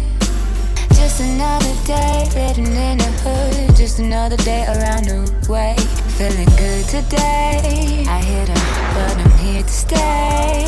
Just 0.95 1.21
another 1.21 1.75
day 1.87 2.29
living 2.35 2.75
in 2.75 2.99
the 2.99 3.13
hood. 3.25 3.77
Just 3.77 3.99
another 3.99 4.37
day 4.39 4.65
around 4.67 5.05
the 5.07 5.51
way. 5.51 5.77
Feeling 6.23 6.55
good 6.57 6.85
today. 6.87 8.05
I 8.07 8.23
hit 8.23 8.47
him, 8.47 8.65
but 8.95 9.17
I'm 9.19 9.39
here 9.39 9.61
to 9.61 9.69
stay. 9.69 10.63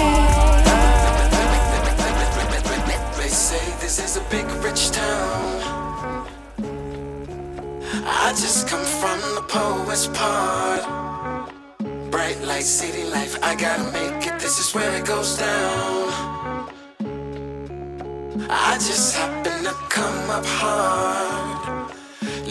They 3.17 3.29
say 3.29 3.65
this 3.79 4.01
is 4.03 4.17
a 4.17 4.25
big 4.31 4.47
rich 4.65 4.91
town. 4.91 5.87
I 8.05 8.31
just 8.31 8.67
come 8.67 8.83
from 8.83 9.21
the 9.37 9.45
poet's 9.47 10.09
part. 10.09 10.83
Bright 12.11 12.43
light, 12.43 12.65
city 12.65 13.05
life, 13.05 13.39
I 13.41 13.55
gotta 13.55 13.85
make 13.93 14.27
it. 14.27 14.41
This 14.41 14.59
is 14.59 14.75
where 14.75 14.93
it 14.97 15.07
goes 15.07 15.39
down. 15.39 16.69
I 18.51 18.75
just 18.75 19.15
happen 19.15 19.63
to 19.63 19.75
come 19.89 20.31
up 20.31 20.45
hard. 20.47 21.54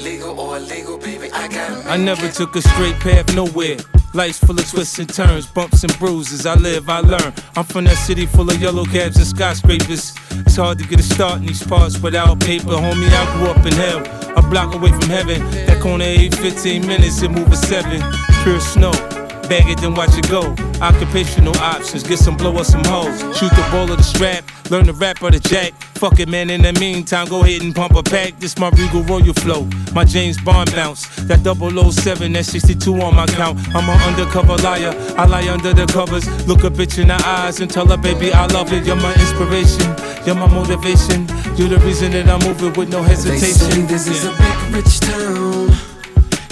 Illegal 0.03 0.37
or 0.37 0.57
illegal, 0.57 0.97
baby, 0.97 1.31
I 1.31 1.47
gotta 1.47 1.89
I 1.89 1.95
never 1.95 2.27
took 2.27 2.57
a 2.57 2.61
straight 2.61 2.99
path 2.99 3.33
nowhere. 3.33 3.77
Life's 4.13 4.37
full 4.37 4.59
of 4.59 4.69
twists 4.69 4.99
and 4.99 5.07
turns, 5.07 5.47
bumps 5.47 5.85
and 5.85 5.97
bruises. 5.97 6.45
I 6.45 6.55
live, 6.55 6.89
I 6.89 6.99
learn. 6.99 7.33
I'm 7.55 7.63
from 7.63 7.85
that 7.85 7.95
city 7.95 8.25
full 8.25 8.49
of 8.49 8.61
yellow 8.61 8.83
cabs 8.83 9.15
and 9.15 9.25
skyscrapers. 9.25 10.13
It's 10.31 10.57
hard 10.57 10.79
to 10.79 10.85
get 10.85 10.99
a 10.99 11.03
start 11.03 11.39
in 11.39 11.45
these 11.45 11.65
parts 11.65 11.97
without 11.99 12.37
paper. 12.41 12.65
Homie, 12.65 13.07
I 13.07 13.37
grew 13.37 13.47
up 13.47 13.65
in 13.65 13.71
hell, 13.71 13.99
a 14.35 14.41
block 14.41 14.75
away 14.75 14.89
from 14.89 15.07
heaven. 15.07 15.39
That 15.67 15.81
corner 15.81 16.03
8, 16.03 16.35
15 16.35 16.85
minutes, 16.85 17.21
it 17.21 17.31
move 17.31 17.49
a 17.49 17.55
7. 17.55 18.01
Pure 18.43 18.59
snow. 18.59 19.22
Bag 19.53 19.69
it, 19.69 19.77
then 19.81 19.93
watch 19.93 20.17
it 20.17 20.27
go. 20.31 20.55
Occupational 20.81 21.55
options, 21.57 22.01
get 22.01 22.17
some 22.17 22.35
blow 22.35 22.57
or 22.57 22.63
some 22.63 22.83
hoes. 22.85 23.19
Shoot 23.37 23.51
the 23.51 23.67
ball 23.71 23.83
or 23.91 23.95
the 23.95 24.01
strap, 24.01 24.43
learn 24.71 24.87
the 24.87 24.93
rap 24.93 25.21
or 25.21 25.29
the 25.29 25.39
jack. 25.39 25.73
Fuck 25.93 26.19
it, 26.19 26.27
man, 26.27 26.49
in 26.49 26.63
the 26.63 26.73
meantime, 26.73 27.27
go 27.27 27.43
ahead 27.43 27.61
and 27.61 27.75
pump 27.75 27.93
a 27.93 28.01
pack. 28.01 28.39
This 28.39 28.57
my 28.57 28.69
Regal 28.69 29.03
Royal 29.03 29.31
flow, 29.31 29.69
my 29.93 30.05
James 30.05 30.41
Bond 30.41 30.73
bounce. 30.73 31.05
That 31.27 31.41
007, 31.45 32.33
that 32.33 32.45
62 32.45 32.99
on 32.99 33.15
my 33.15 33.27
count. 33.27 33.59
I'm 33.75 33.87
an 33.87 34.01
undercover 34.01 34.55
liar, 34.63 34.91
I 35.19 35.27
lie 35.27 35.47
under 35.47 35.71
the 35.71 35.85
covers. 35.85 36.25
Look 36.47 36.63
a 36.63 36.71
bitch 36.71 36.97
in 36.97 37.09
the 37.09 37.21
eyes 37.23 37.59
and 37.59 37.69
tell 37.69 37.85
her, 37.85 37.97
baby, 37.97 38.33
I 38.33 38.47
love 38.47 38.73
it. 38.73 38.87
You're 38.87 38.95
my 38.95 39.13
inspiration, 39.13 39.85
you're 40.25 40.33
my 40.33 40.47
motivation. 40.47 41.27
You're 41.57 41.69
the 41.69 41.79
reason 41.85 42.13
that 42.13 42.27
I'm 42.27 42.39
moving 42.39 42.73
with 42.73 42.89
no 42.89 43.03
hesitation. 43.03 43.39
They 43.39 43.51
say 43.51 43.65
hesitation. 43.69 43.87
this 43.87 44.07
is 44.07 44.25
a 44.25 44.31
big 44.31 44.73
rich 44.73 44.99
town. 44.99 45.69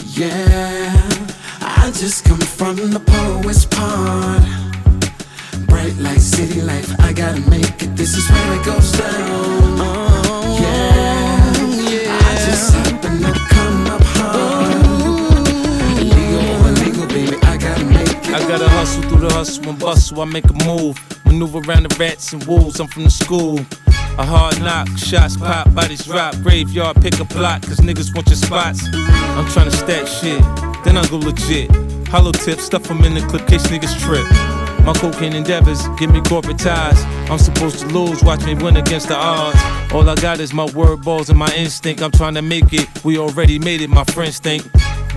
Yeah, 0.05 1.20
I 1.83 1.89
just 1.91 2.23
come 2.25 2.39
from 2.39 2.75
the 2.91 2.99
poet's 2.99 3.65
part. 3.65 4.43
Bright 5.67 5.95
light, 5.97 6.21
city 6.21 6.61
life, 6.61 6.89
I 6.99 7.11
gotta 7.11 7.41
make 7.49 7.81
it. 7.81 7.95
This 7.95 8.15
is 8.15 8.29
where 8.29 8.59
it 8.59 8.65
goes 8.65 8.91
down. 8.91 9.79
Oh, 9.81 10.57
yeah, 10.61 12.17
I 12.29 12.35
just 12.45 12.73
happen 12.73 13.19
to 13.21 13.33
come 13.49 13.87
up 13.87 14.03
hard. 14.15 14.85
Illegal 15.97 16.43
or 16.53 16.69
illegal, 16.69 17.07
baby, 17.07 17.37
I 17.43 17.57
gotta 17.57 17.85
make 17.85 18.07
it. 18.07 18.29
I 18.29 18.39
gotta 18.47 18.69
hustle 18.69 19.01
through 19.03 19.27
the 19.27 19.33
hustle 19.33 19.69
and 19.69 19.79
bustle. 19.79 20.21
I 20.21 20.25
make 20.25 20.45
a 20.49 20.65
move, 20.65 20.97
maneuver 21.25 21.59
around 21.67 21.83
the 21.89 21.95
rats 21.99 22.31
and 22.31 22.43
wolves. 22.45 22.79
I'm 22.79 22.87
from 22.87 23.05
the 23.05 23.11
school. 23.11 23.59
A 24.21 24.23
hard 24.23 24.61
knock, 24.61 24.87
shots 24.99 25.35
pop, 25.35 25.73
bodies 25.73 26.05
drop, 26.05 26.35
graveyard, 26.43 27.01
pick 27.01 27.19
a 27.19 27.25
plot, 27.25 27.63
cause 27.63 27.79
niggas 27.79 28.13
want 28.13 28.27
your 28.27 28.35
spots. 28.35 28.85
I'm 28.93 29.45
tryna 29.45 29.71
stack 29.71 30.05
shit, 30.05 30.39
then 30.85 30.95
I 30.95 31.07
go 31.07 31.17
legit. 31.17 31.71
Hollow 32.07 32.31
tips, 32.31 32.65
stuff 32.65 32.83
them 32.83 33.03
in 33.03 33.15
the 33.15 33.21
clip, 33.21 33.47
case 33.47 33.65
niggas 33.65 33.99
trip. 33.99 34.23
My 34.85 34.93
cocaine 34.93 35.33
endeavors 35.33 35.87
give 35.97 36.11
me 36.11 36.21
corporate 36.21 36.59
ties. 36.59 37.03
I'm 37.31 37.39
supposed 37.39 37.79
to 37.79 37.87
lose, 37.87 38.23
watch 38.23 38.45
me 38.45 38.53
win 38.53 38.77
against 38.77 39.07
the 39.07 39.15
odds. 39.15 39.57
All 39.91 40.07
I 40.07 40.13
got 40.13 40.39
is 40.39 40.53
my 40.53 40.65
word 40.65 41.01
balls 41.01 41.31
and 41.31 41.39
my 41.39 41.51
instinct. 41.55 42.03
I'm 42.03 42.11
trying 42.11 42.35
to 42.35 42.43
make 42.43 42.71
it. 42.73 42.87
We 43.03 43.17
already 43.17 43.57
made 43.57 43.81
it, 43.81 43.89
my 43.89 44.03
friends 44.03 44.37
think. 44.37 44.63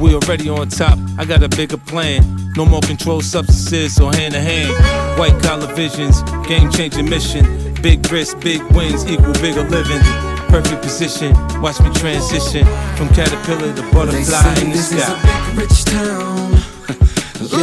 We 0.00 0.14
already 0.14 0.48
on 0.48 0.68
top. 0.68 0.98
I 1.18 1.26
got 1.26 1.42
a 1.42 1.48
bigger 1.50 1.76
plan. 1.76 2.24
No 2.56 2.64
more 2.64 2.80
controlled 2.80 3.24
substances 3.24 4.00
or 4.00 4.14
hand 4.14 4.32
to 4.32 4.40
hand. 4.40 4.72
White 5.18 5.42
collar 5.42 5.70
visions, 5.74 6.22
game 6.48 6.70
changing 6.70 7.10
mission. 7.10 7.63
Big 7.84 8.10
risks, 8.10 8.34
big 8.42 8.62
wins 8.72 9.04
equal 9.04 9.34
bigger 9.34 9.62
living. 9.68 10.00
Perfect 10.48 10.80
position, 10.80 11.34
watch 11.60 11.78
me 11.80 11.90
transition 11.92 12.64
from 12.96 13.08
caterpillar 13.10 13.74
to 13.74 13.82
They 13.82 13.90
butterfly 13.92 14.54
say 14.54 14.62
in 14.64 14.70
the 14.70 14.76
this 14.76 14.90
is 14.90 14.96
a 14.96 15.00
sky. 15.02 15.20
big 15.50 15.58
rich 15.60 15.84
town. 15.84 16.52
yeah, 17.52 17.60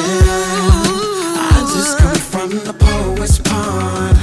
I 1.58 1.74
just 1.74 1.98
come 1.98 2.16
from 2.16 2.50
the 2.52 2.74
poet's 2.74 3.40
part. 3.40 4.16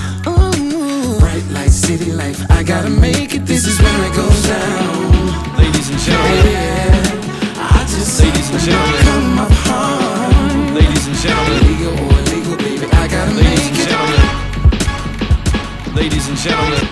Bright 1.19 1.45
light, 1.51 1.71
city 1.73 2.13
life, 2.13 2.49
I 2.49 2.63
gotta 2.63 2.91
make 2.91 3.35
it. 3.35 3.45
This 3.45 3.67
is 3.67 3.81
where 3.83 4.05
it 4.09 4.15
goes 4.15 4.43
down. 4.47 5.57
Ladies 5.59 5.91
and 5.91 5.99
gentlemen, 5.99 6.47
Yeah, 6.47 7.75
I 7.75 7.81
just 7.91 8.23
Ladies 8.23 8.51
and 8.51 8.61
gentlemen. 8.61 8.98
Ladies 15.99 16.29
and 16.29 16.39
gentlemen, 16.39 16.87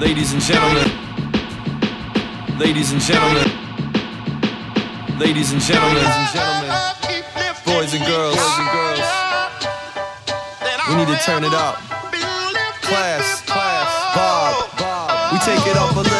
ladies 0.00 0.32
and 0.32 0.40
gentlemen, 0.40 0.90
ladies 2.58 2.90
and 2.92 3.02
gentlemen, 3.02 3.44
ladies 5.18 5.52
and 5.52 5.60
gentlemen, 5.60 6.00
boys 7.66 7.92
and 7.92 8.06
girls, 8.06 8.34
boys 8.34 8.58
and 8.60 8.70
girls, 8.72 9.08
we 10.88 10.94
need 10.96 11.06
to 11.06 11.18
turn 11.22 11.44
it 11.44 11.52
up. 11.52 11.76
Class, 12.80 13.42
class, 13.42 13.90
Bob, 14.16 14.78
Bob, 14.78 15.32
we 15.34 15.38
take 15.40 15.66
it 15.66 15.76
up 15.76 15.94
a 15.94 15.98
little 16.00 16.13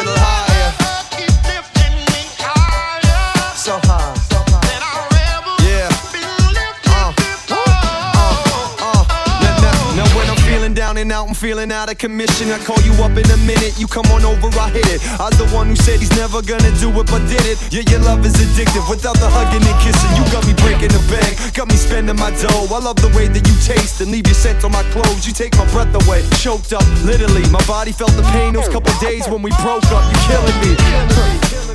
Feeling 11.35 11.73
out 11.73 11.91
of 11.91 11.99
commission. 11.99 12.49
I 12.49 12.59
call 12.65 12.81
you 12.81 12.95
up 13.05 13.13
in 13.21 13.29
a 13.29 13.37
minute, 13.45 13.77
you 13.77 13.87
come 13.87 14.07
on 14.17 14.25
over, 14.25 14.49
I 14.57 14.71
hit 14.71 14.87
it. 14.89 15.05
I 15.21 15.29
was 15.29 15.37
the 15.37 15.45
one 15.53 15.69
who 15.69 15.77
said 15.77 16.01
he's 16.01 16.15
never 16.17 16.41
gonna 16.41 16.73
do 16.81 16.89
it, 16.89 17.05
but 17.11 17.21
did 17.29 17.45
it. 17.45 17.61
Yeah, 17.69 17.85
your 17.93 18.01
love 18.01 18.25
is 18.25 18.33
addictive. 18.41 18.89
Without 18.89 19.21
the 19.21 19.29
hugging 19.29 19.61
and 19.61 19.79
kissing, 19.85 20.09
you 20.17 20.25
got 20.33 20.47
me 20.49 20.55
breaking 20.65 20.95
the 20.95 21.05
bank, 21.13 21.37
got 21.53 21.69
me 21.69 21.77
spending 21.77 22.17
my 22.17 22.31
dough. 22.41 22.65
I 22.73 22.81
love 22.81 22.97
the 22.97 23.13
way 23.13 23.29
that 23.29 23.45
you 23.45 23.57
taste 23.61 24.01
and 24.01 24.11
leave 24.11 24.25
your 24.25 24.39
scent 24.39 24.65
on 24.65 24.73
my 24.73 24.83
clothes. 24.89 25.27
You 25.27 25.35
take 25.35 25.53
my 25.61 25.69
breath 25.69 25.93
away, 26.07 26.25
choked 26.41 26.73
up, 26.73 26.87
literally. 27.05 27.45
My 27.53 27.61
body 27.69 27.93
felt 27.93 28.17
the 28.17 28.25
pain 28.33 28.55
those 28.55 28.71
couple 28.73 28.95
days 29.05 29.29
when 29.29 29.43
we 29.43 29.51
broke 29.61 29.85
up. 29.93 30.01
You're 30.09 30.25
killing 30.33 30.59
me. 30.65 30.73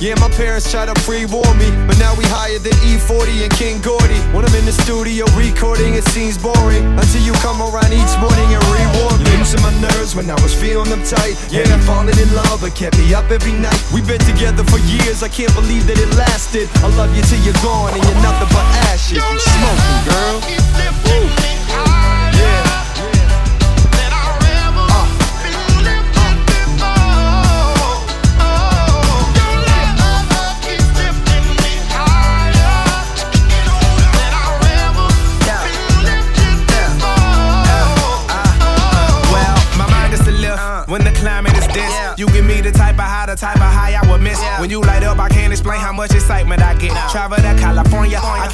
Yeah, 0.00 0.16
my 0.16 0.32
parents 0.32 0.66
tried 0.72 0.88
to 0.88 0.96
pre-warn 1.04 1.58
me, 1.60 1.68
but 1.86 2.00
now 2.00 2.16
we 2.16 2.24
higher 2.32 2.58
than 2.58 2.72
E40 2.88 3.44
and 3.44 3.52
King 3.54 3.84
Gordy. 3.84 4.16
When 4.32 4.48
I'm 4.48 4.54
in 4.56 4.64
the 4.64 4.72
studio 4.72 5.28
recording, 5.36 5.92
it 5.92 6.08
seems 6.08 6.40
boring 6.40 6.82
until 6.96 7.20
you 7.20 7.36
come 7.44 7.60
around 7.60 7.92
each 7.92 8.14
morning 8.16 8.48
and 8.48 8.64
reward 8.72 9.20
me. 9.20 9.28
My 9.62 9.72
nerves 9.80 10.14
when 10.14 10.30
I 10.30 10.40
was 10.42 10.54
feeling 10.54 10.88
them 10.88 11.02
tight. 11.04 11.36
Yeah, 11.50 11.68
I'm 11.68 11.80
falling 11.80 12.18
in 12.18 12.30
love, 12.34 12.60
but 12.60 12.74
kept 12.74 12.98
me 12.98 13.14
up 13.14 13.30
every 13.30 13.52
night. 13.52 13.80
We've 13.92 14.06
been 14.06 14.20
together 14.20 14.64
for 14.64 14.78
years, 14.78 15.22
I 15.22 15.28
can't 15.28 15.54
believe 15.54 15.86
that 15.86 15.98
it 15.98 16.10
lasted. 16.16 16.68
I 16.82 16.88
love 16.96 17.14
you 17.14 17.22
till 17.22 17.40
you're 17.44 17.60
gone 17.62 17.92
and 17.94 18.02
you're 18.02 18.22
nothing 18.22 18.48
but 18.48 18.66
ashes. 18.90 19.18
You 19.18 19.38
smoking, 19.38 20.00
girl. 20.08 20.36
Woo. 21.06 21.39
Much 46.00 46.14
excitement 46.14 46.62
I 46.62 46.72
get. 46.78 46.92
Travel 47.10 47.36
I 47.44 47.59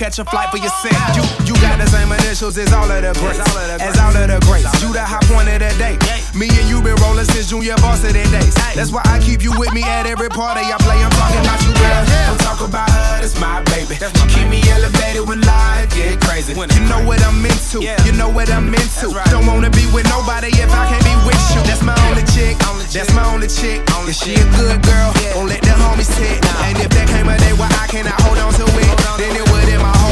catch 0.07 0.21
a 0.21 0.25
flight 0.25 0.47
for 0.55 0.63
your 0.63 0.71
sin. 0.79 0.95
You, 1.19 1.27
you 1.51 1.55
got 1.59 1.83
the 1.83 1.87
same 1.91 2.07
initials 2.15 2.55
as 2.55 2.71
all 2.71 2.87
of 2.87 3.03
the 3.03 3.11
greats. 3.19 3.43
As 3.43 3.99
all 3.99 4.15
of 4.15 4.27
the 4.31 4.39
greats. 4.47 4.71
You 4.79 4.95
the 4.95 5.03
high 5.03 5.19
point 5.27 5.51
of 5.51 5.59
the 5.59 5.73
day. 5.83 5.99
Me 6.31 6.47
and 6.47 6.69
you 6.71 6.79
been 6.79 6.95
rolling 7.03 7.27
since 7.27 7.51
junior 7.51 7.75
varsity 7.83 8.23
days. 8.31 8.55
That's 8.79 8.95
why 8.95 9.03
I 9.03 9.19
keep 9.19 9.43
you 9.43 9.51
with 9.59 9.75
me 9.75 9.83
at 9.83 10.07
every 10.07 10.31
party 10.31 10.63
I 10.63 10.79
play. 10.87 11.03
I'm 11.03 11.11
talking 11.11 11.43
about 11.43 11.59
you, 11.67 11.75
girl. 11.75 12.03
I'm 12.31 12.39
talking 12.39 12.71
about 12.71 12.87
her, 12.87 13.19
that's 13.19 13.35
my 13.43 13.67
baby. 13.75 13.99
She 13.99 14.23
keep 14.31 14.47
me 14.47 14.63
elevated 14.71 15.27
when 15.27 15.43
life 15.43 15.91
get 15.91 16.23
crazy. 16.23 16.55
You 16.55 16.87
know 16.87 17.03
what 17.03 17.19
I'm 17.27 17.43
into. 17.43 17.83
You 17.83 18.15
know 18.15 18.31
what 18.31 18.47
I'm 18.47 18.71
into. 18.71 19.11
Don't 19.35 19.47
wanna 19.51 19.75
be 19.75 19.91
with 19.91 20.07
nobody 20.07 20.55
if 20.55 20.71
I 20.71 20.87
can't 20.87 21.03
be 21.03 21.15
with 21.27 21.43
you. 21.51 21.67
That's 21.67 21.83
my 21.83 21.99
only 22.07 22.23
chick. 22.31 22.55
That's 22.95 23.11
my 23.11 23.27
only 23.35 23.51
chick. 23.51 23.83
If 24.07 24.15
she 24.15 24.39
a 24.39 24.47
good 24.55 24.79
girl, 24.87 25.11
don't 25.35 25.51
let 25.51 25.67
the 25.67 25.75
homies 25.75 26.15
hit. 26.15 26.39
And 26.63 26.79
if 26.79 26.95
there 26.95 27.11
came 27.11 27.27
a 27.27 27.37
day 27.43 27.51
where 27.59 27.67
I 27.83 27.91
cannot 27.91 28.15
hold 28.23 28.39
on 28.39 28.55
to 28.55 28.63
it, 28.63 28.95
then 29.19 29.35
it 29.35 29.43
would 29.51 29.67
in 29.67 29.83
my 29.83 29.91
whole 29.99 30.06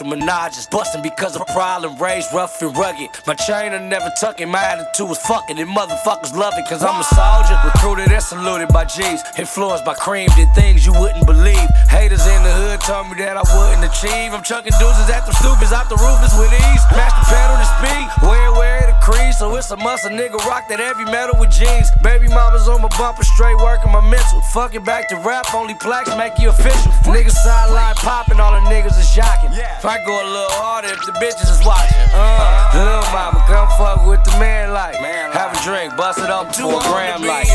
interracial 0.00 0.12
menages. 0.12 0.70
Busting 0.70 1.02
because 1.02 1.36
of 1.36 1.46
problem, 1.48 1.96
raised 1.96 2.32
rough 2.32 2.60
and 2.62 2.76
rugged. 2.76 3.08
My 3.26 3.34
chain 3.34 3.72
I 3.72 3.78
never 3.78 4.10
tucking, 4.20 4.48
my 4.48 4.62
attitude 4.62 5.08
was 5.08 5.18
fucking. 5.18 5.58
And 5.58 5.68
motherfuckers 5.68 6.34
love 6.34 6.54
it 6.56 6.66
cause 6.68 6.82
I'm 6.82 7.00
a 7.00 7.04
soldier. 7.04 7.58
Recruited 7.64 8.12
and 8.12 8.22
saluted 8.22 8.68
by 8.68 8.84
G's. 8.84 9.22
Influenced 9.38 9.84
by 9.84 9.94
cream, 9.94 10.28
did 10.36 10.52
things 10.54 10.86
you 10.86 10.92
wouldn't 10.92 11.26
believe. 11.26 11.68
Haters 11.88 12.26
in 12.26 12.42
the 12.42 12.52
hood 12.52 12.59
told 12.90 13.06
me 13.06 13.22
that 13.22 13.38
I 13.38 13.46
wouldn't 13.54 13.86
achieve. 13.86 14.34
I'm 14.34 14.42
chucking 14.42 14.74
deuces 14.82 15.06
at 15.14 15.22
them 15.22 15.30
stupids 15.38 15.70
out 15.70 15.86
the 15.86 15.94
roofers 16.02 16.34
with 16.34 16.50
ease. 16.50 16.82
Master 16.90 17.22
pedal 17.30 17.54
to 17.54 17.68
speed, 17.78 18.06
where, 18.26 18.50
where 18.58 18.82
the 18.90 18.98
crease. 18.98 19.38
So 19.38 19.46
it's 19.54 19.70
a 19.70 19.78
must, 19.78 20.02
a 20.02 20.10
nigga 20.10 20.42
rock 20.50 20.66
that 20.66 20.82
heavy 20.82 21.06
metal 21.06 21.38
with 21.38 21.54
jeans. 21.54 21.94
Baby 22.02 22.26
mama's 22.26 22.66
on 22.66 22.82
my 22.82 22.90
bumper, 22.98 23.22
straight 23.22 23.54
working 23.62 23.94
my 23.94 24.02
mental. 24.02 24.42
Fucking 24.50 24.82
back 24.82 25.06
to 25.14 25.16
rap, 25.22 25.54
only 25.54 25.78
plaques 25.78 26.10
make 26.18 26.34
you 26.42 26.50
official. 26.50 26.90
Niggas 27.06 27.38
sideline 27.38 27.94
popping, 28.02 28.42
all 28.42 28.58
the 28.58 28.66
niggas 28.66 28.98
is 28.98 29.06
jocking. 29.14 29.54
If 29.54 29.86
I 29.86 30.02
go 30.02 30.10
a 30.10 30.26
little 30.26 30.58
harder, 30.58 30.90
if 30.90 30.98
the 31.06 31.14
bitches 31.22 31.46
is 31.46 31.62
watching. 31.62 31.94
Uh, 32.10 32.74
little 32.74 33.06
mama, 33.14 33.38
come 33.46 33.70
fuck 33.78 34.02
with 34.02 34.18
the 34.26 34.34
man 34.42 34.74
like. 34.74 34.98
Have 35.30 35.54
a 35.54 35.58
drink, 35.62 35.94
bust 35.94 36.18
it 36.18 36.26
up 36.26 36.50
to 36.58 36.66
a 36.66 36.82
gram 36.90 37.22
like. 37.22 37.46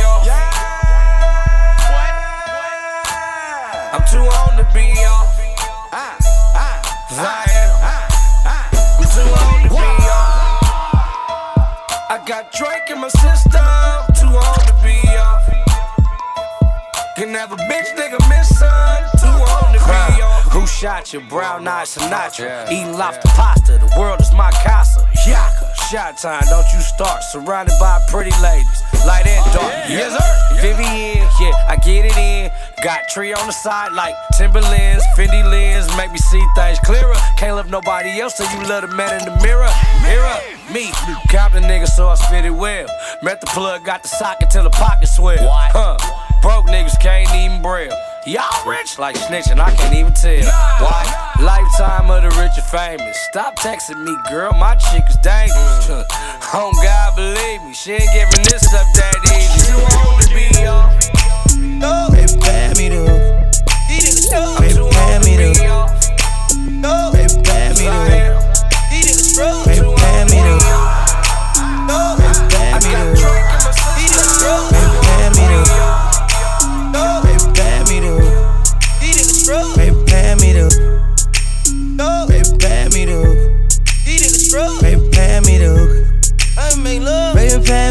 I'm 3.92 4.04
too 4.08 4.24
old 4.24 4.56
to 4.56 4.64
be 4.72 4.96
young. 4.96 5.15
I 7.12 7.46
am. 7.48 7.76
Too 9.16 9.22
old 9.22 9.62
to 9.64 9.70
be 9.70 9.76
young. 9.76 10.66
I 12.10 12.18
got 12.26 12.52
Drake 12.52 12.90
in 12.90 13.00
my 13.00 13.08
system. 13.08 13.62
Too 14.18 14.34
old 14.34 14.62
to 14.68 14.74
be 14.84 15.00
young. 15.06 15.42
Can 17.16 17.34
have 17.34 17.52
a 17.54 17.56
bitch 17.56 17.96
nigga 17.96 18.20
miss. 18.28 18.50
Too 19.22 19.28
old 19.28 19.72
to 19.74 19.80
be 19.86 20.18
young. 20.18 20.42
Who 20.52 20.68
shot 20.68 21.14
you? 21.14 21.22
Brown 21.22 21.68
eyed 21.68 21.88
Sinatra. 21.88 22.70
Eating 22.72 22.98
lobster 22.98 23.30
pasta, 23.30 23.78
the 23.78 24.00
world 24.00 24.20
is 24.20 24.34
my 24.34 24.52
casa. 24.66 25.08
Yaka, 25.26 25.72
shot 25.90 26.18
time, 26.18 26.44
don't 26.50 26.66
you 26.74 26.80
start. 26.80 27.24
Surrounded 27.24 27.76
by 27.80 28.00
pretty 28.10 28.34
ladies, 28.42 28.82
light 29.06 29.28
and 29.28 29.46
dark. 29.54 29.72
Yes, 29.88 30.12
sir. 30.12 30.62
Vivian, 30.62 31.28
yeah, 31.40 31.70
I 31.70 31.78
get 31.78 32.06
it 32.06 32.18
in. 32.18 32.52
Got 32.84 33.08
tree 33.10 33.34
on 33.34 33.46
the 33.46 33.54
side 33.54 33.92
like 33.94 34.16
Timberlands, 34.38 35.04
Fendi 35.16 35.44
lens, 35.44 35.88
make 35.96 36.12
me 36.12 36.18
see 36.18 36.44
things 36.56 36.80
clearer. 36.80 37.16
Can't 37.38 37.56
love 37.56 37.70
nobody 37.70 38.20
else, 38.20 38.36
so 38.36 38.44
you 38.52 38.68
love 38.68 38.90
the 38.90 38.96
man 38.96 39.20
in 39.20 39.26
the 39.26 39.42
mirror. 39.44 39.70
Mirror, 40.02 40.38
me, 40.74 40.92
Compton 41.30 41.64
nigga, 41.64 41.88
so 41.88 42.08
I 42.08 42.16
spit 42.16 42.46
it 42.46 42.52
well. 42.52 42.88
Met 43.22 43.42
the 43.42 43.48
plug, 43.48 43.86
got 43.86 44.02
the 44.02 44.10
socket 44.10 44.50
till 44.50 44.64
the 44.64 44.72
pocket 44.72 45.08
swell. 45.08 45.38
Huh? 45.40 45.98
Broke 46.42 46.66
niggas 46.66 47.00
can't 47.00 47.30
even 47.36 47.62
braille. 47.62 47.96
Y'all 48.26 48.66
rich 48.66 48.98
like 48.98 49.16
snitching, 49.16 49.60
I 49.60 49.70
can't 49.76 49.94
even 49.94 50.12
tell. 50.12 50.42
Why? 50.82 51.34
Lifetime 51.40 52.10
of 52.10 52.24
the 52.24 52.30
rich 52.42 52.58
and 52.58 52.66
famous. 52.66 53.16
Stop 53.30 53.56
texting 53.58 54.04
me, 54.04 54.18
girl, 54.32 54.52
my 54.54 54.74
chick 54.74 55.04
is 55.08 55.16
dangerous. 55.18 55.86
oh 56.52 56.72
God, 56.82 57.16
believe 57.16 57.62
me, 57.62 57.74
she 57.76 57.92
ain't 57.92 58.10
giving 58.14 58.44
this 58.50 58.66
up 58.74 58.88
that 58.96 59.14
easy. 59.30 59.70
You 59.70 59.78
want 59.78 60.26
to 60.26 60.34
be 60.34 60.50
young? 60.58 60.90
Baby, 62.10 62.34
pay 62.42 62.74
me 62.74 62.90
the 62.90 63.36
Baby, 64.60 64.75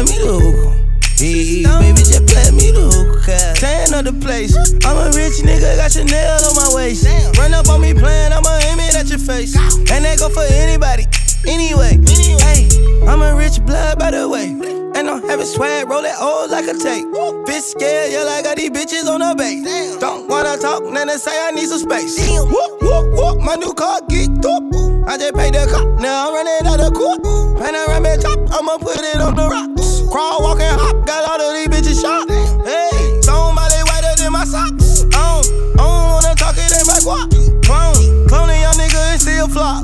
me 0.05 0.17
the 0.17 0.75
Hey, 1.15 1.63
baby, 1.63 2.03
just 2.03 2.27
play 2.27 2.51
me 2.51 2.75
the 2.75 2.91
hookah. 2.91 3.55
Tan 3.55 3.93
of 3.95 4.03
the 4.03 4.11
place. 4.19 4.51
I'm 4.83 4.99
a 4.99 5.07
rich 5.15 5.39
nigga, 5.47 5.79
got 5.79 5.95
your 5.95 6.03
Chanel 6.03 6.43
on 6.43 6.55
my 6.59 6.69
waist. 6.75 7.07
Run 7.39 7.53
up 7.53 7.69
on 7.69 7.79
me 7.79 7.93
playing, 7.93 8.33
I'ma 8.35 8.51
aim 8.67 8.83
it 8.83 8.99
at 8.99 9.07
your 9.07 9.23
face. 9.23 9.55
And 9.95 10.03
that 10.03 10.19
go 10.19 10.27
for 10.27 10.43
anybody, 10.43 11.07
anyway. 11.47 11.95
Hey, 12.43 12.67
I'm 13.07 13.23
a 13.23 13.31
rich 13.33 13.63
blood, 13.63 13.97
by 13.97 14.11
the 14.11 14.27
way. 14.27 14.51
And 14.99 15.07
I'm 15.07 15.23
having 15.23 15.47
swag, 15.47 15.87
roll 15.87 16.03
it 16.03 16.19
old 16.19 16.51
like 16.51 16.67
a 16.67 16.75
tape. 16.75 17.07
Bitch 17.47 17.71
scared, 17.71 18.11
yeah, 18.11 18.27
like 18.27 18.43
I 18.43 18.51
got 18.51 18.57
these 18.59 18.71
bitches 18.75 19.07
on 19.07 19.23
the 19.23 19.35
base. 19.39 19.63
Don't 20.03 20.27
wanna 20.27 20.57
talk, 20.59 20.83
then 20.83 21.07
they 21.07 21.15
say 21.15 21.31
I 21.31 21.51
need 21.51 21.67
some 21.71 21.79
space. 21.79 22.19
Whoop, 22.27 22.83
whoop, 22.83 23.05
whoop, 23.15 23.39
my 23.39 23.55
new 23.55 23.73
car 23.73 24.01
geeked 24.11 24.43
up. 24.43 24.63
I 25.07 25.15
just 25.15 25.33
paid 25.33 25.53
the 25.55 25.63
cop, 25.71 25.87
now 26.03 26.27
I'm 26.27 26.33
running 26.35 26.67
out 26.67 26.83
of 26.83 26.91
court. 26.93 27.23
Panoramic 27.55 28.19
top, 28.19 28.39
I'ma 28.51 28.77
put 28.83 28.99
it 28.99 29.21
on 29.23 29.35
the 29.35 29.47
rocks. 29.47 29.74
Crawl, 30.15 30.43
walk, 30.43 30.61
and 30.61 30.79
hop, 30.79 31.05
got 31.05 31.27
all 31.27 31.41
of 31.45 31.53
these 31.55 31.67
bitches 31.67 32.01
shot. 32.01 32.29
Hey, 32.29 33.19
somebody 33.21 33.75
whiter 33.83 34.15
than 34.15 34.31
my 34.31 34.45
socks. 34.45 35.03
I 35.03 35.41
don't, 35.43 35.75
I 35.77 35.83
don't 35.83 36.07
wanna 36.07 36.35
talk 36.35 36.55
it 36.55 36.71
in 36.71 36.87
my 36.87 36.99
guap. 37.03 37.27
Clone, 37.65 38.25
cloning 38.25 38.61
young 38.61 38.75
nigga 38.75 39.11
and 39.11 39.19
still 39.19 39.49
flop. 39.49 39.83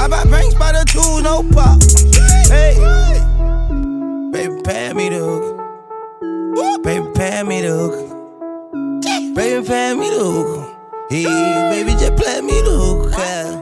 I 0.00 0.08
buy 0.08 0.24
banks 0.24 0.56
by 0.56 0.72
the 0.72 0.84
tools, 0.84 1.22
no 1.22 1.44
pop. 1.54 1.80
Hey, 2.50 2.74
baby, 4.32 4.62
pay 4.64 4.92
me 4.94 5.10
the 5.10 5.20
hook. 5.20 6.82
Baby, 6.82 7.06
pay 7.14 7.44
me 7.44 7.62
the 7.62 7.70
hook. 7.70 9.36
Baby, 9.36 9.64
pay 9.64 9.94
me 9.94 10.10
the 10.10 10.24
hook. 10.24 10.74
Hey, 11.08 11.22
baby, 11.70 11.92
just 11.92 12.16
play 12.16 12.40
me 12.40 12.62
the 12.62 12.70
hook. 12.72 13.12
yeah. 13.16 13.61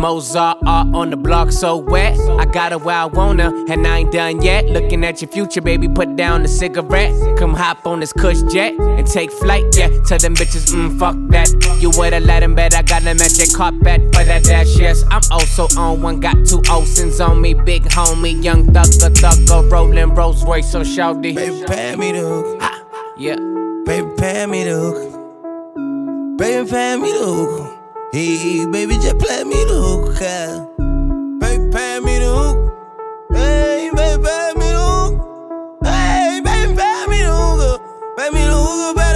Mozart 0.00 0.56
art 0.64 0.94
on 0.94 1.10
the 1.10 1.16
block 1.16 1.52
so 1.52 1.76
wet. 1.76 2.18
I 2.38 2.46
got 2.46 2.72
her 2.72 2.78
where 2.78 2.96
I 2.96 3.08
her, 3.08 3.72
and 3.72 3.86
I 3.86 3.98
ain't 3.98 4.12
done 4.12 4.40
yet. 4.40 4.64
Looking 4.66 5.04
at 5.04 5.20
your 5.20 5.30
future, 5.30 5.60
baby, 5.60 5.88
put 5.88 6.16
down 6.16 6.42
the 6.42 6.48
cigarette. 6.48 7.12
Come 7.38 7.52
hop 7.52 7.86
on 7.86 8.00
this 8.00 8.12
cush 8.12 8.40
jet 8.50 8.72
and 8.78 9.06
take 9.06 9.30
flight, 9.30 9.64
yeah. 9.76 9.88
Tell 10.06 10.18
them 10.18 10.34
bitches, 10.34 10.72
mm, 10.72 10.98
fuck 10.98 11.16
that. 11.28 11.48
You 11.80 11.90
would've 11.90 12.22
let 12.22 12.42
him 12.42 12.54
bet 12.54 12.74
I 12.74 12.80
got 12.80 13.02
them 13.02 13.18
magic 13.18 13.52
carpet 13.54 14.00
for 14.14 14.24
that 14.24 14.44
dash, 14.44 14.74
yes. 14.78 15.04
I'm 15.10 15.22
also 15.30 15.68
on 15.78 16.00
one, 16.00 16.20
got 16.20 16.46
two 16.46 16.62
Olsons 16.62 17.20
on 17.20 17.42
me, 17.42 17.52
big 17.52 17.82
homie, 17.84 18.42
young 18.42 18.64
thugger, 18.68 19.10
thugger, 19.10 19.70
rolling 19.70 20.14
Rolls 20.14 20.42
Royce, 20.44 20.72
so 20.72 20.80
shouty. 20.80 21.34
Baby, 21.34 21.64
pay 21.66 21.96
me 21.96 22.12
the 22.12 22.20
hook. 22.20 22.62
Yeah. 23.18 23.36
Baby, 23.84 24.08
pay 24.16 24.46
me 24.46 24.64
the 24.64 24.70
hook. 24.70 26.38
Baby, 26.38 26.70
pay 26.70 26.96
me 26.96 27.12
the 27.12 27.18
hook. 27.18 27.69
Hey, 28.12 28.66
baby, 28.66 28.94
just 28.94 29.18
play 29.20 29.44
me 29.44 29.54
the 29.66 29.74
hook. 29.74 30.18
yeah. 30.20 30.66
Baby, 31.38 31.70
pay 31.70 32.00
me 32.00 32.18
the 32.18 32.26
hook. 32.26 32.58
Hey, 33.32 33.88
baby, 33.94 34.24
pay 34.24 34.52
me 34.56 34.66
the 34.66 34.82
hook. 34.82 35.78
Hey, 35.84 36.40
baby, 36.42 36.74
pay 36.74 37.06
me 37.06 37.22
the 37.22 37.30
hook. 37.30 37.80
Pay 38.18 38.30
me 38.30 38.42
the 38.42 38.50
hook, 38.50 38.66
better 38.74 38.88
hook, 38.88 38.96
better 38.96 39.06
hook. 39.06 39.09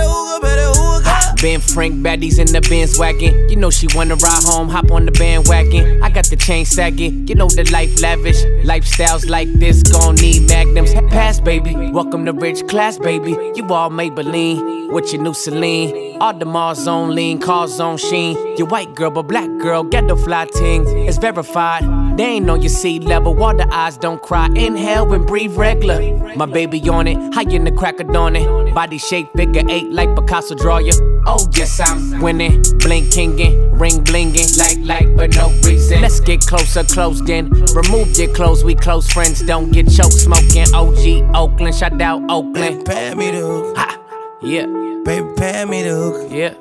Ben 1.45 1.61
Frank 1.61 1.97
baddies 1.97 2.39
in 2.39 2.47
the 2.47 2.67
Benz 2.71 2.99
wagon. 2.99 3.51
You 3.51 3.57
know 3.57 3.69
she 3.69 3.87
wanna 3.95 4.17
ride 4.17 4.43
home, 4.45 4.67
hop 4.67 4.91
on 4.91 5.05
the 5.05 5.13
bandwagon. 5.13 6.03
I 6.03 6.09
got 6.09 6.25
the 6.25 6.37
chain 6.37 6.65
sagging. 6.65 7.29
You 7.29 7.35
know 7.35 7.49
the 7.49 7.71
life 7.71 8.01
lavish. 8.01 8.43
Lifestyles 8.65 9.29
like 9.29 9.53
this 9.53 9.83
gon' 9.83 10.15
need 10.15 10.49
magnums. 10.49 10.95
Pass, 11.11 11.41
baby. 11.41 11.75
Welcome 11.91 12.25
to 12.25 12.33
rich 12.33 12.67
class, 12.67 12.97
baby. 12.97 13.33
You 13.55 13.67
all 13.69 13.91
Maybelline 13.91 14.91
with 14.91 15.13
your 15.13 15.21
new 15.21 15.35
Celine. 15.35 16.17
All 16.19 16.33
the 16.33 16.47
Mars 16.47 16.89
on 16.89 17.15
lean, 17.15 17.39
cars 17.39 17.79
on 17.79 17.99
sheen. 17.99 18.57
Your 18.57 18.69
white 18.69 18.95
girl, 18.95 19.11
but 19.11 19.25
black 19.25 19.51
girl, 19.59 19.85
get 19.85 20.09
the 20.09 20.17
fly 20.17 20.47
ting. 20.47 20.87
It's 21.07 21.19
verified. 21.19 22.04
They 22.17 22.25
ain't 22.25 22.49
on 22.49 22.63
your 22.63 22.71
sea 22.71 23.01
level. 23.01 23.35
Water 23.35 23.67
eyes 23.73 23.97
don't 23.97 24.23
cry. 24.23 24.47
Inhale 24.55 25.13
and 25.13 25.27
breathe 25.27 25.57
regular. 25.57 26.01
My 26.37 26.47
baby 26.47 26.81
on 26.89 27.09
it, 27.09 27.35
high 27.35 27.43
in 27.43 27.65
the 27.65 27.73
crack 27.73 27.99
of 27.99 28.13
dawn 28.13 28.37
it. 28.37 28.75
Body 28.75 28.99
shape 28.99 29.29
figure 29.37 29.63
eight 29.69 29.91
like 29.91 30.15
Picasso 30.15 30.55
draw 30.55 30.79
ya. 30.79 30.93
Oh 31.27 31.49
yes, 31.55 31.81
I'm 31.81 32.21
winning, 32.21 32.63
blinkingin', 32.79 33.81
ring 33.81 34.05
blingin', 34.05 34.59
like 34.59 34.79
like 34.81 35.17
but 35.17 35.35
no 35.35 35.49
reason. 35.65 36.01
Let's 36.03 36.21
get 36.21 36.41
closer, 36.41 36.85
closed 36.85 37.29
in. 37.29 37.51
Remove 37.75 38.17
your 38.17 38.33
clothes, 38.33 38.63
we 38.63 38.75
close 38.75 39.11
friends. 39.11 39.41
Don't 39.43 39.73
get 39.73 39.91
choked 39.91 40.13
smoking. 40.13 40.73
OG 40.75 41.35
Oakland, 41.35 41.75
shout 41.75 42.01
out 42.01 42.23
Oakland. 42.29 42.85
Pay 42.87 43.15
me 43.15 43.31
the 43.31 43.41
hook. 43.41 43.77
Ha, 43.77 44.39
yeah. 44.43 44.67
Baby, 45.05 45.29
pay 45.37 45.65
me 45.65 45.83
the 45.83 45.91
hook. 45.91 46.31
Yeah. 46.31 46.55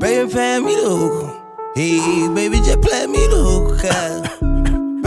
Baby, 0.00 0.32
pay 0.32 0.60
me 0.60 0.74
the 0.74 0.88
hook. 0.88 1.44
Hey, 1.74 2.28
baby, 2.34 2.56
just 2.56 2.80
play 2.80 3.06
me 3.06 3.26
the 3.28 3.36
hook. 3.36 4.47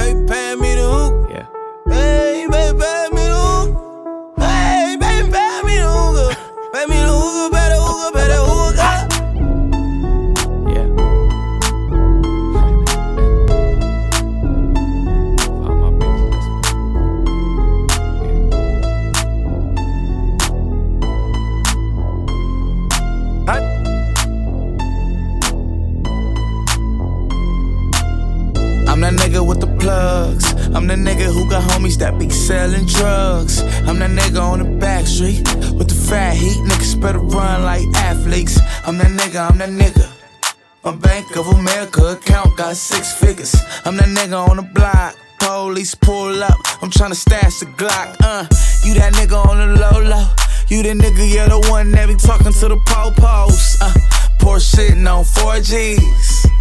Baby, 0.02 0.26
pay 0.28 0.56
me 0.56 0.76
the 0.76 0.88
hook. 0.96 1.30
Yeah. 1.30 1.48
Hey, 1.88 2.48
baby, 2.50 2.80
pay 2.80 3.08
me 3.16 3.24
the 3.34 3.40
hook. 3.46 3.70
Hey, 4.38 4.98
baby, 5.00 5.32
pay 5.32 5.62
me 5.68 5.76
the 5.78 5.90
hook. 5.90 6.38
Pay 6.74 6.86
me 6.88 6.98
the 7.08 7.14
hook, 7.22 7.52
better 7.52 7.76
hook, 7.76 8.14
better 8.14 8.34
hook. 8.34 8.51
I'm 30.76 30.88
the 30.88 30.96
nigga 30.96 31.34
who 31.34 31.50
got 31.50 31.64
homies 31.70 31.98
that 31.98 32.18
be 32.18 32.30
selling 32.30 32.86
drugs. 32.86 33.62
I'm 33.88 34.00
that 34.00 34.12
nigga 34.12 34.42
on 34.42 34.60
the 34.60 34.66
back 34.80 35.06
street 35.06 35.42
with 35.74 35.90
the 35.90 36.00
fat 36.10 36.36
heat. 36.36 36.58
Niggas 36.70 37.00
better 37.02 37.20
run 37.20 37.64
like 37.64 37.84
athletes. 37.96 38.60
I'm 38.88 38.98
that 38.98 39.08
nigga, 39.08 39.50
I'm 39.50 39.58
that 39.58 39.70
nigga. 39.70 40.08
My 40.84 40.96
Bank 40.96 41.36
of 41.36 41.48
America 41.48 42.14
account 42.14 42.58
got 42.58 42.76
six 42.76 43.14
figures. 43.14 43.56
I'm 43.86 43.98
that 43.98 44.10
nigga 44.10 44.50
on 44.50 44.58
the 44.58 44.64
block. 44.64 45.16
Police 45.40 45.96
pull 45.96 46.42
up. 46.44 46.58
I'm 46.82 46.90
tryna 46.90 47.16
stash 47.16 47.60
the 47.60 47.66
Glock. 47.66 48.16
Uh, 48.22 48.46
you 48.86 48.94
that 48.96 49.14
nigga 49.14 49.46
on 49.46 49.58
the 49.58 49.80
low 49.80 50.02
low. 50.02 50.28
You 50.70 50.84
the 50.84 50.94
nigga, 50.94 51.34
yeah, 51.34 51.50
the 51.50 51.60
one 51.70 51.92
that 51.92 52.08
be 52.08 52.16
talking 52.16 52.54
to 52.54 52.68
the 52.70 52.78
po-pos. 52.88 53.82
Uh, 53.82 53.94
Porsche 54.40 54.90
shitting 54.90 55.12
on 55.12 55.26
4Gs. 55.26 56.61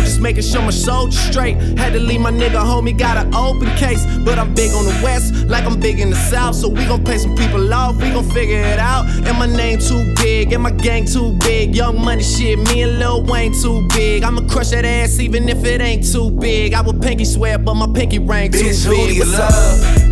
just 0.00 0.20
making 0.20 0.42
sure 0.42 0.62
my 0.62 0.70
soldiers 0.70 1.18
straight. 1.20 1.56
Had 1.78 1.92
to 1.92 2.00
leave 2.00 2.20
my 2.20 2.30
nigga 2.30 2.62
homie, 2.62 2.96
got 2.96 3.16
an 3.16 3.34
open 3.34 3.68
case. 3.76 4.04
But 4.24 4.38
I'm 4.38 4.54
big 4.54 4.72
on 4.72 4.84
the 4.84 5.00
west, 5.02 5.34
like 5.46 5.64
I'm 5.64 5.78
big 5.80 6.00
in 6.00 6.10
the 6.10 6.16
south. 6.16 6.54
So 6.56 6.68
we 6.68 6.84
gon' 6.86 7.04
pay 7.04 7.18
some 7.18 7.36
people 7.36 7.72
off, 7.72 7.96
we 7.96 8.10
gon' 8.10 8.28
figure 8.30 8.60
it 8.60 8.78
out. 8.78 9.06
And 9.26 9.38
my 9.38 9.46
name 9.46 9.78
too 9.78 10.14
big, 10.16 10.52
and 10.52 10.62
my 10.62 10.70
gang 10.70 11.04
too 11.06 11.32
big. 11.40 11.74
Young 11.74 12.00
money 12.02 12.22
shit, 12.22 12.58
me 12.58 12.82
and 12.82 12.98
Lil 12.98 13.24
Wayne 13.24 13.52
too 13.52 13.86
big. 13.88 14.24
I'ma 14.24 14.42
crush 14.48 14.70
that 14.70 14.84
ass 14.84 15.18
even 15.20 15.48
if 15.48 15.64
it 15.64 15.80
ain't 15.80 16.10
too 16.10 16.30
big. 16.30 16.74
I 16.74 16.80
would 16.80 17.00
pinky 17.00 17.24
swear, 17.24 17.58
but 17.58 17.74
my 17.74 17.86
pinky 17.92 18.18
ring 18.18 18.50
too 18.52 18.58
Bitch, 18.58 18.84
who 18.84 18.90
big. 18.92 19.08
do 19.08 19.14
you 19.14 19.24
love? 19.24 20.09